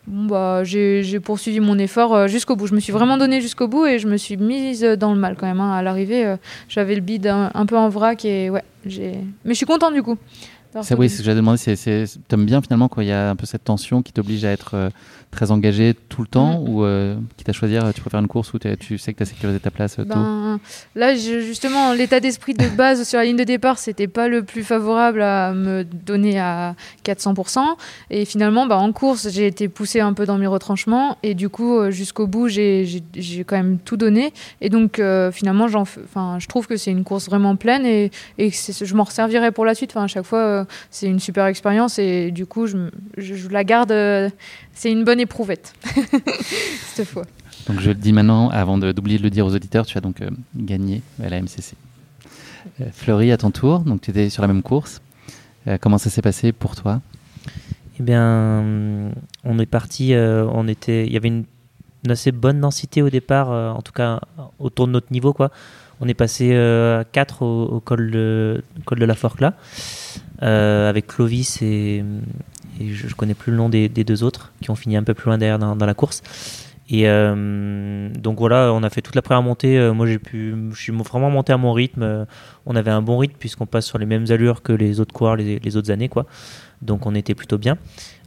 bon, 0.07 0.25
bah, 0.25 0.63
j'ai 0.63 1.19
poursuivi 1.19 1.59
mon 1.59 1.77
effort 1.77 2.13
euh, 2.15 2.27
jusqu'au 2.27 2.55
bout. 2.55 2.67
Je 2.67 2.75
me 2.75 2.79
suis 2.79 2.93
vraiment 2.93 3.17
donné 3.17 3.41
jusqu'au 3.41 3.67
bout 3.67 3.85
et 3.85 3.99
je 3.99 4.07
me 4.07 4.17
suis 4.17 4.37
mise 4.37 4.81
dans 4.81 5.13
le 5.13 5.19
mal 5.19 5.35
quand 5.37 5.47
même. 5.47 5.59
hein. 5.59 5.73
À 5.73 5.81
l'arrivée, 5.81 6.25
euh, 6.25 6.37
j'avais 6.69 6.95
le 6.95 7.01
bide 7.01 7.27
un, 7.27 7.51
un 7.53 7.65
peu 7.65 7.77
en 7.77 7.89
vrac 7.89 8.23
et 8.25 8.49
ouais, 8.49 8.63
j'ai. 8.85 9.13
Mais 9.43 9.53
je 9.53 9.57
suis 9.57 9.65
contente 9.65 9.93
du 9.93 10.03
coup. 10.03 10.17
Ça, 10.83 10.95
oui, 10.97 11.09
c'est 11.09 11.15
ce 11.17 11.21
que 11.21 11.25
j'avais 11.25 11.37
demandé. 11.39 11.59
T'aimes 12.27 12.45
bien 12.45 12.61
finalement 12.61 12.87
quand 12.87 13.01
il 13.01 13.07
y 13.07 13.11
a 13.11 13.29
un 13.29 13.35
peu 13.35 13.45
cette 13.45 13.63
tension 13.63 14.01
qui 14.01 14.11
t'oblige 14.13 14.43
à 14.45 14.51
être 14.51 14.71
euh, 14.73 14.89
très 15.31 15.51
engagé 15.51 15.95
tout 16.09 16.21
le 16.21 16.27
temps 16.27 16.59
Mhm. 16.61 16.69
ou 16.69 16.83
euh, 16.83 17.15
quitte 17.37 17.49
à 17.49 17.53
choisir, 17.53 17.93
tu 17.93 18.01
préfères 18.01 18.19
une 18.19 18.27
course 18.27 18.53
où 18.53 18.59
tu 18.59 18.97
sais 18.97 19.13
que 19.13 19.17
tu 19.17 19.23
as 19.23 19.25
sécurisé 19.25 19.59
ta 19.59 19.71
place 19.71 19.99
euh, 19.99 20.03
tôt? 20.03 20.09
Ben, 20.15 20.59
là, 20.95 21.15
je- 21.15 21.41
justement, 21.41 21.93
l'état 21.93 22.19
d'esprit 22.19 22.53
de 22.53 22.67
base 22.69 23.07
sur 23.07 23.19
la 23.19 23.25
ligne 23.25 23.35
de 23.37 23.43
départ, 23.43 23.77
c'était 23.77 24.07
pas 24.07 24.27
le 24.27 24.43
plus 24.43 24.63
favorable 24.63 25.21
à 25.21 25.53
me 25.53 25.83
donner 25.83 26.39
à 26.39 26.75
400%. 27.03 27.77
Et 28.09 28.25
finalement, 28.25 28.65
bah, 28.65 28.77
en 28.77 28.91
course, 28.91 29.29
j'ai 29.29 29.47
été 29.47 29.67
poussée 29.67 29.99
un 29.99 30.13
peu 30.13 30.25
dans 30.25 30.37
mes 30.37 30.47
retranchements. 30.47 31.17
Et 31.23 31.33
du 31.35 31.49
coup, 31.49 31.77
euh, 31.77 31.91
jusqu'au 31.91 32.27
bout, 32.27 32.47
j'ai 32.47 33.03
quand 33.45 33.55
même 33.57 33.77
tout 33.79 33.97
donné. 33.97 34.33
Et 34.61 34.69
donc, 34.69 34.99
euh, 34.99 35.31
finalement, 35.31 35.65
enfin, 35.75 36.37
je 36.39 36.47
trouve 36.47 36.67
que 36.67 36.77
c'est 36.77 36.91
une 36.91 37.03
course 37.03 37.27
vraiment 37.27 37.55
pleine 37.55 37.85
et, 37.85 38.11
je 38.37 38.93
m'en 38.95 39.03
resservirai 39.03 39.51
pour 39.51 39.65
la 39.65 39.75
suite. 39.75 39.91
Enfin, 39.91 40.03
à 40.03 40.07
chaque 40.07 40.25
fois, 40.25 40.64
c'est 40.91 41.07
une 41.07 41.19
super 41.19 41.45
expérience. 41.45 41.99
Et 41.99 42.31
du 42.31 42.45
coup, 42.45 42.67
je, 42.67 42.77
je- 43.17 43.35
je 43.35 43.49
la 43.49 43.63
garde. 43.63 43.91
euh, 43.91 44.29
c'est 44.73 44.91
une 44.91 45.03
bonne 45.03 45.19
éprouvette, 45.19 45.73
cette 46.93 47.07
fois. 47.07 47.23
Donc 47.67 47.79
je 47.79 47.89
le 47.89 47.95
dis 47.95 48.13
maintenant, 48.13 48.49
avant 48.49 48.77
de- 48.77 48.91
d'oublier 48.91 49.17
de 49.17 49.23
le 49.23 49.29
dire 49.29 49.45
aux 49.45 49.55
auditeurs, 49.55 49.85
tu 49.85 49.97
as 49.97 50.01
donc 50.01 50.21
euh, 50.21 50.29
gagné 50.55 51.01
à 51.23 51.29
la 51.29 51.41
MCC. 51.41 51.73
Euh, 52.81 52.85
Fleury, 52.91 53.31
à 53.31 53.37
ton 53.37 53.51
tour, 53.51 53.79
donc 53.79 54.01
tu 54.01 54.11
étais 54.11 54.29
sur 54.29 54.41
la 54.41 54.47
même 54.47 54.61
course. 54.61 55.01
Euh, 55.67 55.77
comment 55.79 55.97
ça 55.97 56.09
s'est 56.09 56.21
passé 56.21 56.51
pour 56.51 56.75
toi? 56.75 57.01
Eh 57.99 58.03
bien, 58.03 59.11
on 59.43 59.59
est 59.59 59.65
parti, 59.65 60.13
euh, 60.13 60.45
on 60.51 60.67
était, 60.67 61.05
il 61.05 61.13
y 61.13 61.17
avait 61.17 61.29
une, 61.29 61.45
une 62.03 62.11
assez 62.11 62.31
bonne 62.31 62.59
densité 62.59 63.01
au 63.01 63.09
départ, 63.09 63.51
euh, 63.51 63.69
en 63.71 63.81
tout 63.81 63.93
cas 63.93 64.19
autour 64.59 64.87
de 64.87 64.91
notre 64.91 65.11
niveau, 65.13 65.31
quoi. 65.33 65.49
On 66.01 66.07
est 66.07 66.13
passé 66.13 66.51
euh, 66.53 67.01
à 67.01 67.03
4 67.03 67.41
au, 67.43 67.79
col, 67.79 68.11
de, 68.11 68.61
la 68.99 69.15
Forcla, 69.15 69.53
euh, 70.41 70.89
avec 70.89 71.07
Clovis 71.07 71.61
et, 71.61 72.03
je, 72.79 73.07
je 73.07 73.15
connais 73.15 73.33
plus 73.33 73.51
le 73.51 73.57
nom 73.57 73.69
des, 73.69 73.87
deux 73.89 74.23
autres, 74.23 74.51
qui 74.61 74.69
ont 74.69 74.75
fini 74.75 74.97
un 74.97 75.03
peu 75.03 75.13
plus 75.13 75.27
loin 75.27 75.37
derrière 75.37 75.59
dans, 75.59 75.75
la 75.75 75.93
course. 75.93 76.21
Et 76.87 77.07
euh, 77.09 78.09
donc 78.09 78.37
voilà, 78.37 78.71
on 78.73 78.83
a 78.83 78.89
fait 78.89 79.01
toute 79.01 79.15
la 79.15 79.21
première 79.21 79.41
montée. 79.41 79.79
euh, 79.79 79.93
moi, 79.93 80.05
j'ai 80.05 80.19
pu, 80.19 80.53
je 80.71 80.79
suis 80.79 80.93
vraiment 80.93 81.31
monté 81.31 81.51
à 81.51 81.57
mon 81.57 81.73
rythme. 81.73 82.27
on 82.65 82.75
avait 82.75 82.91
un 82.91 83.01
bon 83.01 83.17
rythme 83.17 83.35
puisqu'on 83.39 83.65
passe 83.65 83.85
sur 83.85 83.97
les 83.97 84.05
mêmes 84.05 84.25
allures 84.29 84.61
que 84.61 84.73
les 84.73 84.99
autres 84.99 85.13
coureurs 85.13 85.35
les, 85.35 85.59
les 85.59 85.77
autres 85.77 85.89
années, 85.89 86.09
quoi. 86.09 86.25
Donc 86.81 87.05
on 87.05 87.15
était 87.15 87.33
plutôt 87.33 87.57
bien. 87.57 87.77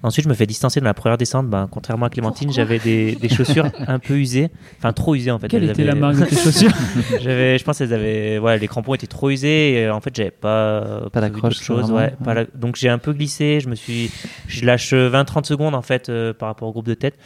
Ensuite, 0.03 0.25
je 0.25 0.29
me 0.29 0.35
fais 0.35 0.47
distancer 0.47 0.79
dans 0.81 0.87
la 0.87 0.95
première 0.95 1.19
descente. 1.19 1.49
Ben, 1.49 1.67
contrairement 1.71 2.07
à 2.07 2.11
Clémentine, 2.11 2.53
j'avais 2.53 2.79
des, 2.79 3.17
des 3.17 3.29
chaussures 3.29 3.67
un 3.87 3.99
peu 3.99 4.15
usées, 4.15 4.49
enfin 4.79 4.93
trop 4.93 5.15
usées 5.17 5.31
en 5.33 5.39
fait. 5.41 5.49
Quelle 5.49 5.65
Elles 5.65 5.71
était 5.71 5.83
la 5.85 5.95
marque 5.97 6.17
de 6.21 6.25
tes 6.25 6.37
chaussures 6.37 6.71
j'avais, 7.21 7.59
je 7.59 7.65
pense 7.65 7.79
qu'elles 7.79 7.93
avaient, 7.93 8.39
ouais, 8.39 8.59
les 8.59 8.69
crampons 8.69 8.95
étaient 8.95 9.07
trop 9.09 9.31
usés. 9.31 9.73
Et 9.73 9.87
euh, 9.87 9.95
en 9.95 10.01
fait, 10.01 10.15
j'avais 10.15 10.31
pas, 10.31 11.09
Pas 11.13 11.21
d'accroche, 11.21 11.55
d'autre 11.55 11.63
chose. 11.63 11.81
vraiment, 11.83 11.97
Ouais, 11.97 12.03
ouais. 12.05 12.25
pas 12.25 12.35
la- 12.35 12.45
Donc 12.55 12.77
j'ai 12.77 12.89
un 12.89 12.99
peu 12.99 13.13
glissé. 13.13 13.59
Je 13.61 13.69
me 13.69 13.75
suis, 13.75 14.11
je 14.47 14.65
lâche 14.65 14.93
20-30 14.93 15.45
secondes 15.47 15.75
en 15.75 15.83
fait 15.83 16.09
euh, 16.09 16.33
par 16.33 16.49
rapport 16.49 16.69
au 16.69 16.73
groupe 16.73 16.87
de 16.87 16.95
tête. 16.95 17.19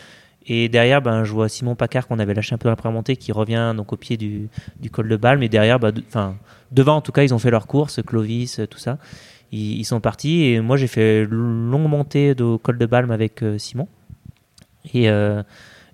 Et 0.47 0.69
derrière, 0.69 1.01
ben, 1.03 1.23
je 1.25 1.33
vois 1.33 1.49
Simon 1.49 1.77
Pacard 1.77 2.09
qu'on 2.09 2.19
avait 2.19 2.35
lâché 2.35 2.55
un 2.55 2.59
peu 2.59 2.65
dans 2.65 2.71
la 2.73 2.77
première 2.77 2.95
montée 2.97 3.17
qui 3.17 3.31
revient 3.33 3.75
donc 3.77 3.93
au 3.93 3.97
pied 3.97 4.17
du, 4.17 4.49
du 4.81 4.91
col 4.91 5.09
de 5.09 5.17
Balme. 5.17 5.43
Et 5.45 5.49
derrière, 5.49 5.79
bah, 5.79 5.93
de- 5.93 6.03
enfin, 6.09 6.35
devant 6.73 6.97
en 6.97 7.01
tout 7.01 7.13
cas, 7.13 7.23
ils 7.23 7.33
ont 7.35 7.39
fait 7.39 7.51
leur 7.51 7.67
course, 7.69 8.01
Clovis, 8.05 8.59
euh, 8.59 8.67
tout 8.67 8.79
ça. 8.79 8.99
Ils, 9.53 9.85
sont 9.85 10.01
partis 10.01 10.45
et 10.45 10.61
moi 10.61 10.79
j'ai 10.79 10.87
fait 10.87 11.27
longue 11.27 11.89
montée 11.89 12.35
au 12.41 12.57
col 12.57 12.79
de 12.79 12.87
Balme 12.87 13.11
avec 13.11 13.43
euh, 13.43 13.59
Simon. 13.59 13.87
Et, 14.95 15.11
euh, 15.11 15.43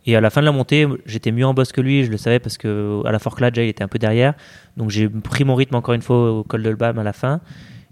et 0.06 0.14
à 0.14 0.20
la 0.20 0.30
fin 0.30 0.40
de 0.40 0.46
la 0.46 0.52
montée, 0.52 0.86
j'étais 1.06 1.32
mieux 1.32 1.44
en 1.44 1.54
bosse 1.54 1.72
que 1.72 1.80
lui, 1.80 2.04
je 2.04 2.10
le 2.10 2.16
savais 2.16 2.38
parce 2.38 2.56
que 2.56 3.02
à 3.04 3.10
la 3.10 3.18
Forclaz, 3.18 3.50
il 3.56 3.62
était 3.62 3.82
un 3.82 3.88
peu 3.88 3.98
derrière. 3.98 4.34
Donc 4.76 4.90
j'ai 4.90 5.08
pris 5.08 5.44
mon 5.44 5.56
rythme 5.56 5.74
encore 5.74 5.94
une 5.94 6.02
fois 6.02 6.38
au 6.38 6.44
col 6.44 6.62
de 6.62 6.72
Balme 6.72 7.00
à 7.00 7.02
la 7.04 7.12
fin. 7.12 7.40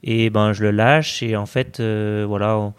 Et 0.05 0.31
ben 0.31 0.53
je 0.53 0.63
le 0.63 0.71
lâche 0.71 1.23
et 1.25 1.35
en 1.37 1.47
fait, 1.47 1.81
euh, 1.81 2.25
voilà, 2.29 2.73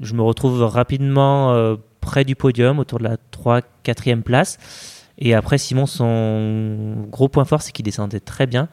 je 0.00 0.14
me 0.14 0.22
retrouve 0.22 0.62
rapidement 0.62 1.76
près 2.00 2.24
du 2.24 2.36
podium, 2.36 2.78
autour 2.78 2.98
de 2.98 3.04
la 3.04 3.16
3 3.30 3.60
4e 3.84 4.22
place. 4.22 4.58
Et 5.18 5.34
après, 5.34 5.58
Simon, 5.58 5.86
son 5.86 7.06
gros 7.10 7.28
point 7.28 7.44
fort, 7.44 7.60
c'est 7.60 7.72
qu'il 7.72 7.84
descendait 7.84 8.20
très 8.20 8.46
bien. 8.46 8.68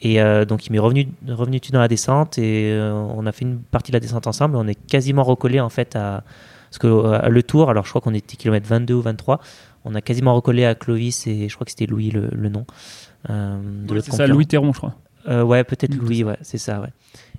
Et 0.00 0.20
euh, 0.20 0.44
donc, 0.44 0.66
il 0.66 0.72
m'est 0.72 0.78
revenu, 0.78 1.08
revenu 1.26 1.58
dessus 1.58 1.72
dans 1.72 1.80
la 1.80 1.88
descente 1.88 2.38
et 2.38 2.70
euh, 2.72 2.92
on 2.92 3.26
a 3.26 3.32
fait 3.32 3.44
une 3.44 3.58
partie 3.58 3.90
de 3.90 3.96
la 3.96 4.00
descente 4.00 4.26
ensemble. 4.26 4.56
On 4.56 4.66
est 4.68 4.76
quasiment 4.86 5.24
recollé 5.24 5.58
en 5.60 5.68
fait 5.68 5.96
à. 5.96 6.22
Parce 6.70 6.78
que 6.78 6.86
euh, 6.86 7.28
le 7.28 7.42
tour, 7.42 7.70
alors 7.70 7.84
je 7.84 7.90
crois 7.90 8.00
qu'on 8.02 8.14
était 8.14 8.36
kilomètre 8.36 8.68
22 8.68 8.94
ou 8.94 9.00
23, 9.00 9.40
on 9.84 9.94
a 9.94 10.00
quasiment 10.00 10.34
recollé 10.34 10.64
à 10.66 10.74
Clovis 10.74 11.26
et 11.26 11.48
je 11.48 11.54
crois 11.54 11.64
que 11.64 11.70
c'était 11.70 11.86
Louis 11.86 12.10
le, 12.10 12.28
le 12.30 12.48
nom. 12.48 12.66
euh, 13.30 13.58
l'autre 13.88 14.04
C'est 14.10 14.16
ça. 14.16 14.26
Louis 14.26 14.46
Théron, 14.46 14.72
je 14.72 14.78
crois. 14.78 14.94
Ouais, 15.44 15.62
peut-être 15.64 15.94
Louis, 15.94 16.24
ouais, 16.24 16.38
c'est 16.40 16.56
ça, 16.56 16.80
ouais. 16.80 16.88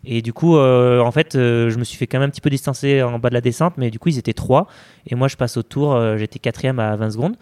Et 0.04 0.22
du 0.22 0.32
coup, 0.32 0.58
en 0.58 1.12
fait, 1.12 1.30
je 1.34 1.76
me 1.78 1.84
suis 1.84 1.98
fait 1.98 2.06
quand 2.08 2.20
même 2.20 2.28
un 2.28 2.32
petit 2.32 2.42
peu 2.42 2.50
distancer 2.52 3.02
en 3.02 3.18
bas 3.18 3.30
de 3.30 3.34
la 3.34 3.42
descente, 3.42 3.76
mais 3.78 3.90
du 3.90 3.98
coup, 3.98 4.10
ils 4.10 4.18
étaient 4.20 4.34
trois. 4.34 4.68
Et 5.08 5.16
moi, 5.16 5.28
je 5.28 5.36
passe 5.38 5.58
au 5.58 5.64
tour, 5.64 6.00
j'étais 6.18 6.38
quatrième 6.38 6.78
à 6.80 6.96
20 6.96 7.12
secondes. 7.12 7.36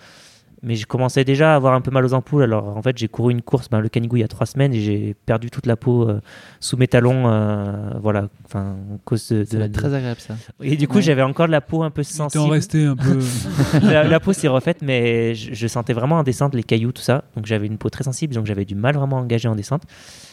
Mais 0.63 0.76
je 0.76 0.88
commençais 0.88 1.24
déjà 1.24 1.54
à 1.54 1.56
avoir 1.56 1.76
un 1.76 1.82
peu 1.82 1.91
mal 1.91 2.04
aux 2.04 2.13
ampoules. 2.15 2.41
Alors, 2.41 2.76
en 2.76 2.82
fait, 2.82 2.98
j'ai 2.98 3.08
couru 3.08 3.32
une 3.32 3.43
course, 3.43 3.70
ben, 3.70 3.80
le 3.80 3.89
Canigou, 3.89 4.15
il 4.17 4.22
y 4.22 4.24
a 4.24 4.28
trois 4.28 4.48
semaines, 4.48 4.74
et 4.74 4.80
j'ai 4.82 5.15
perdu 5.28 5.52
toute 5.52 5.67
la 5.67 5.76
peau 5.76 6.10
euh, 6.10 6.20
sous 6.60 6.78
mes 6.78 6.88
talons. 6.88 7.28
euh, 7.28 7.91
voilà, 8.02 8.28
enfin, 8.46 8.76
à 8.96 8.98
cause 9.06 9.28
de. 9.30 9.43
Ça 9.43 9.54
de- 9.54 9.60
va 9.60 9.65
être 9.65 9.72
de- 9.72 9.78
très 9.80 9.93
agréable 9.93 10.20
ça. 10.20 10.36
Et 10.63 10.76
du 10.76 10.88
coup, 10.88 10.96
Ouais. 10.96 11.02
j'avais 11.04 11.22
encore 11.22 11.46
de 11.46 11.52
la 11.52 11.62
peau 11.62 11.84
un 11.84 11.91
peu 11.91 12.02
Il 12.02 12.08
t'en 12.08 12.30
sensible. 12.30 12.52
resté 12.52 12.86
un 12.86 12.96
peu. 12.96 13.20
la, 13.84 14.04
la 14.04 14.20
peau 14.20 14.34
s'est 14.34 14.48
refaite, 14.48 14.82
mais 14.82 15.36
je, 15.36 15.54
je 15.54 15.67
sentais 15.67 15.93
vraiment 15.93 16.15
en 16.17 16.24
descente 16.24 16.56
les 16.56 16.63
cailloux, 16.63 16.91
tout 16.91 17.04
ça. 17.04 17.24
Donc, 17.36 17.46
j'avais 17.46 17.67
une 17.67 17.78
peau 17.78 17.89
très 17.91 18.04
sensible, 18.04 18.34
donc 18.34 18.48
j'avais 18.48 18.65
du 18.65 18.74
mal 18.76 18.96
vraiment 18.96 19.17
à 19.17 19.22
engager 19.22 19.48
en 19.48 19.56
descente. 19.56 19.84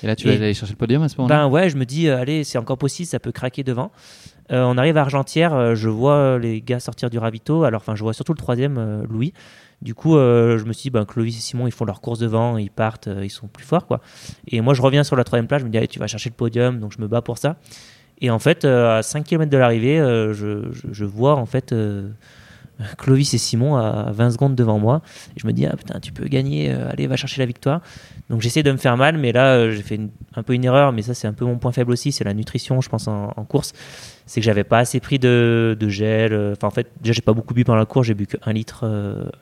Et 0.03 0.07
là, 0.07 0.17
tu 0.17 0.27
vas 0.27 0.33
aller 0.35 0.55
chercher 0.55 0.73
le 0.73 0.79
podium 0.79 1.03
à 1.03 1.09
ce 1.11 1.17
moment-là? 1.19 1.45
Ben 1.45 1.49
ouais, 1.51 1.69
je 1.69 1.77
me 1.77 1.85
dis, 1.85 2.09
euh, 2.09 2.19
allez, 2.19 2.45
c'est 2.45 2.57
encore 2.59 2.79
possible, 2.79 3.07
ça 3.07 3.19
peut 3.21 3.33
craquer 3.33 3.63
devant. 3.63 3.91
Euh, 4.53 4.63
on 4.65 4.77
arrive 4.77 4.97
à 4.97 5.03
Argentière, 5.03 5.55
euh, 5.55 5.75
je 5.75 5.89
vois 5.89 6.39
les 6.39 6.61
gars 6.61 6.81
sortir 6.81 7.11
du 7.11 7.19
ravito. 7.19 7.65
Alors, 7.65 7.81
enfin, 7.81 7.95
je 7.95 8.03
vois 8.03 8.13
surtout 8.13 8.33
le 8.33 8.39
troisième, 8.39 8.77
euh, 8.79 9.05
Louis. 9.09 9.33
Du 9.83 9.95
coup, 9.95 10.17
euh, 10.17 10.59
je 10.59 10.65
me 10.65 10.73
suis 10.73 10.85
dit, 10.85 10.91
ben, 10.91 11.05
Clovis 11.05 11.37
et 11.37 11.41
Simon, 11.41 11.67
ils 11.67 11.73
font 11.73 11.85
leur 11.85 12.01
course 12.01 12.19
devant, 12.19 12.57
ils 12.57 12.71
partent, 12.71 13.09
euh, 13.09 13.25
ils 13.25 13.31
sont 13.31 13.49
plus 13.49 13.65
forts, 13.65 13.87
quoi. 13.87 14.01
Et 14.49 14.61
moi, 14.61 14.73
je 14.75 14.81
reviens 14.81 15.05
sur 15.05 15.17
la 15.17 15.25
troisième 15.25 15.47
place, 15.47 15.61
je 15.61 15.67
me 15.67 15.71
dis, 15.71 15.79
allez, 15.79 15.89
tu 15.89 15.99
vas 15.99 16.07
chercher 16.07 16.31
le 16.31 16.35
podium, 16.35 16.79
donc 16.79 16.93
je 16.93 17.01
me 17.01 17.09
bats 17.09 17.23
pour 17.23 17.39
ça. 17.39 17.57
Et 18.21 18.31
en 18.31 18.39
fait, 18.39 18.65
euh, 18.65 18.99
à 18.99 19.03
5 19.03 19.25
km 19.25 19.51
de 19.51 19.59
l'arrivée, 19.59 19.99
euh, 19.99 20.33
je, 20.33 21.05
vois 21.05 21.35
en 21.35 21.47
fait 21.47 21.73
euh, 21.73 22.11
Clovis 22.99 23.35
et 23.35 23.39
Simon 23.39 23.77
à 23.77 24.11
20 24.13 24.33
secondes 24.33 24.55
devant 24.55 24.79
moi. 24.79 25.01
Je 25.37 25.47
me 25.47 25.53
dis, 25.53 25.67
ah 25.67 25.77
putain, 25.77 26.01
tu 26.01 26.13
peux 26.13 26.27
gagner, 26.27 26.71
euh, 26.71 26.91
allez, 26.91 27.07
va 27.07 27.17
chercher 27.17 27.41
la 27.41 27.47
victoire. 27.47 27.81
Donc 28.31 28.41
j'essaie 28.41 28.63
de 28.63 28.73
me 28.73 28.77
faire 28.77 28.97
mal, 28.97 29.19
mais 29.19 29.33
là, 29.33 29.55
euh, 29.55 29.71
j'ai 29.71 29.83
fait 29.83 30.01
un 30.35 30.43
peu 30.43 30.55
une 30.55 30.65
erreur, 30.65 30.93
mais 30.93 31.03
ça, 31.03 31.15
c'est 31.15 31.27
un 31.27 31.33
peu 31.33 31.45
mon 31.45 31.59
point 31.59 31.73
faible 31.73 31.93
aussi, 31.93 32.13
c'est 32.13 32.25
la 32.25 32.35
nutrition, 32.35 32.81
je 32.81 32.89
pense, 32.89 33.09
en, 33.09 33.29
course. 33.49 33.73
C'est 34.27 34.41
que 34.41 34.45
j'avais 34.45 34.65
pas 34.65 34.79
assez 34.79 35.01
pris 35.01 35.19
de, 35.19 35.77
gel. 35.89 36.33
euh, 36.33 36.55
Enfin, 36.57 36.69
en 36.69 36.71
fait, 36.71 36.91
déjà, 37.01 37.13
j'ai 37.13 37.23
pas 37.23 37.35
beaucoup 37.35 37.55
bu 37.55 37.65
pendant 37.65 37.79
la 37.79 37.87
course, 37.87 38.07
j'ai 38.07 38.15
bu 38.15 38.27
que 38.27 38.37
1 38.45 38.53
litre, 38.53 38.85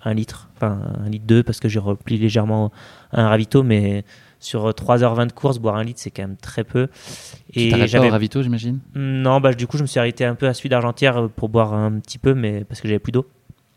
1 0.05 0.15
litre, 0.15 0.49
enfin, 0.57 0.81
1 1.07 1.09
litre 1.09 1.27
2 1.27 1.43
parce 1.43 1.61
que 1.61 1.69
j'ai 1.69 1.79
repli 1.79 2.19
légèrement 2.19 2.73
un 3.13 3.29
ravito, 3.29 3.63
mais 3.63 4.05
sur 4.45 4.69
3h20 4.71 5.27
de 5.27 5.33
course, 5.33 5.59
boire 5.59 5.77
un 5.77 5.85
litre, 5.85 6.01
c'est 6.01 6.11
quand 6.11 6.23
même 6.23 6.37
très 6.37 6.65
peu. 6.65 6.89
Tu 7.53 7.69
t'arrêtes 7.69 7.93
pas 7.93 8.09
ravito, 8.09 8.43
j'imagine? 8.43 8.79
Non, 8.95 9.41
bah, 9.41 9.53
du 9.53 9.67
coup, 9.67 9.77
je 9.77 9.83
me 9.83 9.87
suis 9.87 9.99
arrêté 10.01 10.25
un 10.25 10.35
peu 10.35 10.47
à 10.49 10.55
celui 10.55 10.69
d'Argentière 10.69 11.17
euh, 11.19 11.29
pour 11.29 11.49
boire 11.49 11.75
un 11.75 11.93
petit 12.01 12.19
peu, 12.19 12.35
mais 12.35 12.65
parce 12.65 12.81
que 12.81 12.89
j'avais 12.89 12.99
plus 12.99 13.13
d'eau. 13.13 13.27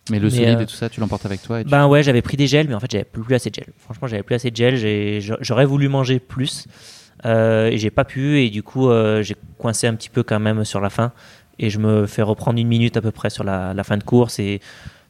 Mais 0.10 0.19
le 0.19 0.25
Mais, 0.30 0.36
solide 0.36 0.60
euh, 0.60 0.62
et 0.62 0.65
tout 0.65 0.75
ça, 0.75 0.88
tu 0.89 0.99
l'emportes 0.99 1.25
avec 1.25 1.41
toi 1.41 1.62
et 1.62 1.63
tu- 1.63 1.69
Ben 1.71 1.88
ouais, 1.88 2.04
j'avais 2.04 2.21
pris 2.21 2.38
des 2.38 2.47
gels, 2.47 2.67
mais 2.67 2.75
en 2.75 2.80
fait, 2.80 2.91
j'avais 2.91 3.04
plus, 3.06 3.34
assez 3.34 3.49
de 3.49 3.56
gel. 3.56 3.67
Franchement, 3.80 4.08
j'avais 4.08 4.23
plus 4.23 4.36
assez 4.36 4.51
de 4.51 4.56
gel. 4.56 5.19
J'aurais 5.41 5.65
voulu 5.65 5.88
manger 5.89 6.19
plus 6.19 6.67
euh, 7.25 7.67
et 7.67 7.78
j'ai 7.78 7.89
pas 7.89 8.06
pu. 8.06 8.39
Et 8.41 8.49
du 8.49 8.62
coup, 8.62 8.89
euh, 8.89 9.23
j'ai 9.23 9.36
coincé 9.58 9.88
un 9.88 9.95
petit 9.95 10.10
peu 10.10 10.21
quand 10.23 10.39
même 10.39 10.63
sur 10.63 10.80
la 10.80 10.89
fin. 10.89 11.12
Et 11.58 11.69
je 11.69 11.80
me 11.80 12.06
fais 12.06 12.21
reprendre 12.21 12.60
une 12.60 12.67
minute 12.67 12.97
à 12.97 13.01
peu 13.01 13.12
près 13.12 13.30
sur 13.30 13.43
la, 13.43 13.73
la 13.73 13.84
fin 13.84 13.97
de 13.97 14.04
course. 14.04 14.39
Et 14.39 14.60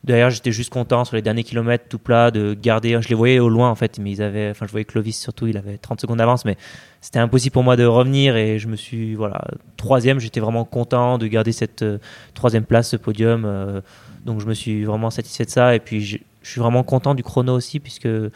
d'ailleurs, 0.06 0.30
j'étais 0.30 0.52
juste 0.52 0.72
content 0.72 1.04
sur 1.06 1.16
les 1.16 1.22
derniers 1.22 1.44
kilomètres, 1.44 1.86
tout 1.90 2.00
plat, 2.00 2.32
de 2.32 2.54
garder. 2.54 2.98
Je 3.02 3.10
les 3.10 3.16
voyais 3.16 3.40
au 3.40 3.50
loin 3.50 3.70
en 3.70 3.76
fait, 3.76 4.00
mais 4.00 4.12
ils 4.12 4.22
avaient. 4.22 4.50
Enfin, 4.52 4.66
je 4.66 4.72
voyais 4.72 4.86
Clovis 4.86 5.20
surtout, 5.20 5.48
il 5.48 5.58
avait 5.58 5.78
30 5.78 6.00
secondes 6.02 6.18
d'avance, 6.20 6.46
mais 6.46 6.56
c'était 7.02 7.20
impossible 7.20 7.54
pour 7.54 7.64
moi 7.64 7.76
de 7.76 7.86
revenir. 7.86 8.36
Et 8.38 8.60
je 8.60 8.68
me 8.68 8.76
suis. 8.76 9.16
Voilà, 9.16 9.42
troisième, 9.78 10.20
j'étais 10.20 10.40
vraiment 10.40 10.64
content 10.66 11.18
de 11.18 11.28
garder 11.28 11.52
cette 11.52 11.82
euh, 11.82 11.98
troisième 12.34 12.64
place, 12.66 12.90
ce 12.90 12.98
podium. 12.98 13.44
euh, 13.46 13.82
donc 14.26 14.42
je 14.42 14.48
me 14.48 14.54
suis 14.56 14.86
vraiment 14.86 15.10
satisfait 15.12 15.46
de 15.46 15.50
ça. 15.52 15.76
Et 15.76 15.80
puis 15.80 16.02
je 16.02 16.18
je 16.42 16.52
suis 16.52 16.62
vraiment 16.62 16.84
content 16.84 17.16
du 17.16 17.24
chrono 17.24 17.56
aussi, 17.56 17.80
puisque 17.80 18.06
3h22 18.08 18.32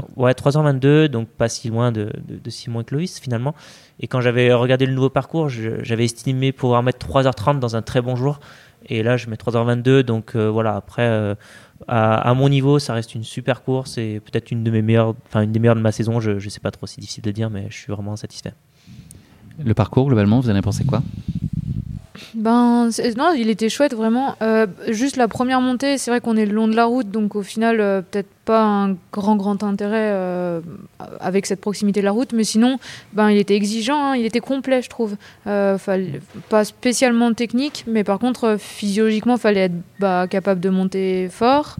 quand- 0.00 0.22
ouais, 0.22 0.32
3h22, 0.34 1.08
donc 1.08 1.28
pas 1.28 1.48
si 1.48 1.70
loin 1.70 1.90
de, 1.90 2.10
de, 2.28 2.36
de 2.36 2.50
Simon 2.50 2.82
et 2.82 2.84
Clovis 2.84 3.18
finalement. 3.20 3.54
Et 4.00 4.06
quand 4.06 4.20
j'avais 4.20 4.52
regardé 4.52 4.84
le 4.84 4.92
nouveau 4.92 5.08
parcours, 5.08 5.48
j'avais 5.48 6.04
estimé 6.04 6.52
pouvoir 6.52 6.82
mettre 6.82 7.06
3h30 7.06 7.58
dans 7.58 7.74
un 7.74 7.80
très 7.80 8.02
bon 8.02 8.16
jour. 8.16 8.38
Et 8.86 9.02
là, 9.02 9.16
je 9.16 9.28
mets 9.28 9.36
3h22. 9.36 10.00
Donc 10.02 10.34
euh, 10.34 10.50
voilà, 10.50 10.76
après, 10.76 11.02
euh, 11.02 11.34
à, 11.88 12.32
mon 12.34 12.48
niveau, 12.48 12.78
ça 12.78 12.94
reste 12.94 13.14
une 13.14 13.24
super 13.24 13.62
course 13.62 13.98
et 13.98 14.20
peut-être 14.20 14.50
une 14.50 14.64
de 14.64 14.70
mes 14.70 14.82
meilleures, 14.82 15.14
enfin 15.26 15.42
une 15.42 15.52
des 15.52 15.58
meilleures 15.58 15.76
de 15.76 15.80
ma 15.80 15.92
saison. 15.92 16.20
Je, 16.20 16.38
je 16.38 16.48
sais 16.48 16.60
pas 16.60 16.70
trop, 16.70 16.86
c'est 16.86 17.00
difficile 17.00 17.24
de 17.24 17.30
dire, 17.30 17.50
mais 17.50 17.66
je 17.70 17.76
suis 17.76 17.92
vraiment 17.92 18.16
satisfait. 18.16 18.52
Le 19.62 19.74
parcours, 19.74 20.06
globalement, 20.06 20.40
vous 20.40 20.48
en 20.48 20.52
avez 20.52 20.62
pensé 20.62 20.84
quoi? 20.84 21.02
Ben 22.34 22.88
non, 23.16 23.32
il 23.36 23.48
était 23.50 23.68
chouette 23.68 23.94
vraiment. 23.94 24.36
Euh, 24.42 24.66
juste 24.88 25.16
la 25.16 25.28
première 25.28 25.60
montée, 25.60 25.98
c'est 25.98 26.10
vrai 26.10 26.20
qu'on 26.20 26.36
est 26.36 26.46
le 26.46 26.52
long 26.54 26.68
de 26.68 26.76
la 26.76 26.84
route, 26.84 27.10
donc 27.10 27.36
au 27.36 27.42
final 27.42 27.80
euh, 27.80 28.02
peut-être 28.02 28.28
pas 28.44 28.62
un 28.64 28.96
grand 29.12 29.36
grand 29.36 29.62
intérêt 29.62 30.10
euh, 30.12 30.60
avec 31.20 31.46
cette 31.46 31.60
proximité 31.60 32.00
de 32.00 32.04
la 32.04 32.10
route, 32.10 32.32
mais 32.32 32.42
sinon, 32.44 32.78
ben 33.12 33.30
il 33.30 33.38
était 33.38 33.54
exigeant, 33.54 34.02
hein, 34.12 34.16
il 34.16 34.24
était 34.26 34.40
complet, 34.40 34.82
je 34.82 34.88
trouve. 34.90 35.16
Pas 36.48 36.64
spécialement 36.64 37.32
technique, 37.34 37.84
mais 37.86 38.04
par 38.04 38.18
contre 38.18 38.56
physiologiquement, 38.58 39.36
fallait 39.36 39.60
être 39.66 39.74
bah, 40.00 40.26
capable 40.28 40.60
de 40.60 40.70
monter 40.70 41.28
fort 41.30 41.76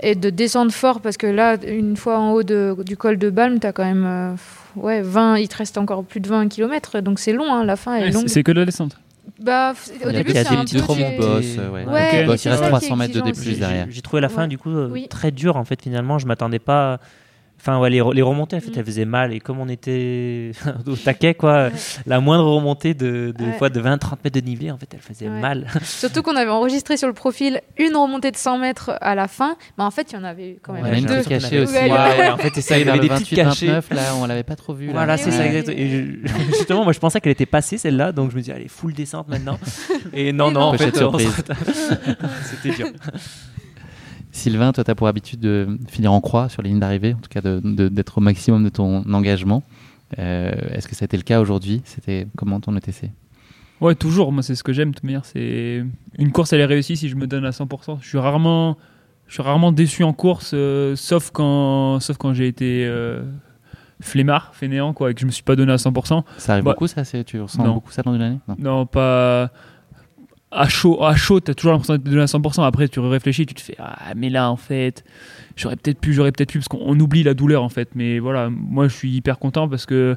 et 0.00 0.14
de 0.14 0.30
descendre 0.30 0.72
fort 0.72 1.00
parce 1.00 1.16
que 1.16 1.26
là, 1.26 1.56
une 1.66 1.96
fois 1.96 2.18
en 2.18 2.32
haut 2.32 2.42
de- 2.42 2.76
du 2.84 2.96
col 2.96 3.18
de 3.18 3.30
Balme, 3.30 3.58
t'as 3.58 3.72
quand 3.72 3.84
même 3.84 4.36
ouais 4.76 5.02
20, 5.02 5.38
il 5.38 5.48
te 5.48 5.56
reste 5.56 5.78
encore 5.78 6.04
plus 6.04 6.20
de 6.20 6.28
20 6.28 6.48
km, 6.48 7.00
donc 7.00 7.18
c'est 7.18 7.32
long, 7.32 7.52
hein, 7.52 7.64
la 7.64 7.76
fin 7.76 7.96
est 7.96 8.04
Ouais, 8.04 8.10
longue. 8.10 8.22
c'est- 8.28 8.34
C'est 8.34 8.42
que 8.42 8.52
de 8.52 8.60
la 8.60 8.66
descente. 8.66 8.96
Bah, 9.40 9.72
au 9.72 9.92
Il 9.94 10.00
y 10.00 10.04
a- 10.04 10.12
début, 10.12 10.30
il 10.30 10.34
y 10.34 10.38
a 10.38 10.44
c'est 10.44 10.50
des 10.50 10.56
un 10.56 10.64
peu... 10.64 10.92
remontées. 10.92 11.16
boss, 11.18 11.44
euh, 11.58 11.70
ouais. 11.70 11.84
Ouais, 11.86 12.20
Ok, 12.22 12.26
boss, 12.26 12.44
il 12.44 12.48
reste 12.50 12.62
ça 12.62 12.70
qui 12.70 12.74
est 12.76 12.78
300 12.88 12.96
mètres 12.96 13.14
de 13.14 13.20
D+, 13.20 13.54
derrière. 13.56 13.86
J'ai 13.90 14.02
trouvé 14.02 14.20
la 14.20 14.28
fin 14.28 14.42
Ouais. 14.42 14.48
du 14.48 14.58
coup 14.58 14.70
euh, 14.70 14.88
Oui. 14.90 15.08
très 15.08 15.30
dure 15.30 15.56
en 15.56 15.64
fait 15.64 15.80
finalement. 15.82 16.18
Je 16.18 16.26
m'attendais 16.26 16.58
pas. 16.58 16.98
Enfin 17.66 17.78
ouais, 17.78 17.88
les, 17.88 18.00
re- 18.00 18.12
les 18.12 18.20
remontées 18.20 18.56
en 18.56 18.60
fait 18.60 18.68
Mm. 18.68 18.74
elles 18.78 18.84
faisaient 18.84 19.04
mal 19.06 19.32
et 19.32 19.40
comme 19.40 19.58
on 19.58 19.70
était 19.70 20.50
au 20.86 20.96
taquet 20.96 21.32
quoi, 21.32 21.70
la 22.04 22.20
moindre 22.20 22.44
remontée 22.44 22.92
de, 22.92 23.32
de 23.38 23.44
Ouais. 23.44 23.52
fois 23.56 23.70
de 23.70 23.80
20-30 23.80 23.84
mètres 23.86 24.00
de 24.24 24.28
dénivelé 24.28 24.70
en 24.70 24.76
fait 24.76 24.88
elle 24.92 25.00
faisait 25.00 25.28
Ouais. 25.30 25.40
mal. 25.40 25.66
Surtout 25.82 26.20
qu'on 26.22 26.36
avait 26.36 26.50
enregistré 26.50 26.98
sur 26.98 27.08
le 27.08 27.14
profil 27.14 27.62
une 27.78 27.96
remontée 27.96 28.30
de 28.30 28.36
100 28.36 28.58
mètres 28.58 28.90
à 29.00 29.14
la 29.14 29.28
fin, 29.28 29.56
mais 29.78 29.84
en 29.84 29.90
fait, 29.90 30.12
il 30.12 30.16
y 30.16 30.18
en 30.18 30.24
avait 30.24 30.58
quand 30.62 30.74
même 30.74 30.84
Il 30.84 30.88
y 30.88 30.90
en 30.90 30.94
a 30.94 30.98
une 30.98 31.06
deux. 31.06 31.22
qui 31.22 31.32
est 31.32 31.38
cachée 31.40 31.60
aussi. 31.60 31.72
Ouais, 31.72 31.90
Ouais, 31.90 31.90
ouais. 32.18 32.28
en 32.30 32.36
fait 32.36 32.60
ça, 32.60 32.78
il 32.78 32.86
y 32.86 32.90
avait 32.90 32.98
des 32.98 33.08
petites 33.08 33.34
cachées. 33.34 33.68
28-29, 33.68 33.94
là, 33.94 34.02
on 34.20 34.26
l'avait 34.26 34.42
pas 34.42 34.56
trop 34.56 34.74
vu. 34.74 34.86
Là. 34.88 34.92
Voilà, 34.92 35.16
c'est 35.16 35.30
ça 35.30 35.46
exactement. 35.46 35.76
Et 35.78 35.88
je- 35.88 36.28
justement, 36.58 36.84
moi 36.84 36.92
je 36.92 36.98
pensais 36.98 37.18
qu'elle 37.22 37.32
était 37.32 37.46
passée 37.46 37.78
celle-là, 37.78 38.12
donc 38.12 38.30
je 38.30 38.36
me 38.36 38.42
dis 38.42 38.52
allez 38.52 38.68
full 38.68 38.92
descente 38.92 39.28
maintenant. 39.28 39.58
Et 40.12 40.32
non 40.34 40.50
Et 40.50 40.52
non, 40.52 40.60
non. 40.60 40.66
en 40.66 40.72
fait 40.76 40.94
c'était 42.44 42.70
dur. 42.76 42.88
Sylvain, 44.34 44.72
toi, 44.72 44.82
tu 44.82 44.90
as 44.90 44.94
pour 44.96 45.06
habitude 45.06 45.38
de 45.38 45.78
finir 45.88 46.12
en 46.12 46.20
croix 46.20 46.48
sur 46.48 46.60
les 46.60 46.68
lignes 46.68 46.80
d'arrivée, 46.80 47.14
en 47.14 47.18
tout 47.20 47.28
cas 47.30 47.40
d'être 47.40 48.18
au 48.18 48.20
maximum 48.20 48.64
de 48.64 48.68
ton 48.68 49.04
engagement. 49.12 49.62
Euh, 50.18 50.50
Est-ce 50.72 50.88
que 50.88 50.94
ça 50.96 51.04
a 51.04 51.06
été 51.06 51.16
le 51.16 51.22
cas 51.22 51.40
aujourd'hui? 51.40 51.82
C'était 51.84 52.26
comment 52.36 52.58
ton 52.58 52.76
ETC 52.76 53.10
Ouais, 53.80 53.94
toujours. 53.94 54.32
Moi, 54.32 54.42
c'est 54.42 54.56
ce 54.56 54.64
que 54.64 54.72
j'aime. 54.72 54.90
De 54.90 54.94
toute 54.94 55.04
manière, 55.04 55.24
c'est 55.24 55.84
une 56.18 56.32
course, 56.32 56.52
elle 56.52 56.60
est 56.60 56.64
réussie 56.66 56.96
si 56.96 57.08
je 57.08 57.14
me 57.14 57.26
donne 57.28 57.44
à 57.44 57.50
100%. 57.50 57.98
Je 58.00 58.08
suis 58.08 58.18
rarement, 58.18 58.76
je 59.28 59.34
suis 59.34 59.42
rarement 59.42 59.70
déçu 59.70 60.02
en 60.02 60.12
course, 60.12 60.50
euh, 60.54 60.96
sauf 60.96 61.30
quand, 61.30 62.00
sauf 62.00 62.16
quand 62.16 62.34
j'ai 62.34 62.48
été 62.48 62.84
euh, 62.86 63.22
flemmard, 64.00 64.50
fainéant, 64.54 64.92
quoi, 64.94 65.12
et 65.12 65.14
que 65.14 65.20
je 65.20 65.26
me 65.26 65.30
suis 65.30 65.42
pas 65.44 65.54
donné 65.54 65.72
à 65.72 65.76
100%. 65.76 66.22
Ça 66.38 66.52
arrive 66.54 66.64
Bah, 66.64 66.72
beaucoup, 66.72 66.88
ça? 66.88 67.02
Tu 67.24 67.40
ressens 67.40 67.64
non. 67.64 67.74
beaucoup 67.74 67.92
ça 67.92 68.02
dans 68.02 68.14
une 68.14 68.22
année? 68.22 68.38
Non. 68.48 68.56
Non, 68.58 68.86
pas 68.86 69.50
à 70.54 70.68
chaud. 70.68 71.02
À 71.02 71.16
chaud, 71.16 71.40
t'as 71.40 71.54
toujours 71.54 71.72
l'impression 71.72 71.94
d'être 71.94 72.04
donné 72.04 72.22
à 72.22 72.26
100%. 72.26 72.64
Après, 72.64 72.88
tu 72.88 73.00
réfléchis, 73.00 73.46
tu 73.46 73.54
te 73.54 73.60
fais 73.60 73.76
ah, 73.78 74.12
mais 74.16 74.30
là, 74.30 74.50
en 74.50 74.56
fait, 74.56 75.04
j'aurais 75.56 75.76
peut-être 75.76 75.98
pu, 76.00 76.12
j'aurais 76.12 76.32
peut-être 76.32 76.50
pu, 76.50 76.58
parce 76.58 76.68
qu'on 76.68 76.98
oublie 76.98 77.22
la 77.22 77.34
douleur, 77.34 77.62
en 77.62 77.68
fait. 77.68 77.90
Mais 77.94 78.18
voilà, 78.18 78.50
moi, 78.50 78.88
je 78.88 78.94
suis 78.94 79.10
hyper 79.14 79.38
content 79.38 79.68
parce 79.68 79.86
que 79.86 80.16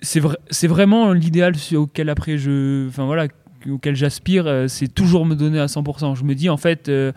c'est 0.00 0.20
vrai, 0.20 0.36
c'est 0.50 0.68
vraiment 0.68 1.12
l'idéal 1.12 1.54
auquel 1.74 2.10
après 2.10 2.36
je, 2.36 2.88
enfin 2.88 3.06
voilà, 3.06 3.26
auquel 3.68 3.96
j'aspire. 3.96 4.46
euh, 4.46 4.68
C'est 4.68 4.88
toujours 4.88 5.24
me 5.26 5.34
donner 5.34 5.58
à 5.60 5.66
100%. 5.66 6.14
Je 6.14 6.24
me 6.24 6.34
dis 6.34 6.50
en 6.50 6.56
fait, 6.56 6.88
euh, 6.88 7.12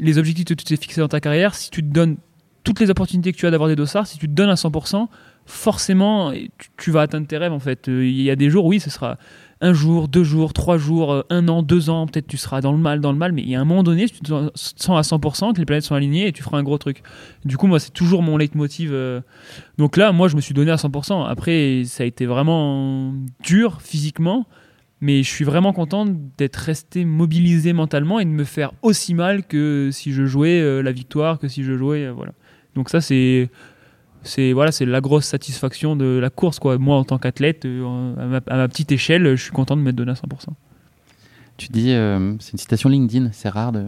les 0.00 0.18
objectifs 0.18 0.44
que 0.46 0.54
tu 0.54 0.64
t'es 0.64 0.76
fixés 0.76 1.00
dans 1.00 1.08
ta 1.08 1.20
carrière, 1.20 1.54
si 1.54 1.70
tu 1.70 1.82
te 1.82 1.88
donnes 1.92 2.16
toutes 2.64 2.80
les 2.80 2.88
opportunités 2.88 3.32
que 3.32 3.36
tu 3.36 3.46
as 3.46 3.50
d'avoir 3.50 3.68
des 3.68 3.76
dossards, 3.76 4.06
si 4.06 4.18
tu 4.18 4.26
te 4.26 4.32
donnes 4.32 4.48
à 4.48 4.54
100%, 4.54 5.06
forcément, 5.44 6.32
tu, 6.32 6.48
tu 6.78 6.90
vas 6.90 7.02
atteindre 7.02 7.26
tes 7.26 7.36
rêves 7.36 7.52
en 7.52 7.60
fait. 7.60 7.88
Euh, 7.88 8.06
Il 8.06 8.22
y 8.22 8.30
a 8.30 8.36
des 8.36 8.48
jours, 8.48 8.64
oui, 8.64 8.80
ce 8.80 8.88
sera 8.88 9.18
un 9.64 9.72
jour, 9.72 10.08
deux 10.08 10.24
jours, 10.24 10.52
trois 10.52 10.76
jours, 10.76 11.10
euh, 11.10 11.22
un 11.30 11.48
an, 11.48 11.62
deux 11.62 11.88
ans, 11.88 12.06
peut-être 12.06 12.26
tu 12.26 12.36
seras 12.36 12.60
dans 12.60 12.72
le 12.72 12.78
mal, 12.78 13.00
dans 13.00 13.12
le 13.12 13.18
mal, 13.18 13.32
mais 13.32 13.40
il 13.40 13.48
y 13.48 13.54
a 13.54 13.60
un 13.60 13.64
moment 13.64 13.82
donné, 13.82 14.06
tu 14.06 14.20
te 14.20 14.50
sens 14.54 14.90
à 14.90 15.00
100%, 15.16 15.54
que 15.54 15.58
les 15.58 15.64
planètes 15.64 15.84
sont 15.84 15.94
alignées 15.94 16.26
et 16.26 16.32
tu 16.32 16.42
feras 16.42 16.58
un 16.58 16.62
gros 16.62 16.76
truc. 16.76 17.02
Du 17.46 17.56
coup, 17.56 17.66
moi, 17.66 17.80
c'est 17.80 17.92
toujours 17.92 18.22
mon 18.22 18.36
leitmotiv. 18.36 18.90
euh. 18.92 19.22
Donc 19.78 19.96
là, 19.96 20.12
moi, 20.12 20.28
je 20.28 20.36
me 20.36 20.42
suis 20.42 20.52
donné 20.52 20.70
à 20.70 20.76
100%. 20.76 21.24
Après, 21.26 21.82
ça 21.86 22.02
a 22.02 22.06
été 22.06 22.26
vraiment 22.26 23.14
dur 23.42 23.80
physiquement, 23.80 24.46
mais 25.00 25.22
je 25.22 25.30
suis 25.30 25.46
vraiment 25.46 25.72
content 25.72 26.04
d'être 26.36 26.56
resté 26.56 27.06
mobilisé 27.06 27.72
mentalement 27.72 28.20
et 28.20 28.26
de 28.26 28.30
me 28.30 28.44
faire 28.44 28.72
aussi 28.82 29.14
mal 29.14 29.46
que 29.46 29.88
si 29.92 30.12
je 30.12 30.26
jouais 30.26 30.60
euh, 30.60 30.82
la 30.82 30.92
victoire, 30.92 31.38
que 31.38 31.48
si 31.48 31.64
je 31.64 31.74
jouais, 31.74 32.10
voilà. 32.10 32.32
Donc 32.74 32.90
ça, 32.90 33.00
c'est 33.00 33.48
c'est 34.24 34.52
voilà, 34.52 34.72
c'est 34.72 34.86
la 34.86 35.00
grosse 35.00 35.26
satisfaction 35.26 35.96
de 35.96 36.18
la 36.18 36.30
course 36.30 36.58
quoi. 36.58 36.78
Moi 36.78 36.96
en 36.96 37.04
tant 37.04 37.18
qu'athlète, 37.18 37.64
euh, 37.64 38.14
à, 38.18 38.24
ma, 38.26 38.40
à 38.46 38.56
ma 38.56 38.68
petite 38.68 38.90
échelle, 38.90 39.36
je 39.36 39.42
suis 39.42 39.52
content 39.52 39.76
de 39.76 39.82
m'être 39.82 39.96
donné 39.96 40.10
à 40.10 40.14
100%. 40.14 40.48
Tu 41.56 41.68
dis, 41.68 41.92
euh, 41.92 42.34
c'est 42.40 42.52
une 42.52 42.58
citation 42.58 42.88
LinkedIn, 42.88 43.30
c'est 43.32 43.48
rare 43.48 43.70
de 43.70 43.86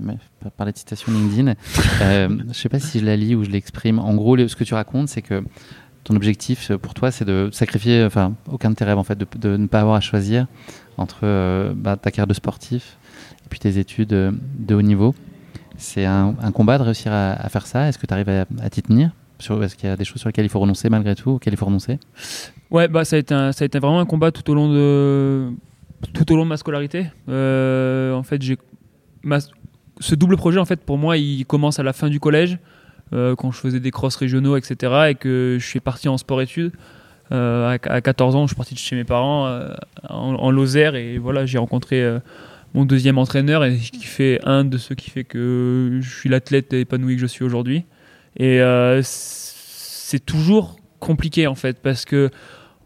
parler 0.57 0.73
de 0.73 0.79
citation 0.79 1.13
LinkedIn. 1.13 1.55
Euh, 2.03 2.29
je 2.49 2.53
sais 2.53 2.69
pas 2.69 2.79
si 2.79 3.01
je 3.01 3.07
la 3.07 3.17
lis 3.17 3.35
ou 3.35 3.43
je 3.43 3.49
l'exprime. 3.49 3.99
En 3.99 4.15
gros, 4.15 4.37
ce 4.37 4.55
que 4.55 4.65
tu 4.65 4.75
racontes, 4.75 5.09
c'est 5.09 5.23
que 5.23 5.43
ton 6.05 6.15
objectif 6.15 6.71
euh, 6.71 6.77
pour 6.77 6.93
toi, 6.93 7.11
c'est 7.11 7.25
de 7.25 7.49
sacrifier, 7.53 8.05
enfin, 8.05 8.35
aucun 8.53 8.71
de 8.71 8.75
tes 8.75 8.85
rêves 8.85 8.99
en 8.99 9.03
fait, 9.03 9.17
de, 9.17 9.27
de 9.39 9.57
ne 9.57 9.67
pas 9.67 9.81
avoir 9.81 9.97
à 9.97 10.01
choisir 10.01 10.47
entre 10.99 11.73
bah, 11.75 11.97
ta 11.97 12.11
carrière 12.11 12.27
de 12.27 12.35
sportif 12.35 12.99
et 13.45 13.49
puis 13.49 13.59
tes 13.59 13.79
études 13.79 14.09
de 14.09 14.75
haut 14.75 14.83
niveau. 14.83 15.15
C'est 15.79 16.05
un, 16.05 16.35
un 16.43 16.53
combat 16.53 16.77
de 16.77 16.83
réussir 16.83 17.13
à, 17.13 17.33
à 17.33 17.49
faire 17.49 17.67
ça. 17.67 17.89
Est-ce 17.89 17.99
que 17.99 18.07
tu 18.07 18.13
arrives 18.13 18.29
à, 18.29 18.45
à 18.61 18.71
t'y 18.71 18.83
tenir? 18.83 19.11
Est-ce 19.41 19.77
qu'il 19.77 19.89
y 19.89 19.93
a 19.93 19.97
des 19.97 20.05
choses 20.05 20.19
sur 20.21 20.29
lesquelles 20.29 20.45
il 20.47 20.49
faut 20.51 20.61
renoncer 20.61 20.89
malgré 20.89 21.15
tout, 21.15 21.33
auxquelles 21.33 21.53
il 21.55 21.57
faut 21.57 21.67
renoncer 21.67 21.99
Ouais, 22.71 22.89
bah 22.89 23.05
ça 23.05 23.17
a 23.17 23.19
été 23.19 23.35
un- 23.35 23.53
ça 23.53 23.65
a 23.65 23.67
été 23.67 23.79
vraiment 23.79 24.01
un 24.01 24.07
combat 24.07 24.33
tout 24.33 24.49
au 24.51 24.55
long 24.55 24.73
de 24.73 25.51
tout 26.13 26.31
au 26.33 26.37
long 26.37 26.45
de 26.45 26.49
ma 26.49 26.57
scolarité. 26.57 27.07
Euh, 27.29 28.13
en 28.15 28.23
fait, 28.23 28.41
ce 30.01 30.15
double 30.15 30.37
projet 30.37 30.59
en 30.59 30.65
fait 30.65 30.81
pour 30.81 30.99
moi, 30.99 31.17
il 31.17 31.47
commence 31.47 31.79
à 31.79 31.83
la 31.83 31.93
fin 31.93 32.09
du 32.09 32.21
collège 32.21 32.59
euh, 33.13 33.35
quand 33.37 33.51
je 33.53 33.59
faisais 33.59 33.81
des 33.81 33.91
cross 33.91 34.17
régionaux, 34.17 34.57
etc. 34.57 34.93
et 35.11 35.15
que 35.15 35.57
je 35.61 35.67
suis 35.67 35.81
parti 35.81 36.09
en 36.09 36.19
sport-études. 36.19 36.73
à, 37.31 37.77
à, 37.83 38.01
14 38.01 38.37
ans, 38.37 38.43
je 38.43 38.49
suis 38.49 38.57
parti 38.57 38.75
de 38.75 38.79
chez 38.79 38.97
mes 38.97 39.05
parents 39.05 39.49
en, 40.09 40.35
en, 40.35 40.51
Lozère 40.51 40.95
et 40.95 41.19
voilà, 41.19 41.47
j'ai 41.47 41.59
rencontré 41.59 42.05
mon 42.75 42.85
deuxième 42.85 43.19
entraîneur 43.19 43.65
et 43.65 43.77
qui 43.77 44.05
fait 44.05 44.41
un 44.45 44.65
de 44.65 44.77
ceux 44.79 44.95
qui 44.95 45.11
fait 45.11 45.25
que 45.25 45.99
je 46.03 46.09
suis 46.19 46.29
l'athlète 46.29 46.73
épanoui 46.73 47.15
que 47.17 47.21
je 47.23 47.27
suis 47.27 47.45
aujourd'hui. 47.45 47.85
Et 48.39 48.61
c'est 49.03 50.25
toujours 50.25 50.77
compliqué 51.01 51.47
en 51.47 51.55
fait 51.55 51.81
parce 51.81 52.05
que 52.05 52.31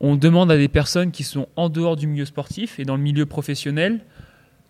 on 0.00 0.16
demande 0.16 0.50
à 0.50 0.56
des 0.56 0.68
personnes 0.68 1.10
qui 1.10 1.24
sont 1.24 1.46
en 1.56 1.68
dehors 1.68 1.96
du 1.96 2.06
milieu 2.06 2.24
sportif 2.24 2.80
et 2.80 2.84
dans 2.84 2.96
le 2.96 3.02
milieu 3.02 3.26
professionnel 3.26 4.00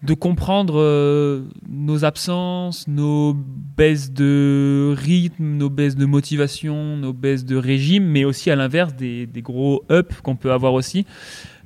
de 0.02 0.14
comprendre 0.14 0.80
euh, 0.80 1.44
nos 1.68 2.04
absences, 2.04 2.88
nos 2.88 3.34
baisses 3.34 4.12
de 4.12 4.94
rythme, 4.96 5.44
nos 5.44 5.68
baisses 5.68 5.96
de 5.96 6.06
motivation, 6.06 6.96
nos 6.96 7.12
baisses 7.12 7.44
de 7.44 7.56
régime, 7.56 8.04
mais 8.04 8.24
aussi 8.24 8.50
à 8.50 8.56
l'inverse 8.56 8.94
des, 8.94 9.28
gros 9.36 9.84
ups 9.90 10.20
qu'on 10.22 10.36
peut 10.36 10.52
avoir 10.52 10.72
aussi. 10.72 11.04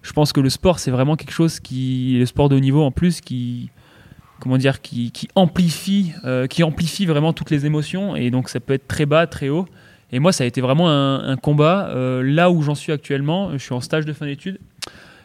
Je 0.03 0.13
pense 0.13 0.33
que 0.33 0.41
le 0.41 0.51
sport, 0.51 0.81
c'est 0.81 0.91
vraiment 0.91 1.17
quelque 1.17 1.31
chose 1.31 1.61
qui, 1.61 2.17
le 2.19 2.27
sport 2.27 2.49
de 2.49 2.57
haut 2.57 2.61
niveau 2.61 2.83
en 2.83 2.91
plus, 2.91 3.21
qui, 3.21 3.71
comment 4.41 4.59
dire, 4.59 4.81
qui, 4.81 5.13
amplifie, 5.35 6.13
euh, 6.25 6.47
qui 6.47 6.63
amplifie 6.63 7.07
vraiment 7.07 7.33
toutes 7.33 7.51
les 7.51 7.67
émotions, 7.67 8.17
et 8.17 8.31
donc 8.31 8.49
ça 8.49 8.61
peut 8.61 8.75
être 8.75 8.87
très 8.89 9.07
bas, 9.07 9.27
très 9.27 9.49
haut. 9.49 9.67
Et 10.13 10.19
moi, 10.19 10.33
ça 10.33 10.45
a 10.45 10.47
été 10.47 10.61
vraiment 10.61 10.91
un, 10.91 11.37
combat. 11.37 11.89
Euh, 11.89 12.23
là 12.23 12.51
où 12.51 12.63
j'en 12.63 12.75
suis 12.75 12.93
actuellement, 12.93 13.51
je 13.53 13.59
suis 13.59 13.73
en 13.73 13.81
stage 13.81 14.05
de 14.05 14.13
fin 14.13 14.27
d'études. 14.27 14.61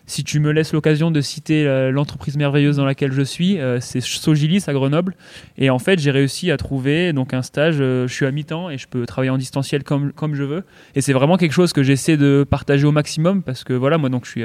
Si 0.07 0.23
tu 0.23 0.39
me 0.39 0.51
laisses 0.51 0.73
l'occasion 0.73 1.11
de 1.11 1.21
citer 1.21 1.67
euh, 1.67 1.91
l'entreprise 1.91 2.35
merveilleuse 2.35 2.77
dans 2.77 2.85
laquelle 2.85 3.11
je 3.11 3.21
suis, 3.21 3.59
c'est 3.81 4.01
Sogilis 4.01 4.63
à 4.65 4.73
Grenoble. 4.73 5.15
Et 5.59 5.69
en 5.69 5.77
fait, 5.77 5.99
j'ai 5.99 6.09
réussi 6.09 6.49
à 6.49 6.57
trouver 6.57 7.13
donc 7.13 7.35
un 7.35 7.43
stage. 7.43 7.75
je 7.75 8.07
suis 8.07 8.25
à 8.25 8.31
mi-temps 8.31 8.71
et 8.71 8.79
je 8.79 8.87
peux 8.87 9.05
travailler 9.05 9.29
en 9.29 9.37
distanciel 9.37 9.83
comme, 9.83 10.11
comme 10.11 10.33
je 10.33 10.43
veux. 10.43 10.63
Et 10.95 11.01
c'est 11.01 11.13
vraiment 11.13 11.37
quelque 11.37 11.53
chose 11.53 11.71
que 11.71 11.83
j'essaie 11.83 12.17
de 12.17 12.43
partager 12.49 12.87
au 12.87 12.91
maximum 12.91 13.43
parce 13.43 13.63
que 13.63 13.73
voilà, 13.73 13.99
moi 13.99 14.09
donc 14.09 14.25
je 14.25 14.31
suis 14.31 14.43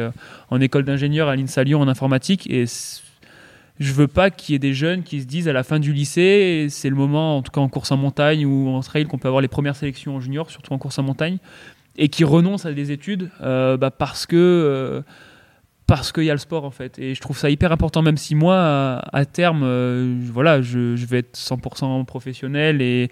en 0.51 0.61
école 0.61 0.85
d'ingénieur 0.85 1.29
à 1.29 1.37
l'INSA 1.37 1.65
Lyon 1.65 1.81
en 1.81 1.89
informatique 1.89 2.47
et 2.51 2.67
je 3.81 3.93
veux 3.93 4.07
pas 4.07 4.31
qu'il 4.31 4.53
y 4.53 4.57
ait 4.57 4.61
des 4.61 4.75
jeunes 4.75 5.03
qui 5.03 5.21
se 5.21 5.27
disent 5.27 5.49
à 5.49 5.53
la 5.53 5.65
fin 5.65 5.81
du 5.81 5.93
lycée, 5.93 6.69
c'est 6.71 6.89
le 6.89 6.95
moment, 6.95 7.39
en 7.39 7.43
tout 7.43 7.51
cas 7.51 7.61
en 7.61 7.69
course 7.69 7.91
en 7.91 7.97
montagne 7.97 8.47
ou 8.47 8.69
en 8.69 8.81
trail, 8.81 9.07
qu'on 9.07 9.19
peut 9.19 9.29
avoir 9.29 9.41
les 9.43 9.49
premières 9.49 9.77
sélections 9.77 10.17
en 10.17 10.21
junior, 10.21 10.51
surtout 10.51 10.73
en 10.73 10.79
course 10.79 10.99
en 10.99 11.03
montagne, 11.03 11.39
et 11.97 12.09
qui 12.09 12.25
renoncent 12.25 12.67
à 12.67 12.73
des 12.73 12.93
études 12.93 13.31
euh, 13.41 13.77
bah, 13.77 13.91
parce 13.91 14.27
que 14.27 14.37
euh, 14.37 15.03
parce 15.87 16.13
qu'il 16.13 16.25
y 16.25 16.31
a 16.31 16.35
le 16.35 16.39
sport 16.39 16.65
en 16.65 16.71
fait. 16.71 16.99
Et 16.99 17.15
je 17.15 17.21
trouve 17.21 17.37
ça 17.37 17.51
hyper 17.51 17.71
important, 17.71 18.01
même 18.01 18.17
si 18.17 18.35
moi, 18.35 19.03
à, 19.13 19.25
terme, 19.27 19.63
euh, 19.65 20.19
voilà, 20.33 20.63
je, 20.63 20.95
vais 21.07 21.19
être 21.19 21.37
100% 21.37 22.05
professionnel 22.07 22.81
et, 22.81 23.11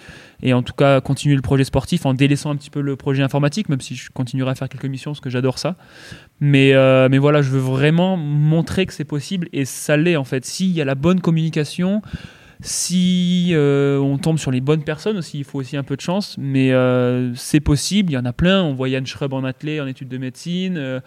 en 0.53 0.63
tout 0.63 0.73
cas 0.73 1.01
continuer 1.01 1.37
le 1.37 1.43
projet 1.43 1.65
sportif 1.65 2.07
en 2.07 2.15
délaissant 2.15 2.51
un 2.51 2.57
petit 2.57 2.71
peu 2.71 2.81
le 2.81 2.97
projet 2.97 3.23
informatique, 3.23 3.69
même 3.69 3.81
si 3.81 3.95
je 3.95 4.11
continuerai 4.11 4.53
à 4.53 4.55
faire 4.55 4.69
quelques 4.69 4.87
missions 4.87 5.13
parce 5.13 5.21
que 5.21 5.31
j'adore 5.31 5.59
ça. 5.59 5.77
Mais, 6.41 6.73
euh, 6.73 7.09
mais 7.11 7.19
voilà, 7.19 7.43
je 7.43 7.51
veux 7.51 7.61
vraiment 7.61 8.17
montrer 8.17 8.87
que 8.87 8.93
c'est 8.93 9.05
possible 9.05 9.49
et 9.53 9.65
ça 9.65 9.97
l'est 9.97 10.17
en 10.17 10.25
fait. 10.25 10.45
S'il 10.45 10.71
y 10.71 10.81
a 10.81 10.85
la 10.87 10.95
bonne 10.95 11.21
communication, 11.21 12.01
si 12.61 13.51
euh, 13.53 13.99
on 13.99 14.17
tombe 14.17 14.39
sur 14.39 14.51
les 14.51 14.63
bonnes 14.63 14.85
personnes 14.85 15.19
aussi, 15.19 15.39
il 15.39 15.45
faut 15.45 15.59
aussi 15.59 15.77
un 15.77 15.83
peu 15.83 15.97
de 15.97 16.01
chance, 16.01 16.37
mais 16.39 16.73
c'est 17.35 17.61
possible, 17.61 18.13
il 18.13 18.15
y 18.15 18.19
en 18.19 18.25
a 18.25 18.33
plein. 18.33 18.63
On 18.63 18.73
voit 18.73 18.89
Yann 18.89 19.07
Schrub 19.07 19.35
en 19.35 19.45
athlète, 19.45 19.83
en 19.83 19.87
études 19.87 20.09
de 20.09 20.19
médecine. 20.19 21.03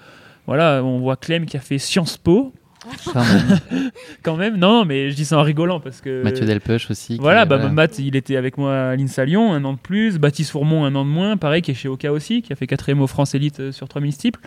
Voilà, 0.48 0.84
on 0.84 1.00
voit 1.00 1.16
Clem 1.16 1.46
qui 1.46 1.58
a 1.58 1.60
fait 1.60 1.78
Sciences 1.78 2.18
Po. 2.18 2.54
Quand 4.24 4.36
même. 4.36 4.58
non, 4.58 4.86
mais 4.86 5.10
je 5.10 5.16
dis 5.16 5.26
ça 5.26 5.38
en 5.40 5.44
rigolant 5.44 5.80
parce 5.80 6.02
que. 6.02 6.24
Mathieu 6.24 6.46
Delpech 6.46 6.90
aussi. 6.92 7.18
Voilà, 7.20 7.46
bah, 7.46 7.58
Matt, 7.70 8.00
il 8.00 8.16
était 8.16 8.36
avec 8.36 8.58
moi 8.58 8.90
à 8.90 8.96
l'INSA 8.96 9.26
Lyon, 9.26 9.54
un 9.54 9.64
an 9.66 9.74
de 9.74 9.80
plus. 9.80 10.20
Baptiste 10.20 10.52
Fourmont, 10.52 10.86
un 10.86 10.94
an 10.96 11.04
de 11.04 11.10
moins. 11.10 11.38
Pareil, 11.38 11.62
qui 11.62 11.72
est 11.72 11.76
chez 11.76 11.88
Oka 11.88 12.12
aussi, 12.12 12.42
qui 12.42 12.54
a 12.54 12.56
fait 12.56 12.68
quatrième 12.68 13.02
au 13.02 13.08
France 13.08 13.34
Elite 13.34 13.60
euh, 13.60 13.72
sur 13.72 13.88
3000 13.88 14.14
steeples. 14.14 14.40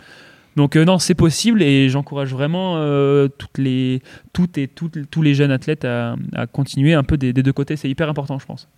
Donc, 0.57 0.76
euh, 0.76 0.84
non, 0.84 0.99
c'est 0.99 1.14
possible 1.14 1.62
et 1.62 1.88
j'encourage 1.88 2.32
vraiment 2.32 2.76
euh, 2.76 3.28
toutes 3.28 3.59
les, 3.59 4.03
toutes 4.32 4.59
et 4.59 4.66
tous 4.68 5.22
les 5.22 5.34
jeunes 5.34 5.53
athlètes 5.53 5.84
à, 5.84 6.16
continuer 6.53 6.94
un 6.94 7.05
peu 7.05 7.16
des 7.16 7.32
deux 7.32 7.53
côtés. 7.53 7.76
C'est 7.76 7.88
hyper 7.88 8.09
important, 8.09 8.38
je 8.38 8.46
pense. 8.46 8.68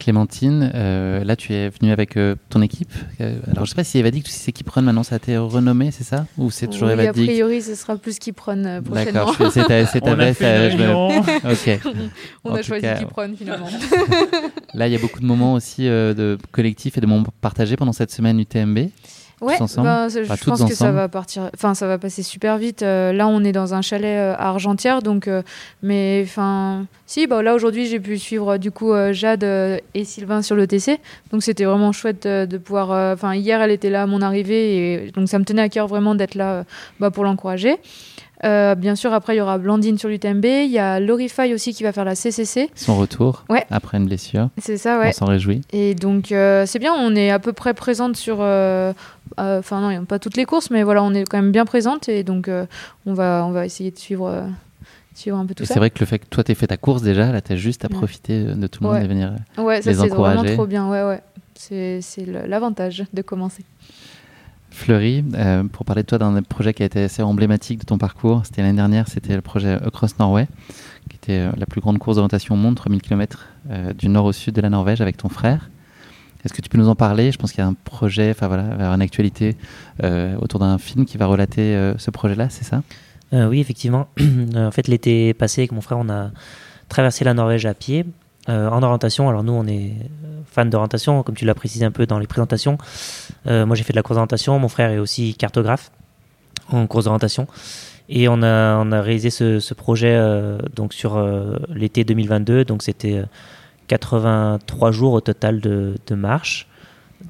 Clémentine, 0.00 0.72
euh, 0.74 1.22
là 1.22 1.36
tu 1.36 1.52
es 1.52 1.68
venue 1.68 1.92
avec 1.92 2.16
euh, 2.16 2.34
ton 2.48 2.62
équipe. 2.62 2.92
Euh, 3.20 3.38
alors 3.44 3.58
je 3.58 3.60
ne 3.60 3.66
sais 3.66 3.74
pas 3.76 3.84
si 3.84 3.98
Evadik, 3.98 4.26
si 4.26 4.38
c'est 4.38 4.68
Run 4.68 4.82
maintenant 4.82 5.02
ça 5.02 5.16
a 5.16 5.18
été 5.18 5.36
renommé, 5.36 5.90
c'est 5.90 6.04
ça? 6.04 6.26
Ou 6.38 6.50
c'est 6.50 6.66
toujours 6.66 6.88
oui, 6.88 7.06
A 7.06 7.12
priori 7.12 7.62
ce 7.62 7.74
sera 7.74 7.96
plus 7.96 8.18
Keep 8.18 8.40
Run 8.40 8.82
prochainement. 8.82 9.26
D'accord, 9.26 9.52
c'est 9.52 9.64
ta, 9.64 9.86
c'est 9.86 10.00
ta 10.00 10.14
veste. 10.14 10.42
ok. 10.42 11.80
On 12.44 12.54
a 12.54 12.62
choisi 12.62 12.86
Keep 12.98 13.12
Run 13.12 13.34
finalement. 13.36 13.68
là 14.74 14.88
il 14.88 14.92
y 14.92 14.96
a 14.96 14.98
beaucoup 14.98 15.20
de 15.20 15.26
moments 15.26 15.54
aussi 15.54 15.84
de 15.84 16.38
collectifs 16.50 16.96
et 16.98 17.00
de 17.00 17.06
moments 17.06 17.26
partagés 17.40 17.76
pendant 17.76 17.92
cette 17.92 18.10
semaine 18.10 18.40
UTMB. 18.40 18.88
Ouais, 19.40 19.56
bah, 19.78 20.08
je 20.08 20.44
pense 20.44 20.64
que 20.64 20.74
ça 20.74 20.92
va 20.92 21.08
partir. 21.08 21.50
Enfin, 21.54 21.74
ça 21.74 21.86
va 21.86 21.96
passer 21.96 22.22
super 22.22 22.58
vite. 22.58 22.82
Euh, 22.82 23.12
là, 23.12 23.26
on 23.26 23.42
est 23.42 23.52
dans 23.52 23.72
un 23.72 23.80
chalet 23.80 24.18
euh, 24.18 24.34
à 24.34 24.48
Argentière, 24.48 25.00
donc. 25.00 25.28
Euh, 25.28 25.42
mais 25.82 26.22
enfin, 26.26 26.86
si, 27.06 27.26
bah 27.26 27.42
là 27.42 27.54
aujourd'hui, 27.54 27.86
j'ai 27.86 28.00
pu 28.00 28.18
suivre 28.18 28.58
du 28.58 28.70
coup 28.70 28.92
Jade 29.12 29.42
et 29.42 30.04
Sylvain 30.04 30.42
sur 30.42 30.56
le 30.56 30.66
TC, 30.66 30.98
donc 31.32 31.42
c'était 31.42 31.64
vraiment 31.64 31.92
chouette 31.92 32.26
de 32.26 32.58
pouvoir. 32.58 33.14
Enfin, 33.14 33.34
hier, 33.34 33.62
elle 33.62 33.70
était 33.70 33.90
là 33.90 34.02
à 34.02 34.06
mon 34.06 34.20
arrivée, 34.20 35.04
et 35.06 35.10
donc 35.12 35.28
ça 35.28 35.38
me 35.38 35.44
tenait 35.44 35.62
à 35.62 35.68
cœur 35.70 35.86
vraiment 35.86 36.14
d'être 36.14 36.34
là 36.34 36.64
bah, 36.98 37.10
pour 37.10 37.24
l'encourager. 37.24 37.78
Euh, 38.44 38.74
bien 38.74 38.96
sûr, 38.96 39.12
après, 39.12 39.34
il 39.34 39.38
y 39.38 39.40
aura 39.40 39.58
Blandine 39.58 39.98
sur 39.98 40.08
l'UTMB. 40.08 40.44
Il 40.44 40.70
y 40.70 40.78
a 40.78 41.00
Lorify 41.00 41.52
aussi 41.52 41.74
qui 41.74 41.82
va 41.82 41.92
faire 41.92 42.04
la 42.04 42.14
CCC. 42.14 42.70
Son 42.74 42.96
retour 42.96 43.44
ouais. 43.48 43.66
après 43.70 43.98
une 43.98 44.06
blessure. 44.06 44.48
C'est 44.58 44.76
ça, 44.76 44.98
ouais. 44.98 45.08
On 45.08 45.12
s'en 45.12 45.26
réjouit. 45.26 45.60
Et 45.72 45.94
donc, 45.94 46.32
euh, 46.32 46.64
c'est 46.66 46.78
bien, 46.78 46.94
on 46.94 47.14
est 47.14 47.30
à 47.30 47.38
peu 47.38 47.52
près 47.52 47.74
présente 47.74 48.16
sur. 48.16 48.38
Euh, 48.40 48.92
enfin, 49.36 49.80
non, 49.80 50.04
pas 50.04 50.18
toutes 50.18 50.36
les 50.36 50.44
courses, 50.44 50.70
mais 50.70 50.82
voilà, 50.82 51.02
on 51.02 51.12
est 51.12 51.24
quand 51.24 51.38
même 51.38 51.52
bien 51.52 51.64
présente. 51.64 52.08
Et 52.08 52.24
donc, 52.24 52.50
on, 53.06 53.14
va, 53.14 53.44
on 53.46 53.50
va 53.50 53.66
essayer 53.66 53.90
de 53.90 53.98
suivre. 53.98 54.44
suivre 55.14 55.36
un 55.36 55.44
peu 55.44 55.54
tout 55.54 55.64
ça. 55.64 55.74
C'est 55.74 55.80
vrai 55.80 55.90
que 55.90 56.00
le 56.00 56.06
fait 56.06 56.18
que 56.18 56.26
toi, 56.26 56.42
tu 56.42 56.54
fait 56.54 56.68
ta 56.68 56.76
course 56.76 57.02
déjà, 57.02 57.30
là, 57.32 57.40
tu 57.40 57.52
as 57.52 57.56
juste 57.56 57.84
à 57.84 57.88
profiter 57.88 58.44
de 58.44 58.66
tout 58.66 58.82
le 58.82 58.90
monde 58.90 59.02
et 59.02 59.06
venir 59.06 59.34
ouais, 59.58 59.82
ça, 59.82 59.92
c'est 59.92 60.08
vraiment 60.08 60.44
trop 60.44 60.66
bien. 60.66 60.88
Ouais, 60.88 61.02
ouais. 61.02 61.20
C'est 61.54 62.24
l'avantage 62.26 63.04
de 63.12 63.20
commencer. 63.20 63.64
Fleury, 64.70 65.24
euh, 65.34 65.64
pour 65.64 65.84
parler 65.84 66.02
de 66.02 66.06
toi 66.06 66.18
d'un 66.18 66.40
projet 66.42 66.72
qui 66.72 66.82
a 66.82 66.86
été 66.86 67.02
assez 67.02 67.22
emblématique 67.22 67.80
de 67.80 67.84
ton 67.84 67.98
parcours, 67.98 68.42
c'était 68.44 68.62
l'année 68.62 68.76
dernière, 68.76 69.08
c'était 69.08 69.34
le 69.34 69.42
projet 69.42 69.72
Across 69.72 70.18
Norway, 70.18 70.46
qui 71.08 71.16
était 71.16 71.40
euh, 71.40 71.50
la 71.56 71.66
plus 71.66 71.80
grande 71.80 71.98
course 71.98 72.16
d'orientation 72.16 72.54
au 72.54 72.58
monde, 72.58 72.76
3000 72.76 73.02
km 73.02 73.48
euh, 73.70 73.92
du 73.92 74.08
nord 74.08 74.26
au 74.26 74.32
sud 74.32 74.54
de 74.54 74.60
la 74.60 74.70
Norvège 74.70 75.00
avec 75.00 75.16
ton 75.16 75.28
frère. 75.28 75.70
Est-ce 76.44 76.54
que 76.54 76.62
tu 76.62 76.68
peux 76.68 76.78
nous 76.78 76.88
en 76.88 76.94
parler? 76.94 77.32
Je 77.32 77.38
pense 77.38 77.50
qu'il 77.50 77.58
y 77.58 77.64
a 77.64 77.66
un 77.66 77.74
projet, 77.74 78.30
enfin 78.30 78.48
voilà, 78.48 78.62
une 78.94 79.02
actualité 79.02 79.58
autour 80.40 80.58
d'un 80.58 80.78
film 80.78 81.04
qui 81.04 81.18
va 81.18 81.26
relater 81.26 81.92
ce 81.98 82.10
projet-là, 82.10 82.48
c'est 82.48 82.64
ça? 82.64 82.82
Oui, 83.30 83.60
effectivement. 83.60 84.08
en 84.56 84.70
fait, 84.70 84.88
l'été 84.88 85.34
passé, 85.34 85.60
avec 85.60 85.72
mon 85.72 85.82
frère, 85.82 85.98
on 85.98 86.08
a 86.08 86.30
traversé 86.88 87.26
la 87.26 87.34
Norvège 87.34 87.66
à 87.66 87.74
pied 87.74 88.06
en 88.48 88.82
orientation. 88.82 89.28
Alors 89.28 89.44
nous, 89.44 89.52
on 89.52 89.66
est 89.66 89.92
fan 90.46 90.70
d'orientation, 90.70 91.22
comme 91.22 91.34
tu 91.34 91.44
l'as 91.44 91.54
précisé 91.54 91.84
un 91.84 91.90
peu 91.90 92.06
dans 92.06 92.18
les 92.18 92.26
présentations. 92.26 92.78
Euh, 93.46 93.66
moi, 93.66 93.76
j'ai 93.76 93.82
fait 93.82 93.92
de 93.92 93.96
la 93.96 94.02
course 94.02 94.16
d'orientation. 94.16 94.58
Mon 94.58 94.68
frère 94.68 94.90
est 94.90 94.98
aussi 94.98 95.34
cartographe 95.34 95.90
en 96.70 96.86
course 96.86 97.04
d'orientation. 97.04 97.46
Et 98.08 98.28
on 98.28 98.42
a, 98.42 99.00
réalisé 99.00 99.30
ce, 99.30 99.74
projet 99.74 100.14
euh, 100.14 100.58
donc 100.74 100.92
sur 100.92 101.16
euh, 101.16 101.56
l'été 101.74 102.04
2022. 102.04 102.64
Donc, 102.64 102.82
c'était 102.82 103.22
83 103.88 104.90
jours 104.90 105.12
au 105.12 105.20
total 105.20 105.60
de 105.60 106.14
marche 106.14 106.69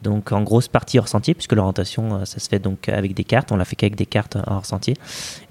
donc 0.02 0.32
en 0.32 0.42
grosse 0.42 0.68
partie 0.68 0.98
hors 0.98 1.08
sentier, 1.08 1.34
puisque 1.34 1.52
l'orientation, 1.52 2.16
euh, 2.16 2.24
ça 2.24 2.38
se 2.38 2.48
fait 2.48 2.58
donc 2.58 2.88
avec 2.88 3.14
des 3.14 3.24
cartes. 3.24 3.52
On 3.52 3.56
l'a 3.56 3.64
fait 3.64 3.76
qu'avec 3.76 3.96
des 3.96 4.06
cartes 4.06 4.36
hors 4.46 4.64
sentier. 4.64 4.94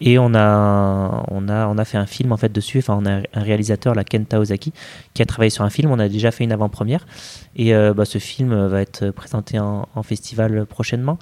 Et 0.02 0.18
on 0.18 0.34
a, 0.34 1.24
on 1.30 1.50
a, 1.50 1.68
on 1.68 1.78
a 1.78 1.86
fait 1.86 1.98
un 1.98 2.06
film 2.06 2.32
en 2.32 2.38
fait 2.38 2.52
dessus. 2.52 2.80
Enfin, 2.80 2.98
on 3.00 3.06
a 3.06 3.22
un 3.34 3.44
réalisateur, 3.44 3.96
la 3.96 4.04
Kenta 4.04 4.40
Ozaki, 4.40 4.74
qui 5.14 5.22
a 5.22 5.26
travaillé 5.26 5.50
sur 5.50 5.64
un 5.64 5.70
film. 5.70 5.92
On 5.92 6.00
a 6.00 6.10
déjà 6.10 6.32
fait 6.32 6.44
une 6.44 6.52
avant-première. 6.52 7.06
Et 7.56 7.76
euh, 7.76 7.94
bah, 7.94 8.06
ce 8.06 8.18
film 8.18 8.68
va 8.68 8.82
être 8.82 9.12
présenté 9.12 9.60
en, 9.60 9.88
festival 10.04 10.66
prochainement. 10.66 11.20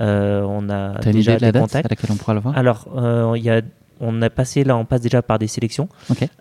Euh, 0.00 0.42
on 0.42 0.70
a 0.70 0.98
déjà 1.00 1.36
des 1.36 1.52
contacts. 1.52 1.86
À 1.86 1.88
laquelle 1.90 2.10
on 2.10 2.16
pourra 2.16 2.34
le 2.34 2.40
voir? 2.40 2.56
Alors, 2.56 2.88
il 3.36 3.42
y 3.42 3.50
a 3.50 3.60
on 4.00 4.22
a 4.22 4.30
passé 4.30 4.64
là, 4.64 4.76
on 4.76 4.84
passe 4.84 5.00
déjà 5.00 5.22
par 5.22 5.38
des 5.38 5.46
sélections. 5.46 5.88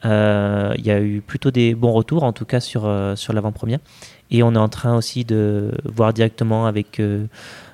Il 0.04 0.86
y 0.86 0.92
a 0.92 1.02
eu 1.02 1.22
plutôt 1.26 1.52
des 1.52 1.76
bons 1.76 1.94
retours, 1.94 2.24
en 2.24 2.34
tout 2.34 2.46
cas 2.46 2.60
sur, 2.60 2.90
sur 3.16 3.34
l'avant-première. 3.34 3.80
Et 4.34 4.42
on 4.42 4.56
est 4.56 4.60
en 4.60 4.68
train 4.68 4.98
aussi 4.98 5.26
de 5.26 5.72
voir 5.86 6.12
directement 6.12 6.66
avec 6.66 7.00
euh, 7.00 7.28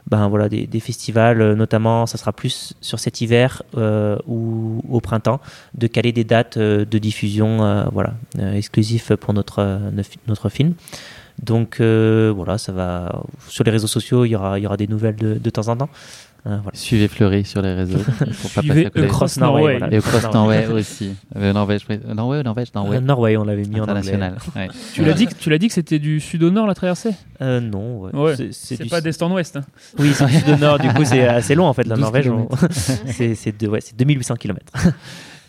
ben, 0.08 0.28
voilà, 0.28 0.50
des, 0.50 0.80
festivals, 0.80 1.42
euh, 1.42 1.56
notamment, 1.56 2.06
ça 2.06 2.18
sera 2.18 2.34
plus 2.34 2.74
sur 2.82 3.00
cet 3.00 3.22
hiver 3.22 3.64
euh, 3.78 4.18
ou 4.28 4.82
au 4.90 5.00
printemps, 5.00 5.40
de 5.76 5.88
caler 5.88 6.12
des 6.12 6.26
dates 6.26 6.58
de 6.58 6.98
diffusion 6.98 7.88
voilà, 7.94 8.14
exclusives 8.54 9.16
pour 9.18 9.34
notre, 9.34 9.80
notre 10.28 10.50
film. 10.50 10.74
Donc 11.42 11.80
voilà, 11.80 12.58
ça 12.58 12.74
va 12.74 13.24
sur 13.48 13.64
les 13.64 13.72
réseaux 13.72 13.88
sociaux, 13.88 14.26
il 14.26 14.30
y 14.30 14.36
aura, 14.36 14.60
y 14.60 14.66
aura 14.66 14.76
des 14.76 14.88
nouvelles 14.88 15.16
de, 15.16 15.36
de 15.36 15.50
temps 15.50 15.70
en 15.70 15.78
temps. 15.78 15.90
Voilà. 16.46 16.62
Suivez 16.74 17.08
Fleury 17.08 17.44
sur 17.46 17.62
les 17.62 17.74
réseaux. 17.74 17.98
pour 18.18 18.18
pas 18.52 18.62
Suivez 18.62 18.68
passer 18.70 18.86
à 18.86 18.90
côté. 18.90 19.08
Cross 19.08 19.38
Norway, 19.38 19.62
Norway. 19.62 19.78
voilà. 19.78 19.94
Et 19.94 19.98
au 20.00 20.02
Cross 20.02 20.34
Norway 20.34 20.66
aussi. 20.68 21.14
Euh, 21.36 21.54
Norvège, 21.54 21.86
Norvège 22.44 22.74
Norway. 22.74 22.98
Euh, 22.98 23.02
Norway, 23.02 23.38
on 23.38 23.44
l'avait 23.44 23.64
mis 23.64 23.80
International. 23.80 24.38
Ouais. 24.56 24.68
Tu 24.94 25.04
l'as 25.06 25.14
dit, 25.14 25.28
que- 25.28 25.34
tu 25.36 25.50
l'as 25.50 25.58
dit 25.58 25.68
que 25.68 25.74
c'était 25.74 26.00
du 26.00 26.20
sud 26.20 26.42
au 26.44 26.50
nord 26.50 26.66
la 26.68 26.74
traversée? 26.74 27.10
En. 27.40 27.44
Euh, 27.46 27.60
non, 27.62 28.00
ouais. 28.02 28.16
Ouais, 28.16 28.36
C'est- 28.52 28.90
pas 28.90 29.02
d'est 29.02 29.22
en 29.22 29.32
ouest. 29.32 29.58
hein. 29.58 29.62
Oui, 30.00 30.12
c'est 30.14 30.26
du 30.26 30.34
sud 30.34 30.50
au 30.50 30.58
nord, 30.58 30.80
du 30.80 30.88
coup 30.90 31.04
c'est 31.06 31.28
assez 31.28 31.56
long 31.56 31.66
en 31.66 31.74
fait, 31.74 31.86
la 31.86 31.96
12 31.96 32.02
Norvège. 32.02 32.30
on- 32.30 32.48
c'est 32.72 33.68
ouais, 33.68 33.82
c'est 33.82 33.96
2800 33.98 34.36
km. 34.36 34.62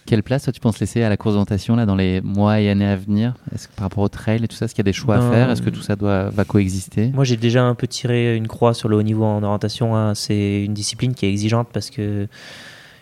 Quelle 0.07 0.23
place 0.23 0.45
toi, 0.45 0.53
tu 0.53 0.61
penses 0.61 0.81
laisser 0.81 1.03
à 1.03 1.09
la 1.09 1.17
course 1.17 1.35
d'orientation 1.35 1.77
là, 1.77 1.87
dans 1.87 1.95
les 1.95 2.21
mois 2.21 2.61
et 2.61 2.69
années 2.69 2.87
à 2.87 2.97
venir? 2.97 3.35
Est-ce 3.55 3.69
que 3.69 3.75
par 3.75 3.85
rapport 3.85 4.03
au 4.03 4.09
trail 4.09 4.43
et 4.43 4.49
tout 4.49 4.57
ça, 4.57 4.65
est-ce 4.65 4.75
qu'il 4.75 4.83
y 4.85 4.89
a 4.89 4.91
des 4.91 4.93
choix 4.93 5.17
à 5.17 5.19
Ben, 5.21 5.31
faire? 5.31 5.51
Est-ce 5.51 5.63
que 5.63 5.71
tout 5.71 5.83
ça 5.83 5.95
doit, 5.95 6.31
va 6.31 6.45
coexister? 6.45 7.11
Moi 7.15 7.25
j'ai 7.25 7.37
déjà 7.37 7.63
un 7.63 7.75
peu 7.75 7.87
tiré 7.87 8.37
une 8.37 8.49
croix 8.49 8.75
sur 8.75 8.89
le 8.89 8.97
haut 8.97 9.03
niveau 9.03 9.25
en 9.25 9.43
orientation. 9.43 9.95
hein. 9.97 10.15
C'est 10.15 10.65
une 10.65 10.75
discipline 10.75 11.15
qui 11.15 11.27
est 11.27 11.31
exigeante 11.31 11.69
parce 11.73 11.91
que 11.91 12.27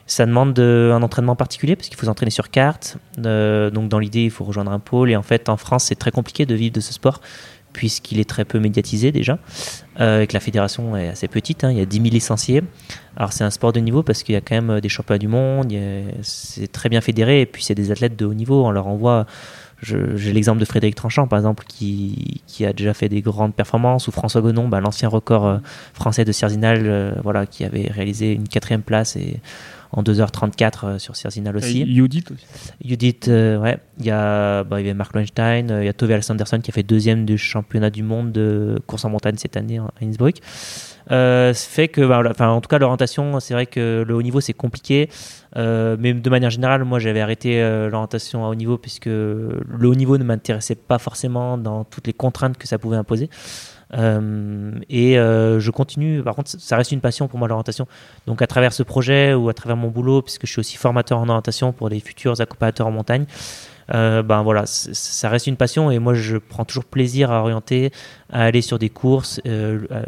ça 0.07 0.25
demande 0.27 0.55
de- 0.55 0.91
un 0.95 1.03
entraînement 1.03 1.37
particulier 1.37 1.77
parce 1.77 1.89
qu'il 1.89 1.97
faut 1.99 2.07
s'entraîner 2.07 2.31
sur 2.31 2.51
carte. 2.51 2.97
Euh, 3.25 3.71
donc 3.71 3.89
dans 3.89 3.99
l'idée, 3.99 4.25
il 4.25 4.31
faut 4.31 4.45
rejoindre 4.45 4.73
un 4.73 4.79
pôle. 4.79 5.11
Et 5.11 5.17
en 5.17 5.23
fait, 5.23 5.49
en 5.49 5.57
France, 5.57 5.85
c'est 5.85 5.97
très 5.99 6.11
compliqué 6.11 6.47
de 6.47 6.55
vivre 6.55 6.75
de 6.75 6.81
ce 6.81 6.93
sport 6.95 7.21
puisqu'il 7.73 8.21
est 8.21 8.29
très 8.29 8.45
peu 8.45 8.59
médiatisé 8.59 9.13
déjà, 9.13 9.39
euh, 10.01 10.23
et 10.23 10.27
que 10.27 10.35
la 10.35 10.41
fédération 10.41 10.97
est 10.97 11.09
assez 11.09 11.29
petite. 11.29 11.65
hein. 11.65 11.71
Il 11.71 11.79
y 11.79 11.81
a 11.81 11.87
10 11.87 11.97
000 11.97 12.09
licenciés. 12.11 12.63
Alors 13.17 13.33
c'est 13.33 13.45
un 13.45 13.51
sport 13.51 13.73
de 13.73 13.81
niveau 13.81 14.03
parce 14.03 14.23
qu'il 14.23 14.35
y 14.35 14.37
a 14.37 14.41
quand 14.41 14.55
même 14.55 14.81
des 14.81 14.89
championnats 14.89 15.19
du 15.19 15.29
monde. 15.29 15.73
C'est 16.23 16.71
très 16.71 16.89
bien 16.89 17.01
fédéré 17.01 17.41
et 17.41 17.47
puis 17.47 17.65
c'est 17.65 17.75
des 17.75 17.91
athlètes 17.91 18.17
de 18.17 18.25
haut 18.25 18.35
niveau. 18.35 18.65
On 18.65 18.71
leur 18.71 18.87
envoie. 18.87 19.27
J'ai 19.81 20.33
l'exemple 20.33 20.59
de 20.59 20.65
Frédéric 20.65 20.97
Tranchant, 20.97 21.29
par 21.29 21.39
exemple, 21.39 21.65
qui, 21.69 22.43
a 22.65 22.73
déjà 22.73 22.95
fait 22.95 23.09
des 23.09 23.23
grandes 23.23 23.55
performances, 23.55 24.09
ou 24.09 24.11
François 24.11 24.41
Gonon, 24.41 24.69
bah, 24.69 24.81
l'ancien 24.81 25.09
record 25.09 25.47
euh, 25.47 25.59
français 25.95 26.25
de 26.25 26.33
Cerzinal, 26.33 26.83
euh, 26.85 27.13
voilà, 27.23 27.47
qui 27.47 27.65
avait 27.65 27.89
réalisé 27.89 28.33
une 28.33 28.49
quatrième 28.49 28.83
place 28.83 29.17
en 29.93 30.03
2h34 30.03 30.73
euh, 30.85 30.99
sur 30.99 31.17
Cerzinal 31.17 31.57
aussi. 31.57 31.93
Judith 31.93 32.31
aussi. 32.31 32.45
Judith, 32.85 33.29
euh, 33.29 33.59
ouais, 33.59 33.79
il 33.99 34.07
y 34.07 34.11
a, 34.11 34.65
bah, 34.65 34.81
il 34.81 34.87
y 34.87 34.91
a 34.91 34.95
Mark 34.95 35.15
Lowenstein, 35.15 35.71
euh, 35.71 35.83
il 35.83 35.87
y 35.87 35.89
a 35.89 35.93
Tove 35.93 36.11
Alexanderson 36.11 36.61
qui 36.61 36.71
a 36.71 36.75
fait 36.75 36.83
deuxième 36.83 37.25
du 37.25 37.39
championnat 37.39 37.91
du 37.91 38.03
monde 38.03 38.33
de 38.33 38.81
course 38.87 39.05
en 39.05 39.11
montagne 39.11 39.37
cette 39.37 39.57
année 39.57 39.79
à 39.79 39.91
Innsbruck. 40.03 40.37
Euh, 41.11 41.55
fait 41.55 41.89
que, 41.89 42.01
bah, 42.03 42.23
enfin, 42.31 42.49
en 42.49 42.61
tout 42.61 42.69
cas, 42.69 42.79
l'orientation, 42.79 43.41
c'est 43.41 43.55
vrai 43.55 43.67
que 43.67 44.05
le 44.07 44.15
haut 44.15 44.23
niveau 44.23 44.41
c'est 44.41 44.53
compliqué, 44.53 45.09
euh, 45.57 45.97
mais 45.99 46.13
de 46.13 46.31
manière 46.31 46.51
générale, 46.51 46.85
moi 46.85 46.99
j'avais 46.99 47.21
arrêté 47.21 47.63
euh, 47.63 47.89
l'orientation 47.89 48.45
à 48.45 48.49
haut 48.49 48.55
niveau 48.55 48.77
puisque 48.77 49.07
le 49.07 49.57
haut 49.83 49.95
niveau 49.95 50.19
ne 50.19 50.25
m'intéressait 50.25 50.75
pas 50.75 50.99
forcément 50.99 51.57
dans 51.57 51.85
toutes 51.85 52.07
les 52.07 52.13
contraintes 52.13 52.59
que 52.59 52.69
ça 52.69 52.79
pouvait 52.79 52.97
imposer. 52.97 53.31
Euh, 53.95 54.73
et 54.89 55.19
euh, 55.19 55.61
je 55.61 55.71
continue, 55.71 56.23
par 56.23 56.35
contre, 56.35 56.51
ça 56.51 56.77
reste 56.77 56.93
une 56.93 57.01
passion 57.01 57.29
pour 57.29 57.39
moi 57.39 57.49
l'orientation. 57.49 57.87
Donc 58.27 58.43
à 58.43 58.47
travers 58.47 58.73
ce 58.73 58.83
projet 58.83 59.35
ou 59.35 59.49
à 59.49 59.55
travers 59.55 59.77
mon 59.77 59.89
boulot, 59.89 60.23
puisque 60.23 60.47
je 60.47 60.53
suis 60.53 60.61
aussi 60.61 60.77
formateur 60.77 61.19
en 61.19 61.29
orientation 61.29 61.73
pour 61.73 61.89
les 61.89 62.01
futurs 62.01 62.41
accompagnateurs 62.41 62.87
en 62.87 62.91
montagne, 62.91 63.27
euh, 63.95 64.23
ben 64.23 64.43
voilà, 64.43 64.65
ça 64.67 65.31
reste 65.31 65.47
une 65.47 65.57
passion 65.57 65.91
et 65.91 65.99
moi 65.99 66.13
je 66.13 66.37
prends 66.37 66.67
toujours 66.67 66.85
plaisir 66.85 67.33
à 67.33 67.41
orienter, 67.41 67.91
à 68.31 68.45
aller 68.45 68.61
sur 68.61 68.79
des 68.79 68.91
courses 68.91 69.41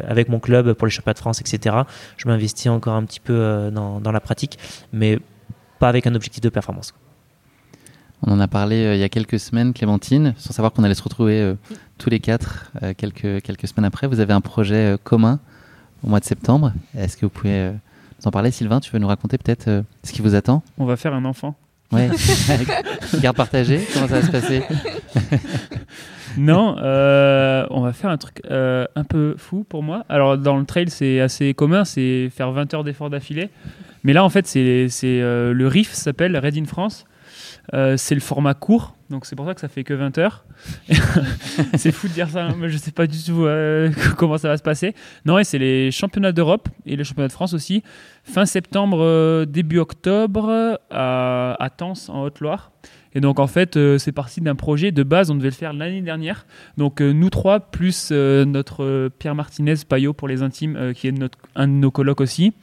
avec 0.07 0.29
mon 0.29 0.39
club 0.39 0.73
pour 0.73 0.85
les 0.85 0.91
championnats 0.91 1.15
de 1.15 1.19
France, 1.19 1.41
etc. 1.41 1.77
Je 2.17 2.27
m'investis 2.27 2.67
encore 2.67 2.93
un 2.93 3.03
petit 3.05 3.19
peu 3.19 3.71
dans 3.71 4.11
la 4.11 4.19
pratique, 4.19 4.59
mais 4.93 5.17
pas 5.79 5.89
avec 5.89 6.05
un 6.05 6.13
objectif 6.13 6.41
de 6.41 6.49
performance. 6.49 6.93
On 8.23 8.31
en 8.31 8.39
a 8.39 8.47
parlé 8.47 8.85
euh, 8.85 8.95
il 8.95 8.99
y 8.99 9.03
a 9.03 9.09
quelques 9.09 9.39
semaines, 9.39 9.73
Clémentine, 9.73 10.33
sans 10.37 10.53
savoir 10.53 10.73
qu'on 10.73 10.83
allait 10.83 10.93
se 10.93 11.01
retrouver 11.01 11.41
euh, 11.41 11.55
tous 11.97 12.09
les 12.09 12.19
quatre 12.19 12.71
euh, 12.83 12.93
quelques, 12.95 13.41
quelques 13.41 13.67
semaines 13.67 13.85
après. 13.85 14.07
Vous 14.07 14.19
avez 14.19 14.33
un 14.33 14.41
projet 14.41 14.95
commun 15.03 15.39
au 16.03 16.09
mois 16.09 16.19
de 16.19 16.25
septembre. 16.25 16.71
Est-ce 16.95 17.17
que 17.17 17.25
vous 17.25 17.31
pouvez 17.31 17.71
nous 17.71 18.27
en 18.27 18.31
parler, 18.31 18.51
Sylvain 18.51 18.79
Tu 18.79 18.91
veux 18.91 18.99
nous 18.99 19.07
raconter 19.07 19.37
peut-être 19.37 19.83
ce 20.03 20.11
qui 20.11 20.21
vous 20.21 20.35
attend? 20.35 20.63
On 20.77 20.85
va 20.85 20.97
faire 20.97 21.13
un 21.13 21.25
enfant. 21.25 21.55
Ouais. 21.91 22.09
Garde 23.21 23.35
partagée, 23.35 23.81
comment 23.93 24.07
ça 24.07 24.19
va 24.19 24.25
se 24.25 24.31
passer? 24.31 24.63
Non, 26.37 26.77
on 26.77 27.81
va 27.81 27.91
faire 27.91 28.09
un 28.09 28.17
truc 28.17 28.41
un 28.49 29.03
peu 29.03 29.35
fou 29.37 29.65
pour 29.67 29.83
moi. 29.83 30.05
Alors, 30.07 30.37
dans 30.37 30.55
le 30.55 30.63
trail, 30.63 30.89
c'est 30.89 31.19
assez 31.19 31.53
commun, 31.53 31.83
c'est 31.83 32.29
faire 32.33 32.51
20 32.51 32.73
heures 32.73 32.83
d'effort 32.85 33.09
d'affilée. 33.09 33.49
Mais 34.05 34.13
là, 34.13 34.23
en 34.23 34.29
fait, 34.29 34.47
c'est 34.47 34.87
le 35.03 35.67
RIF 35.67 35.91
ça 35.91 36.03
s'appelle 36.03 36.37
Red 36.37 36.57
in 36.57 36.63
France. 36.63 37.05
Euh, 37.73 37.95
c'est 37.97 38.15
le 38.15 38.21
format 38.21 38.53
court, 38.53 38.95
donc 39.09 39.25
c'est 39.25 39.35
pour 39.35 39.45
ça 39.45 39.53
que 39.53 39.61
ça 39.61 39.67
fait 39.67 39.83
que 39.83 39.93
20 39.93 40.17
heures. 40.17 40.45
c'est 41.75 41.91
fou 41.91 42.07
de 42.07 42.13
dire 42.13 42.29
ça, 42.29 42.49
mais 42.57 42.69
je 42.69 42.77
sais 42.77 42.91
pas 42.91 43.07
du 43.07 43.21
tout 43.21 43.45
euh, 43.45 43.91
comment 44.17 44.37
ça 44.37 44.49
va 44.49 44.57
se 44.57 44.63
passer. 44.63 44.95
Non, 45.25 45.37
et 45.37 45.43
c'est 45.43 45.59
les 45.59 45.91
championnats 45.91 46.31
d'Europe 46.31 46.69
et 46.85 46.95
les 46.95 47.03
championnats 47.03 47.27
de 47.27 47.33
France 47.33 47.53
aussi. 47.53 47.83
Fin 48.23 48.45
septembre, 48.45 48.99
euh, 49.01 49.45
début 49.45 49.79
octobre, 49.79 50.79
à, 50.89 51.55
à 51.59 51.69
Tence, 51.69 52.09
en 52.09 52.23
Haute-Loire. 52.23 52.71
Et 53.13 53.19
donc 53.19 53.39
en 53.39 53.47
fait, 53.47 53.75
euh, 53.75 53.97
c'est 53.97 54.11
parti 54.11 54.41
d'un 54.41 54.55
projet 54.55 54.91
de 54.91 55.03
base, 55.03 55.31
on 55.31 55.35
devait 55.35 55.49
le 55.49 55.55
faire 55.55 55.73
l'année 55.73 56.01
dernière. 56.01 56.45
Donc 56.77 57.01
euh, 57.01 57.11
nous 57.11 57.29
trois, 57.29 57.59
plus 57.59 58.09
euh, 58.11 58.45
notre 58.45 59.09
Pierre 59.19 59.35
Martinez 59.35 59.75
Payot 59.87 60.13
pour 60.13 60.27
les 60.27 60.43
intimes, 60.43 60.93
qui 60.95 61.07
est 61.07 61.11
notre, 61.11 61.37
un 61.55 61.67
de 61.67 61.73
nos 61.73 61.91
colocs 61.91 62.21
aussi. 62.21 62.53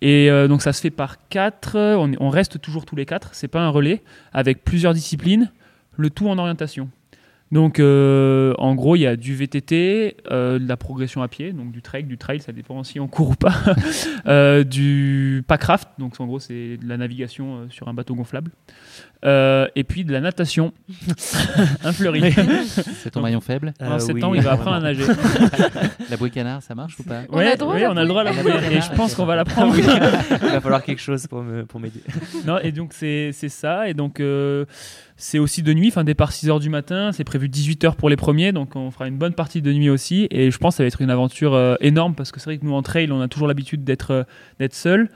Et 0.00 0.30
euh, 0.30 0.48
donc 0.48 0.62
ça 0.62 0.72
se 0.72 0.80
fait 0.80 0.90
par 0.90 1.28
quatre, 1.28 1.76
on, 1.76 2.12
on 2.20 2.28
reste 2.28 2.60
toujours 2.60 2.84
tous 2.84 2.96
les 2.96 3.06
quatre, 3.06 3.34
c'est 3.34 3.48
pas 3.48 3.60
un 3.60 3.68
relais, 3.68 4.02
avec 4.32 4.64
plusieurs 4.64 4.94
disciplines, 4.94 5.50
le 5.96 6.10
tout 6.10 6.28
en 6.28 6.38
orientation. 6.38 6.88
Donc 7.50 7.80
euh, 7.80 8.52
en 8.58 8.74
gros, 8.74 8.94
il 8.96 9.00
y 9.00 9.06
a 9.06 9.16
du 9.16 9.34
VTT, 9.34 10.18
euh, 10.30 10.58
de 10.58 10.68
la 10.68 10.76
progression 10.76 11.22
à 11.22 11.28
pied, 11.28 11.52
donc 11.52 11.72
du 11.72 11.80
trek, 11.80 12.02
du 12.02 12.18
trail, 12.18 12.40
ça 12.40 12.52
dépend 12.52 12.84
si 12.84 13.00
on 13.00 13.08
court 13.08 13.30
ou 13.30 13.34
pas, 13.34 13.54
euh, 14.26 14.64
du 14.64 15.42
packraft, 15.46 15.88
donc 15.98 16.20
en 16.20 16.26
gros 16.26 16.40
c'est 16.40 16.76
de 16.76 16.86
la 16.86 16.98
navigation 16.98 17.56
euh, 17.56 17.66
sur 17.70 17.88
un 17.88 17.94
bateau 17.94 18.14
gonflable, 18.14 18.50
Euh, 19.24 19.66
et 19.74 19.82
puis 19.82 20.04
de 20.04 20.12
la 20.12 20.20
natation, 20.20 20.72
un 21.84 21.92
fleuri. 21.92 22.32
C'est 23.02 23.10
ton 23.10 23.20
maillon 23.20 23.40
faible 23.40 23.72
En 23.80 23.92
Euh, 23.92 23.98
septembre, 23.98 24.32
oui, 24.32 24.38
il 24.38 24.44
va 24.44 24.52
apprendre 24.52 24.76
à 24.76 24.80
nager. 24.80 25.02
La 26.10 26.16
bouée 26.16 26.30
canard, 26.30 26.62
ça 26.62 26.74
marche 26.76 26.98
ou 27.00 27.02
pas 27.02 27.22
On 27.30 27.38
a 27.38 27.50
le 27.50 27.56
droit 27.56 27.74
à 27.74 27.76
oui, 27.78 27.82
on 27.88 27.96
a 27.96 28.02
le 28.02 28.08
droit 28.08 28.20
à 28.20 28.24
la 28.24 28.32
bouée 28.32 28.42
bouée, 28.42 28.52
canard. 28.52 28.72
et 28.72 28.80
je 28.80 28.92
pense 28.92 29.14
qu'on 29.14 29.26
va 29.26 29.34
la 29.34 29.44
prendre. 29.44 29.76
Il 29.76 29.82
va 29.84 30.60
falloir 30.60 30.82
quelque 30.82 31.00
chose 31.00 31.26
pour 31.26 31.42
m'aider. 31.80 32.00
non, 32.46 32.58
et 32.58 32.70
donc 32.72 32.92
c'est 32.92 33.32
ça. 33.32 33.88
Et 33.88 33.94
donc 33.94 34.20
euh, 34.20 34.64
c'est 35.16 35.40
aussi 35.40 35.62
de 35.64 35.72
nuit, 35.74 35.88
enfin 35.88 36.04
départ 36.04 36.30
6h 36.30 36.60
du 36.60 36.68
matin. 36.70 37.10
C'est 37.12 37.24
prévu 37.24 37.48
18h 37.48 37.96
pour 37.96 38.08
les 38.08 38.16
premiers, 38.16 38.52
donc 38.52 38.76
on 38.76 38.90
fera 38.92 39.08
une 39.08 39.18
bonne 39.18 39.34
partie 39.34 39.62
de 39.62 39.72
nuit 39.72 39.90
aussi. 39.90 40.28
Et 40.30 40.50
je 40.52 40.58
pense 40.58 40.74
que 40.74 40.76
ça 40.78 40.82
va 40.84 40.86
être 40.88 41.02
une 41.02 41.10
aventure 41.10 41.54
euh, 41.54 41.74
énorme 41.80 42.14
parce 42.14 42.30
que 42.30 42.38
c'est 42.38 42.44
vrai 42.46 42.58
que 42.58 42.64
nous 42.64 42.74
en 42.74 42.82
trail, 42.82 43.10
on 43.10 43.20
a 43.20 43.26
toujours 43.28 43.48
l'habitude 43.48 43.82
d'être 43.82 44.12
euh, 44.12 44.22
d'être 44.60 44.74
seul. 44.74 45.08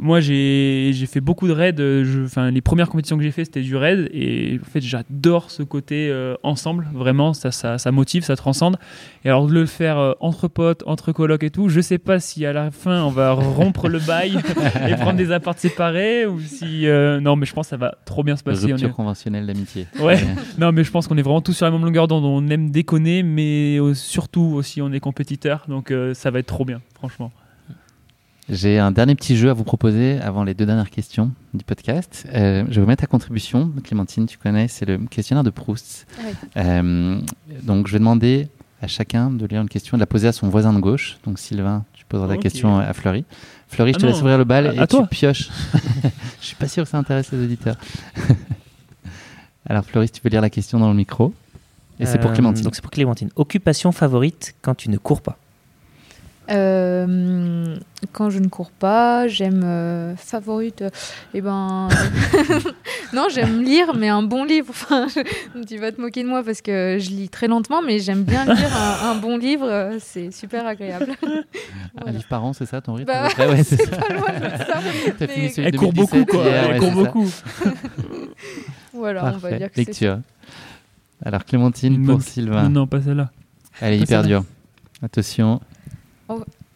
Moi, 0.00 0.20
j'ai 0.20 0.92
fait 1.06 1.20
beaucoup 1.20 1.48
de 1.48 1.52
raids. 1.52 1.74
euh, 1.80 2.04
je- 2.04 2.22
Enfin, 2.24 2.50
les 2.50 2.60
premières 2.60 2.88
compétitions 2.88 3.16
que 3.16 3.22
j'ai 3.24 3.30
fait, 3.30 3.44
c'était 3.44 3.62
du 3.62 3.74
raid. 3.76 4.08
Et 4.12 4.58
en 4.62 4.64
fait, 4.70 4.80
j'adore 4.80 5.50
ce 5.50 5.62
côté 5.62 6.08
euh, 6.10 6.34
ensemble. 6.42 6.86
Vraiment, 6.94 7.32
ça, 7.34 7.50
ça, 7.50 7.78
ça 7.78 7.90
motive, 7.90 8.22
ça 8.22 8.36
transcende. 8.36 8.76
Et 9.24 9.28
alors, 9.28 9.46
de 9.46 9.52
le 9.52 9.66
faire 9.66 9.98
euh, 9.98 10.12
entre 10.20 10.46
potes, 10.48 10.82
entre 10.86 11.12
colocs 11.12 11.42
et 11.42 11.50
tout, 11.50 11.68
je 11.68 11.80
sais 11.80 11.98
pas 11.98 12.20
si 12.20 12.46
à 12.46 12.52
la 12.52 12.70
fin, 12.70 13.02
on 13.02 13.10
va 13.10 13.32
rompre 13.32 13.88
le 13.88 13.98
bail 13.98 14.38
et 14.88 14.94
prendre 14.94 15.16
des 15.18 15.32
apparts 15.32 15.58
séparés 15.58 16.26
ou 16.26 16.40
si. 16.40 16.86
euh, 16.86 17.18
non, 17.20 17.34
mais 17.36 17.46
je 17.46 17.52
pense 17.52 17.66
que 17.66 17.70
ça 17.70 17.76
va 17.76 17.96
trop 18.04 18.22
bien 18.22 18.36
se 18.36 18.44
passer. 18.44 18.66
Rupture 18.72 18.88
est- 18.88 18.92
conventionnelle 18.92 19.46
d'amitié. 19.46 19.86
Ouais. 20.00 20.16
Non, 20.58 20.72
mais 20.72 20.84
je 20.84 20.90
pense 20.90 21.06
qu'on 21.08 21.16
est 21.18 21.22
vraiment 21.22 21.40
tous 21.40 21.52
sur 21.54 21.66
la 21.66 21.72
même 21.72 21.84
longueur 21.84 22.08
d'onde. 22.08 22.24
On 22.24 22.48
aime 22.50 22.70
déconner, 22.70 23.22
mais 23.22 23.78
surtout 23.94 24.52
aussi, 24.54 24.80
on 24.82 24.92
est 24.92 25.00
compétiteurs. 25.00 25.64
Donc, 25.68 25.92
ça 26.14 26.30
va 26.30 26.38
être 26.38 26.46
trop 26.46 26.64
bien, 26.64 26.80
franchement. 26.94 27.32
J'ai 28.48 28.78
un 28.78 28.90
dernier 28.92 29.14
petit 29.14 29.36
jeu 29.36 29.50
à 29.50 29.52
vous 29.52 29.64
proposer 29.64 30.18
avant 30.20 30.42
les 30.42 30.54
deux 30.54 30.64
dernières 30.64 30.88
questions 30.88 31.32
du 31.52 31.64
podcast. 31.64 32.26
Euh, 32.32 32.64
je 32.70 32.76
vais 32.76 32.80
vous 32.80 32.86
mettre 32.86 33.04
à 33.04 33.06
contribution. 33.06 33.70
Clémentine, 33.84 34.26
tu 34.26 34.38
connais, 34.38 34.68
c'est 34.68 34.86
le 34.86 34.96
questionnaire 34.98 35.44
de 35.44 35.50
Proust. 35.50 36.06
Euh, 36.56 37.20
donc, 37.62 37.88
je 37.88 37.92
vais 37.92 37.98
demander 37.98 38.48
à 38.80 38.86
chacun 38.86 39.30
de 39.30 39.44
lire 39.44 39.60
une 39.60 39.68
question 39.68 39.96
et 39.96 39.98
de 39.98 40.02
la 40.02 40.06
poser 40.06 40.28
à 40.28 40.32
son 40.32 40.48
voisin 40.48 40.72
de 40.72 40.80
gauche. 40.80 41.18
Donc, 41.24 41.38
Sylvain, 41.38 41.84
tu 41.92 42.06
poseras 42.06 42.26
la 42.28 42.36
question 42.38 42.78
à 42.78 42.90
Fleury. 42.94 43.24
Fleury, 43.68 43.92
je 43.92 43.96
Ah 43.98 44.00
te 44.00 44.06
non, 44.06 44.12
laisse 44.12 44.20
ouvrir 44.22 44.38
le 44.38 44.44
bal 44.44 44.68
à- 44.68 44.74
et 44.74 44.78
à 44.78 44.86
tu 44.86 44.96
toi. 44.96 45.06
pioches. 45.06 45.50
je 46.40 46.46
suis 46.46 46.56
pas 46.56 46.68
sûr 46.68 46.84
que 46.84 46.88
ça 46.88 46.96
intéresse 46.96 47.30
les 47.32 47.44
auditeurs. 47.44 47.76
Alors, 49.68 49.84
Fleury, 49.84 50.06
si 50.06 50.12
tu 50.14 50.20
veux 50.24 50.30
lire 50.30 50.40
la 50.40 50.48
question 50.50 50.78
dans 50.78 50.88
le 50.88 50.96
micro. 50.96 51.34
Et 52.00 52.06
c'est 52.06 52.18
pour 52.18 52.30
Euh, 52.30 52.34
Clémentine. 52.34 52.62
Donc 52.64 52.74
c'est 52.76 52.80
pour 52.80 52.92
Clémentine. 52.92 53.28
Occupation 53.36 53.92
favorite 53.92 54.54
quand 54.62 54.74
tu 54.74 54.88
ne 54.88 54.96
cours 54.96 55.20
pas 55.20 55.36
Euh, 56.50 57.76
quand 58.12 58.30
je 58.30 58.38
ne 58.38 58.48
cours 58.48 58.70
pas, 58.70 59.26
j'aime 59.28 59.62
euh, 59.64 60.16
favorite. 60.16 60.82
euh, 60.82 60.90
eh 61.34 61.40
ben, 61.40 61.88
non, 63.12 63.26
j'aime 63.32 63.62
lire, 63.62 63.94
mais 63.94 64.08
un 64.08 64.22
bon 64.22 64.44
livre. 64.44 64.68
Enfin, 64.70 65.06
je- 65.08 65.64
tu 65.64 65.76
vas 65.78 65.92
te 65.92 66.00
moquer 66.00 66.22
de 66.22 66.28
moi 66.28 66.42
parce 66.42 66.62
que 66.62 66.96
je 67.00 67.10
lis 67.10 67.28
très 67.28 67.48
lentement, 67.48 67.82
mais 67.82 67.98
j'aime 67.98 68.22
bien 68.24 68.44
lire 68.46 68.76
un, 68.76 69.10
un 69.10 69.14
bon 69.16 69.36
livre. 69.36 69.96
C'est 70.00 70.30
super 70.30 70.66
agréable. 70.66 71.08
Un 72.06 72.12
livre 72.12 72.28
par 72.28 72.44
an, 72.44 72.52
c'est 72.52 72.66
ça 72.66 72.80
ton 72.80 72.94
rythme 72.94 73.08
Bah, 73.12 73.28
Ouais, 73.38 73.64
c'est 73.64 73.76
ça. 73.84 73.96
pas 73.96 74.14
loin 74.14 74.28
de 74.38 74.56
ça. 74.56 75.26
Fini 75.28 75.50
celui 75.50 75.68
Elle 75.68 75.76
court 75.76 75.92
beaucoup, 75.92 76.16
2017 76.24 76.30
quoi. 76.30 76.44
hier, 76.44 76.64
Elle 76.64 76.70
ouais, 76.72 76.78
court 76.78 76.92
beaucoup. 76.92 77.28
Voilà, 78.94 79.22
on 79.24 79.30
va 79.38 79.40
Parfait. 79.40 79.58
dire 79.58 79.68
que 79.68 79.74
c'est 79.74 79.84
ça. 79.84 79.90
Lecture. 79.90 80.18
Alors, 81.24 81.44
Clémentine 81.44 82.04
pour 82.06 82.22
Sylvain. 82.22 82.64
Non, 82.64 82.70
non, 82.80 82.86
pas 82.86 83.02
celle-là. 83.02 83.30
Elle 83.80 83.94
est 83.94 83.98
Pas 83.98 84.04
hyper 84.04 84.22
dure. 84.22 84.44
Attention. 85.02 85.60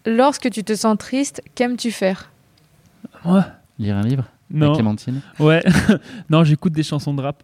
Lorsque 0.07 0.51
tu 0.51 0.65
te 0.65 0.75
sens 0.75 0.97
triste, 0.99 1.43
qu'aimes-tu 1.55 1.91
faire? 1.91 2.31
Ouais. 3.25 3.41
Lire 3.79 3.97
un 3.97 4.03
livre? 4.03 4.25
Avec 4.51 4.63
Non. 4.63 4.73
Clémentine? 4.75 5.21
Ouais. 5.39 5.63
non, 6.31 6.45
j'écoute 6.45 6.73
des 6.73 6.83
chansons 6.83 7.15
de 7.15 7.23
rap. 7.23 7.43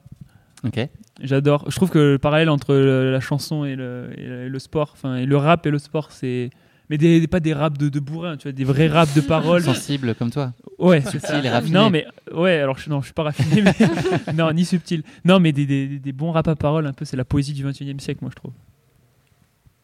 Ok. 0.65 0.89
J'adore. 1.23 1.65
Je 1.71 1.77
trouve 1.77 1.91
que 1.91 1.99
le 1.99 2.19
parallèle 2.19 2.51
entre 2.51 2.75
le- 2.75 3.11
la 3.13 3.21
chanson 3.21 3.65
et 3.65 3.77
le, 3.77 4.11
et 4.19 4.59
sport, 4.59 4.91
enfin, 4.93 5.17
et 5.17 5.27
le 5.27 5.37
rap 5.37 5.67
et 5.67 5.71
le 5.71 5.79
sport, 5.79 6.11
c'est. 6.13 6.51
Mais 6.91 6.97
des, 6.97 7.27
pas 7.27 7.41
des 7.41 7.53
raps 7.53 7.79
de, 7.79 7.91
de 7.91 8.01
bourrin, 8.01 8.39
tu 8.39 8.45
vois, 8.45 8.53
des 8.53 8.65
vrais 8.65 8.89
raps 8.89 9.15
de 9.15 9.21
paroles. 9.21 9.63
Sensible 9.63 10.15
comme 10.15 10.31
toi. 10.31 10.55
Ouais, 10.79 11.03
Subtil 11.03 11.45
et 11.45 11.51
raffiné. 11.51 11.75
Non, 11.75 11.91
mais 11.91 12.07
ouais, 12.33 12.59
alors 12.61 12.79
je, 12.79 12.89
non, 12.89 13.01
je 13.01 13.07
suis 13.07 13.15
pas 13.15 13.25
raffiné, 13.25 13.61
mais 13.63 13.75
non, 14.35 14.51
ni 14.53 14.65
subtil. 14.65 15.03
Non, 15.25 15.39
mais 15.39 15.53
des, 15.53 15.67
des, 15.67 15.99
des 15.99 16.13
bons 16.13 16.33
rap 16.33 16.49
à 16.49 16.57
paroles, 16.57 16.87
un 16.87 16.95
peu, 16.95 17.05
c'est 17.05 17.17
la 17.19 17.27
poésie 17.27 17.53
du 17.53 17.63
21 17.63 17.95
e 17.95 17.99
siècle, 18.01 18.21
moi, 18.23 18.31
je 18.31 18.37
trouve. 18.37 18.53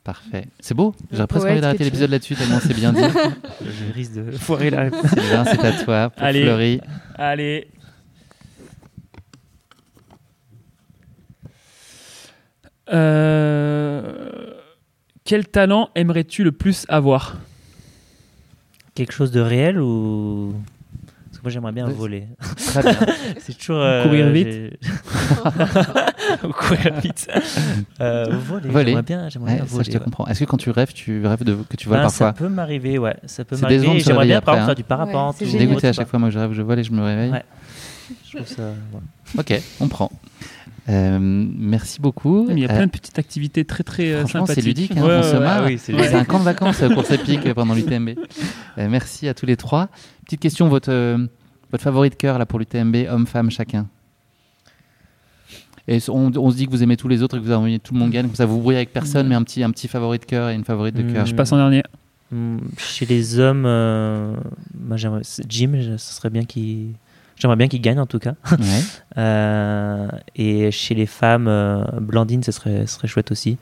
Parfait. 0.04 0.46
C'est 0.60 0.74
beau. 0.74 0.94
J'aurais 1.10 1.26
presque 1.26 1.46
envie 1.46 1.60
d'arrêter 1.62 1.84
l'épisode 1.84 2.10
là-dessus 2.10 2.34
tellement 2.36 2.60
c'est 2.60 2.74
bien 2.74 2.92
dit. 2.92 3.00
Je 3.62 3.92
risque 3.94 4.12
de 4.12 4.32
foirer 4.32 4.68
la 4.68 4.82
réponse. 4.82 5.06
Sylvain, 5.08 5.44
c'est 5.46 5.64
à 5.64 5.72
toi 5.82 6.10
pour 6.10 6.22
Allez. 6.22 6.42
Fleury. 6.42 6.80
Allez. 7.16 7.68
Euh, 12.92 14.52
Quel 15.24 15.48
talent 15.48 15.88
aimerais-tu 15.94 16.44
le 16.44 16.52
plus 16.52 16.84
avoir? 16.88 17.38
Quelque 18.94 19.12
chose 19.12 19.30
de 19.32 19.40
réel 19.40 19.80
ou. 19.80 20.54
Moi 21.44 21.50
j'aimerais 21.50 21.72
bien 21.72 21.86
voler. 21.86 22.24
Très 22.56 22.82
bien. 22.82 22.96
C'est 23.38 23.56
toujours. 23.58 23.76
euh, 23.80 24.02
Courir 24.04 24.30
vite. 24.30 24.78
courir 26.54 26.94
vite. 27.02 27.28
Euh, 28.00 28.24
voler. 28.30 28.68
Voler. 28.70 28.86
J'aimerais 28.86 29.02
bien, 29.02 29.28
j'aimerais 29.28 29.50
Ouais, 29.52 29.56
bien 29.58 29.66
ça, 29.66 29.72
voler. 29.72 29.84
je 29.84 29.90
te 29.90 29.98
ouais. 29.98 30.04
comprends. 30.04 30.26
Est-ce 30.26 30.40
que 30.40 30.44
quand 30.46 30.56
tu 30.56 30.70
rêves, 30.70 30.92
tu 30.94 31.26
rêves 31.26 31.44
de, 31.44 31.54
que 31.68 31.76
tu 31.76 31.88
voles 31.88 31.98
Ben, 31.98 32.04
parfois 32.04 32.28
Ça 32.28 32.32
peut 32.32 32.48
m'arriver, 32.48 32.96
ouais. 32.98 33.14
Ça 33.26 33.44
peut 33.44 33.56
m'arriver. 33.58 34.00
J'aimerais 34.00 34.26
bien, 34.26 34.40
par 34.40 34.54
exemple, 34.54 34.62
hein. 34.62 34.66
faire 34.66 34.74
du 34.74 34.84
parapente. 34.84 35.40
Ouais, 35.40 35.46
ou 35.46 35.50
c'est 35.50 35.58
Dégoûté 35.58 35.88
à 35.88 35.92
chaque 35.92 36.08
fois, 36.08 36.18
moi 36.18 36.30
je 36.30 36.38
rêve, 36.38 36.52
je 36.52 36.62
vole 36.62 36.78
et 36.78 36.84
je 36.84 36.92
me 36.92 37.02
réveille. 37.02 37.30
Ouais. 37.30 37.44
Je 38.30 38.36
trouve 38.38 38.48
ça. 38.48 38.62
ouais. 38.62 39.00
Ok, 39.38 39.62
on 39.80 39.88
prend. 39.88 40.10
Euh, 40.90 41.18
merci 41.20 41.98
beaucoup. 42.00 42.46
Il 42.50 42.58
y 42.58 42.66
a 42.66 42.70
Euh, 42.70 42.76
plein 42.76 42.86
de 42.86 42.90
petites 42.90 43.18
activités 43.18 43.64
très 43.64 43.82
très 43.84 44.12
Franchement, 44.18 44.44
c'est 44.46 44.54
sympathiques. 44.56 44.64
ludique, 44.66 44.92
hein, 44.98 45.02
Ouais, 45.02 45.14
on 45.14 45.20
ouais, 45.22 45.22
se 45.22 45.36
marre. 45.36 45.64
Oui, 45.64 45.78
c'est 45.78 46.14
un 46.14 46.24
camp 46.24 46.38
de 46.40 46.44
vacances 46.44 46.82
épique 47.10 47.46
euh, 47.46 47.54
pendant 47.54 47.72
l'UTMB. 47.74 48.10
Euh, 48.76 48.88
merci 48.90 49.26
à 49.28 49.32
tous 49.34 49.46
les 49.46 49.56
trois. 49.56 49.88
Petite 50.24 50.40
question, 50.40 50.68
votre, 50.68 50.90
euh, 50.90 51.18
votre 51.70 51.82
favori 51.84 52.10
de 52.10 52.14
cœur 52.14 52.38
là, 52.38 52.46
pour 52.46 52.58
l'UTMB, 52.58 52.96
homme-femme 53.10 53.50
chacun 53.50 53.86
et 55.86 55.98
on, 56.08 56.32
on 56.34 56.50
se 56.50 56.56
dit 56.56 56.64
que 56.64 56.70
vous 56.70 56.82
aimez 56.82 56.96
tous 56.96 57.08
les 57.08 57.22
autres 57.22 57.36
et 57.36 57.40
que 57.40 57.44
vous 57.44 57.50
avez 57.50 57.60
envie 57.60 57.78
que 57.78 57.86
tout 57.86 57.92
le 57.92 58.00
monde 58.00 58.08
gagne, 58.10 58.24
comme 58.26 58.34
ça 58.34 58.46
vous 58.46 58.54
vous 58.54 58.60
brouillez 58.62 58.78
avec 58.78 58.94
personne, 58.94 59.28
mais 59.28 59.34
un 59.34 59.42
petit, 59.42 59.62
un 59.62 59.70
petit 59.70 59.86
favori 59.86 60.18
de 60.18 60.24
cœur 60.24 60.48
et 60.48 60.54
une 60.54 60.64
favorite 60.64 60.94
de 60.96 61.02
Mm. 61.02 61.12
cœur. 61.12 61.26
Je 61.26 61.34
passe 61.34 61.52
en 61.52 61.58
dernier. 61.58 61.82
Hum, 62.32 62.58
Chez 62.78 63.04
les 63.04 63.38
hommes, 63.38 63.64
euh, 63.66 64.34
moi, 64.80 64.96
j'aimerais- 64.96 65.20
Jim, 65.46 65.72
je- 65.78 65.98
ce 65.98 66.14
serait 66.14 66.30
bien 66.30 66.44
qu'il. 66.44 66.94
J'aimerais 67.36 67.56
bien 67.56 67.68
qu'il 67.68 67.82
gagne 67.82 68.00
en 68.00 68.06
tout 68.06 68.18
cas. 68.18 68.32
Ouais. 68.52 68.56
Euh, 69.18 70.08
et 70.34 70.70
chez 70.70 70.94
les 70.94 71.04
femmes, 71.06 71.48
euh, 71.48 71.84
Blandine, 72.00 72.42
ce 72.42 72.50
serait, 72.50 72.86
ce 72.86 72.94
serait 72.94 73.06
chouette 73.08 73.30
aussi. 73.30 73.58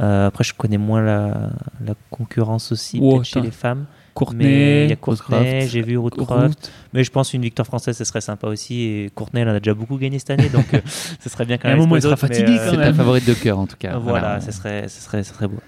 Euh, 0.00 0.28
après, 0.28 0.44
je 0.44 0.54
connais 0.54 0.78
moins 0.78 1.02
la, 1.02 1.50
la 1.84 1.94
concurrence 2.10 2.70
aussi 2.70 3.00
Oh, 3.02 3.22
chez 3.24 3.40
les 3.40 3.50
femmes. 3.50 3.86
Courtenay, 4.14 4.84
il 4.84 4.90
y 4.90 4.92
a 4.92 4.96
Courtenay, 4.96 5.66
j'ai 5.68 5.82
vu 5.82 5.96
Woodcroft. 5.96 6.30
Ruth. 6.30 6.72
Mais 6.92 7.02
je 7.04 7.10
pense 7.10 7.30
qu'une 7.30 7.42
victoire 7.42 7.66
française, 7.66 7.96
ce 7.96 8.04
serait 8.04 8.20
sympa 8.20 8.46
aussi. 8.46 8.82
Et 8.82 9.10
Courtenay, 9.14 9.42
elle 9.42 9.48
en 9.48 9.54
a 9.54 9.58
déjà 9.60 9.74
beaucoup 9.74 9.98
gagné 9.98 10.18
cette 10.20 10.30
année, 10.30 10.48
donc 10.48 10.72
euh, 10.72 10.80
ce 11.20 11.28
serait 11.28 11.44
bien 11.44 11.58
quand 11.58 11.68
À 11.68 11.72
un 11.72 11.74
même. 11.74 11.80
moment, 11.80 11.96
elle 11.96 12.02
sera 12.02 12.16
fatiguée, 12.16 12.56
euh, 12.58 12.70
C'est 12.70 12.76
ta 12.76 12.82
même. 12.84 12.94
favorite 12.94 13.26
de 13.26 13.34
cœur 13.34 13.58
en 13.58 13.66
tout 13.66 13.76
cas. 13.78 13.98
Voilà, 13.98 14.40
ce 14.40 14.52
serait, 14.52 14.88
ce 14.88 15.00
serait, 15.02 15.22
ce 15.24 15.34
serait 15.34 15.48
beau. 15.48 15.58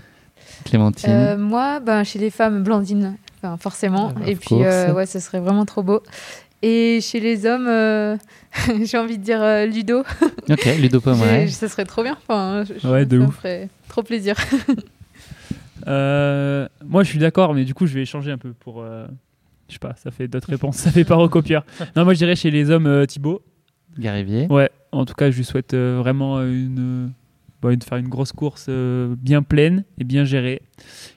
Clémentine. 0.65 1.11
Euh, 1.11 1.37
Moi, 1.37 1.81
ben, 1.81 2.03
chez 2.05 2.19
les 2.19 2.31
femmes, 2.31 2.63
Blandine, 2.63 3.17
enfin, 3.43 3.57
forcément. 3.59 4.13
Et 4.27 4.37
puis, 4.37 4.55
euh, 4.63 4.93
ouais, 4.95 5.07
ce 5.07 5.19
serait 5.21 5.41
vraiment 5.41 5.65
trop 5.67 5.83
beau. 5.83 6.03
Et 6.63 7.01
chez 7.03 7.21
les 7.21 7.45
hommes, 7.47 7.67
euh, 7.69 8.17
j'ai 8.85 8.97
envie 8.97 9.19
de 9.19 9.23
dire 9.23 9.43
euh, 9.43 9.67
Ludo. 9.67 10.03
Ok, 10.49 10.65
Ludo 10.81 11.01
Pomeray. 11.01 11.47
J'ai- 11.47 11.53
Ça 11.53 11.69
serait 11.69 11.85
trop 11.85 12.03
bien. 12.03 12.17
Enfin, 12.27 12.65
je- 12.65 12.75
je- 12.81 12.89
Ouais, 12.89 13.05
de 13.05 13.19
ça 13.19 13.23
me 13.25 13.29
ouf. 13.29 13.37
ferait 13.37 13.69
trop 13.89 14.03
plaisir. 14.03 14.37
Euh, 15.87 16.69
moi, 16.85 17.03
je 17.05 17.09
suis 17.11 17.19
d'accord, 17.19 17.55
mais 17.55 17.65
du 17.65 17.75
coup, 17.75 17.87
je 17.87 17.95
vais 17.95 18.03
échanger 18.03 18.31
un 18.33 18.39
peu 18.39 18.53
pour. 18.53 18.83
euh, 18.83 19.07
je 19.69 19.75
sais 19.75 19.79
pas, 19.79 19.95
ça 19.97 20.11
fait 20.11 20.29
d'autres 20.29 20.49
réponses, 20.51 20.77
ça 20.79 20.91
fait 20.91 21.05
pas 21.05 21.17
recopieur. 21.17 21.65
Non, 21.97 22.05
moi, 22.05 22.15
je 22.15 22.19
dirais 22.19 22.37
chez 22.37 22.51
les 22.51 22.71
hommes 22.71 22.87
euh, 22.87 23.07
Thibaut. 23.07 23.43
Garivier. 23.99 24.47
Ouais, 24.51 24.71
en 24.93 25.05
tout 25.05 25.15
cas, 25.15 25.31
je 25.31 25.37
lui 25.37 25.45
souhaite 25.45 25.75
euh, 25.75 25.97
vraiment 26.01 26.41
une, 26.43 27.11
bah, 27.63 27.73
une- 27.73 27.81
faire 27.83 27.99
une 27.99 28.09
grosse 28.09 28.33
course 28.33 28.69
bien 28.69 29.43
pleine 29.43 29.85
et 29.99 30.05
bien 30.05 30.25
gérée. 30.25 30.61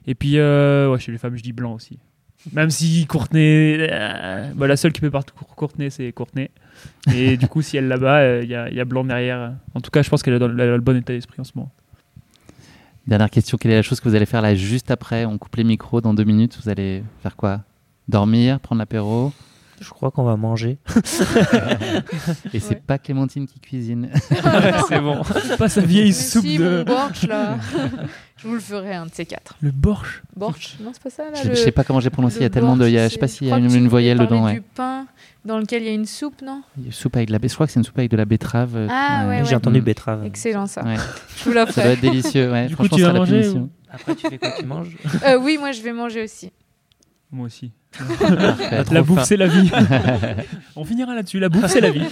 Et 0.08 0.16
puis, 0.16 0.36
ouais, 0.40 0.98
chez 1.00 1.12
les 1.12 1.18
femmes, 1.18 1.36
je 1.36 1.44
dis 1.44 1.54
blanc 1.54 1.74
aussi. 1.74 2.00
Même 2.54 2.70
si 2.70 3.06
Courtenay, 3.06 3.90
bah, 4.56 4.66
la 4.68 4.78
seule 4.78 4.94
qui 4.94 5.02
peut 5.02 5.12
partout 5.12 5.36
Courtenay, 5.58 5.90
c'est 5.90 6.10
Courtenay. 6.14 6.52
Et 7.14 7.36
du 7.36 7.48
coup, 7.48 7.62
si 7.62 7.76
elle 7.76 7.90
là-bas, 7.90 8.40
il 8.42 8.50
y, 8.50 8.56
a, 8.56 8.70
il 8.70 8.76
y 8.76 8.80
a 8.80 8.86
blanc 8.86 9.04
derrière. 9.04 9.56
En 9.76 9.82
tout 9.82 9.92
cas, 9.92 10.02
je 10.04 10.10
pense 10.10 10.24
qu'elle 10.24 10.36
est 10.36 10.40
dans 10.40 10.48
le, 10.48 10.54
elle 10.64 10.70
a 10.70 10.76
le 10.76 10.82
bon 10.82 10.96
état 10.96 11.12
d'esprit 11.12 11.42
en 11.42 11.44
ce 11.44 11.52
moment. 11.56 11.70
Dernière 13.10 13.32
question, 13.32 13.58
quelle 13.58 13.72
est 13.72 13.76
la 13.76 13.82
chose 13.82 14.00
que 14.00 14.08
vous 14.08 14.14
allez 14.14 14.28
faire 14.28 14.44
là 14.44 14.54
juste 14.54 14.92
après 14.92 15.26
On 15.26 15.40
coupe 15.40 15.56
les 15.56 15.64
micros 15.64 16.00
dans 16.00 16.14
deux 16.14 16.26
minutes. 16.26 16.60
Vous 16.62 16.70
allez 16.70 17.02
faire 17.24 17.36
quoi? 17.36 17.62
Dormir, 18.08 18.60
prendre 18.60 18.78
l'apéro? 18.78 19.34
Je 19.82 19.90
crois 19.90 20.12
qu'on 20.12 20.24
va 20.24 20.36
manger. 20.36 20.78
Et 22.54 22.60
c'est 22.60 22.70
Ouais. 22.76 22.82
pas 22.86 22.98
Clémentine 22.98 23.48
qui 23.48 23.60
cuisine. 23.60 24.10
c'est 24.90 25.00
bon. 25.00 25.22
Pas 25.58 25.70
sa 25.70 25.82
vieille 25.82 26.08
Mais 26.08 26.12
soupe 26.12 26.46
si, 26.46 26.58
de. 26.58 26.78
mon 26.80 26.84
borsch, 26.84 27.28
là. 27.28 27.58
je 28.38 28.48
vous 28.48 28.54
le 28.54 28.60
ferai, 28.60 28.94
un 28.96 29.06
de 29.06 29.12
ces 29.14 29.26
quatre. 29.26 29.56
Le 29.62 29.72
borsch. 29.72 30.22
Borsch 30.36 30.78
Non, 30.82 30.92
c'est 30.94 31.02
pas 31.04 31.10
ça, 31.10 31.24
là 31.32 31.42
Je, 31.42 31.50
le- 31.50 31.56
je 31.56 31.62
sais 31.62 31.72
pas 31.72 31.84
comment 31.84 32.00
j'ai 32.00 32.10
prononcé. 32.10 32.38
Il 32.38 32.42
y 32.42 32.46
a 32.46 32.48
le 32.48 32.54
tellement 32.54 32.78
de. 32.78 32.86
il 32.88 32.94
y 32.94 33.00
a- 33.00 33.08
je 33.08 33.14
sais 33.14 33.20
pas 33.20 33.28
s'il 33.28 33.48
y 33.48 33.52
a 33.52 33.58
une, 33.58 33.88
voyelle 33.88 34.18
dedans. 34.20 34.46
Ouais. 34.46 34.54
du 34.56 34.62
pain 34.62 35.06
dans 35.46 35.58
lequel 35.58 35.84
il 35.84 35.88
y 35.88 35.92
a 35.92 35.94
une 35.94 36.06
soupe, 36.06 36.42
non 36.44 36.62
Il 36.78 36.84
y 36.84 36.86
a 36.86 36.88
une 36.88 36.92
soupe 36.94 37.16
avec 37.16 37.28
de 37.30 37.34
la. 37.34 37.40
be- 37.40 37.50
Je 37.50 37.54
crois 37.54 37.66
que 37.66 37.72
c'est 37.72 37.80
une 37.80 37.86
soupe 37.86 37.98
avec 37.98 38.12
de 38.12 38.18
la 38.18 38.26
betterave. 38.26 38.76
euh, 38.76 38.88
Ah, 38.90 39.26
ouais, 39.28 39.44
J'ai 39.46 39.56
entendu 39.56 39.82
betterave. 39.82 40.26
Excellent, 40.26 40.68
ça. 40.68 40.84
Ouais. 40.84 40.96
Je 41.38 41.44
vous 41.46 41.52
la 41.54 41.66
Ça 41.72 41.84
doit 41.84 41.92
être 41.92 42.02
délicieux. 42.02 42.52
Ouais. 42.52 42.68
Du 42.68 42.76
coup, 42.76 42.84
Franchement, 42.86 42.98
tu 42.98 43.04
vas 43.04 43.20
manger. 43.20 43.54
Après, 43.92 44.16
tu 44.16 44.28
fais 44.30 44.38
quoi? 44.38 44.52
Tu 44.60 44.66
manges? 44.66 44.96
Euh, 45.26 45.38
oui, 45.42 45.58
moi, 45.60 45.72
je 45.72 45.82
vais 45.82 45.94
manger 45.94 46.24
aussi. 46.24 46.52
Moi 47.32 47.46
aussi. 47.46 47.72
Parfait. 47.92 48.84
La 48.92 49.02
bouffe, 49.04 49.24
c'est 49.24 49.38
la 49.38 49.48
vie. 49.48 49.70
On 50.76 50.84
finira 50.84 51.14
là-dessus. 51.14 51.40
La 51.40 51.50
bouffe, 51.50 51.68
c'est 51.68 51.82
la 51.82 51.92
vie. 51.92 52.06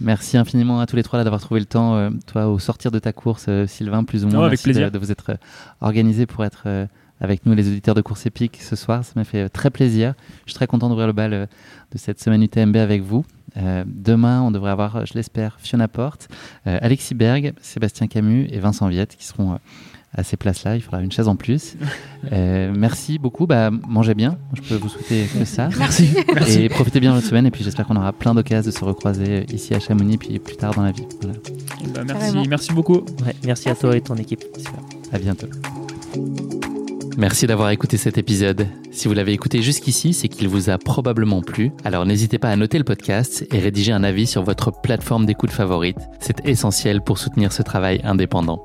Merci 0.00 0.36
infiniment 0.38 0.80
à 0.80 0.86
tous 0.86 0.96
les 0.96 1.02
trois 1.02 1.18
là, 1.18 1.24
d'avoir 1.24 1.42
trouvé 1.42 1.60
le 1.60 1.66
temps, 1.66 1.94
euh, 1.94 2.10
toi, 2.26 2.48
au 2.48 2.58
sortir 2.58 2.90
de 2.90 2.98
ta 2.98 3.12
course, 3.12 3.46
euh, 3.48 3.66
Sylvain, 3.66 4.02
plus 4.02 4.24
ou 4.24 4.28
moins. 4.28 4.40
Oh, 4.40 4.44
avec 4.44 4.52
Merci 4.52 4.64
plaisir. 4.64 4.90
De, 4.90 4.98
vous 4.98 5.12
être 5.12 5.32
euh, 5.32 5.36
organisé 5.82 6.24
pour 6.24 6.44
être 6.44 6.62
euh, 6.66 6.86
avec 7.20 7.44
nous, 7.44 7.54
les 7.54 7.68
auditeurs 7.68 7.94
de 7.94 8.00
course 8.00 8.24
épique, 8.26 8.58
ce 8.60 8.76
soir. 8.76 9.04
Ça 9.04 9.12
m'a 9.14 9.24
fait 9.24 9.42
euh, 9.42 9.48
très 9.48 9.70
plaisir. 9.70 10.14
Je 10.46 10.52
suis 10.52 10.56
très 10.56 10.66
content 10.66 10.88
d'ouvrir 10.88 11.06
le 11.06 11.12
bal 11.12 11.34
euh, 11.34 11.46
de 11.92 11.98
cette 11.98 12.20
semaine 12.20 12.42
UTMB 12.42 12.76
avec 12.76 13.02
vous. 13.02 13.24
Euh, 13.56 13.84
demain, 13.86 14.42
on 14.42 14.50
devrait 14.50 14.70
avoir, 14.70 15.04
je 15.06 15.14
l'espère, 15.14 15.56
Fiona 15.58 15.88
Porte, 15.88 16.28
euh, 16.66 16.78
Alexis 16.80 17.14
Berg, 17.14 17.52
Sébastien 17.60 18.06
Camus 18.06 18.48
et 18.50 18.58
Vincent 18.58 18.88
Viette 18.88 19.16
qui 19.16 19.26
seront 19.26 19.52
euh, 19.52 19.56
à 20.14 20.22
ces 20.24 20.36
places-là. 20.36 20.76
Il 20.76 20.82
faudra 20.82 21.02
une 21.02 21.12
chaise 21.12 21.28
en 21.28 21.36
plus. 21.36 21.76
Euh, 22.32 22.70
merci 22.76 23.18
beaucoup. 23.18 23.46
Bah, 23.46 23.70
mangez 23.70 24.14
bien. 24.14 24.36
Je 24.52 24.60
peux 24.60 24.74
vous 24.74 24.90
souhaiter 24.90 25.24
que 25.24 25.46
ça. 25.46 25.70
Merci. 25.78 26.10
Et 26.60 26.68
profitez 26.68 27.00
bien 27.00 27.12
de 27.12 27.14
votre 27.16 27.26
semaine. 27.26 27.46
Et 27.46 27.50
puis 27.50 27.64
j'espère 27.64 27.86
qu'on 27.86 27.96
aura 27.96 28.12
plein 28.12 28.34
d'occasions 28.34 28.70
de 28.70 28.76
se 28.76 28.84
recroiser 28.84 29.46
ici 29.50 29.74
à 29.74 29.80
Chamonix, 29.80 30.18
puis 30.18 30.38
plus 30.38 30.56
tard 30.56 30.74
dans 30.74 30.82
la 30.82 30.92
vie. 30.92 31.06
Voilà. 31.22 31.38
Bah, 31.94 32.02
merci, 32.06 32.26
Carrément. 32.26 32.44
merci 32.46 32.72
beaucoup. 32.74 32.98
Ouais, 33.24 33.34
Merci 33.46 33.70
à 33.70 33.74
toi 33.74 33.96
et 33.96 34.02
ton 34.02 34.16
équipe. 34.16 34.44
Super. 34.58 34.80
À 35.14 35.18
bientôt. 35.18 35.46
Merci 37.16 37.46
d'avoir 37.46 37.70
écouté 37.70 37.96
cet 37.96 38.18
épisode. 38.18 38.66
Si 38.92 39.08
vous 39.08 39.14
l'avez 39.14 39.32
écouté 39.32 39.62
jusqu'ici, 39.62 40.12
c'est 40.12 40.28
qu'il 40.28 40.48
vous 40.48 40.68
a 40.68 40.76
probablement 40.76 41.40
plu. 41.40 41.72
Alors 41.84 42.04
n'hésitez 42.04 42.38
pas 42.38 42.50
à 42.50 42.56
noter 42.56 42.76
le 42.76 42.84
podcast 42.84 43.46
et 43.50 43.58
rédiger 43.58 43.92
un 43.92 44.04
avis 44.04 44.26
sur 44.26 44.42
votre 44.42 44.72
plateforme 44.82 45.24
d'écoute 45.24 45.50
favorite. 45.50 45.98
C'est 46.20 46.46
essentiel 46.46 47.00
pour 47.00 47.16
soutenir 47.18 47.52
ce 47.52 47.62
travail 47.62 48.00
indépendant. 48.04 48.64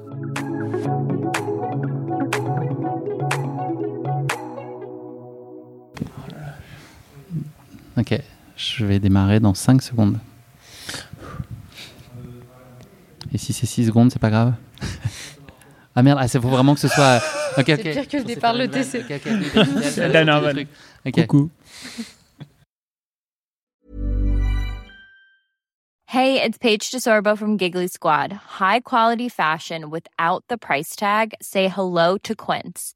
Ok, 8.01 8.19
je 8.57 8.83
vais 8.85 8.99
démarrer 8.99 9.39
dans 9.39 9.53
5 9.53 9.79
secondes. 9.81 10.17
Et 13.31 13.37
si 13.37 13.53
c'est 13.53 13.67
6 13.67 13.85
secondes, 13.87 14.11
c'est 14.11 14.19
pas 14.19 14.31
grave 14.31 14.53
Ah 15.95 16.01
merde, 16.03 16.17
ah, 16.21 16.27
c'est 16.27 16.39
faut 16.41 16.49
vraiment 16.49 16.73
que 16.73 16.79
ce 16.79 16.87
soit. 16.87 17.17
Ok, 17.57 17.65
C'est 17.67 17.73
ok. 17.73 17.81
pire 17.91 18.07
que 18.07 18.17
le 18.17 18.23
C'est 18.23 18.35
départ, 18.35 18.53
pas 18.53 18.57
le. 18.57 18.67
TC. 18.69 19.03
C'est. 19.83 20.67
Ok. 21.05 21.27
Coucou. 21.27 21.49
Hey, 26.07 26.41
it's 26.41 26.57
Paige 26.57 26.91
DeSorbo 26.91 27.37
from 27.37 27.57
Giggly 27.57 27.87
Squad. 27.87 28.33
High 28.59 28.79
quality 28.81 29.29
fashion 29.29 29.89
without 29.89 30.43
the 30.49 30.57
price 30.57 30.95
tag. 30.95 31.33
Say 31.41 31.67
hello 31.69 32.17
to 32.19 32.35
Quince. 32.35 32.95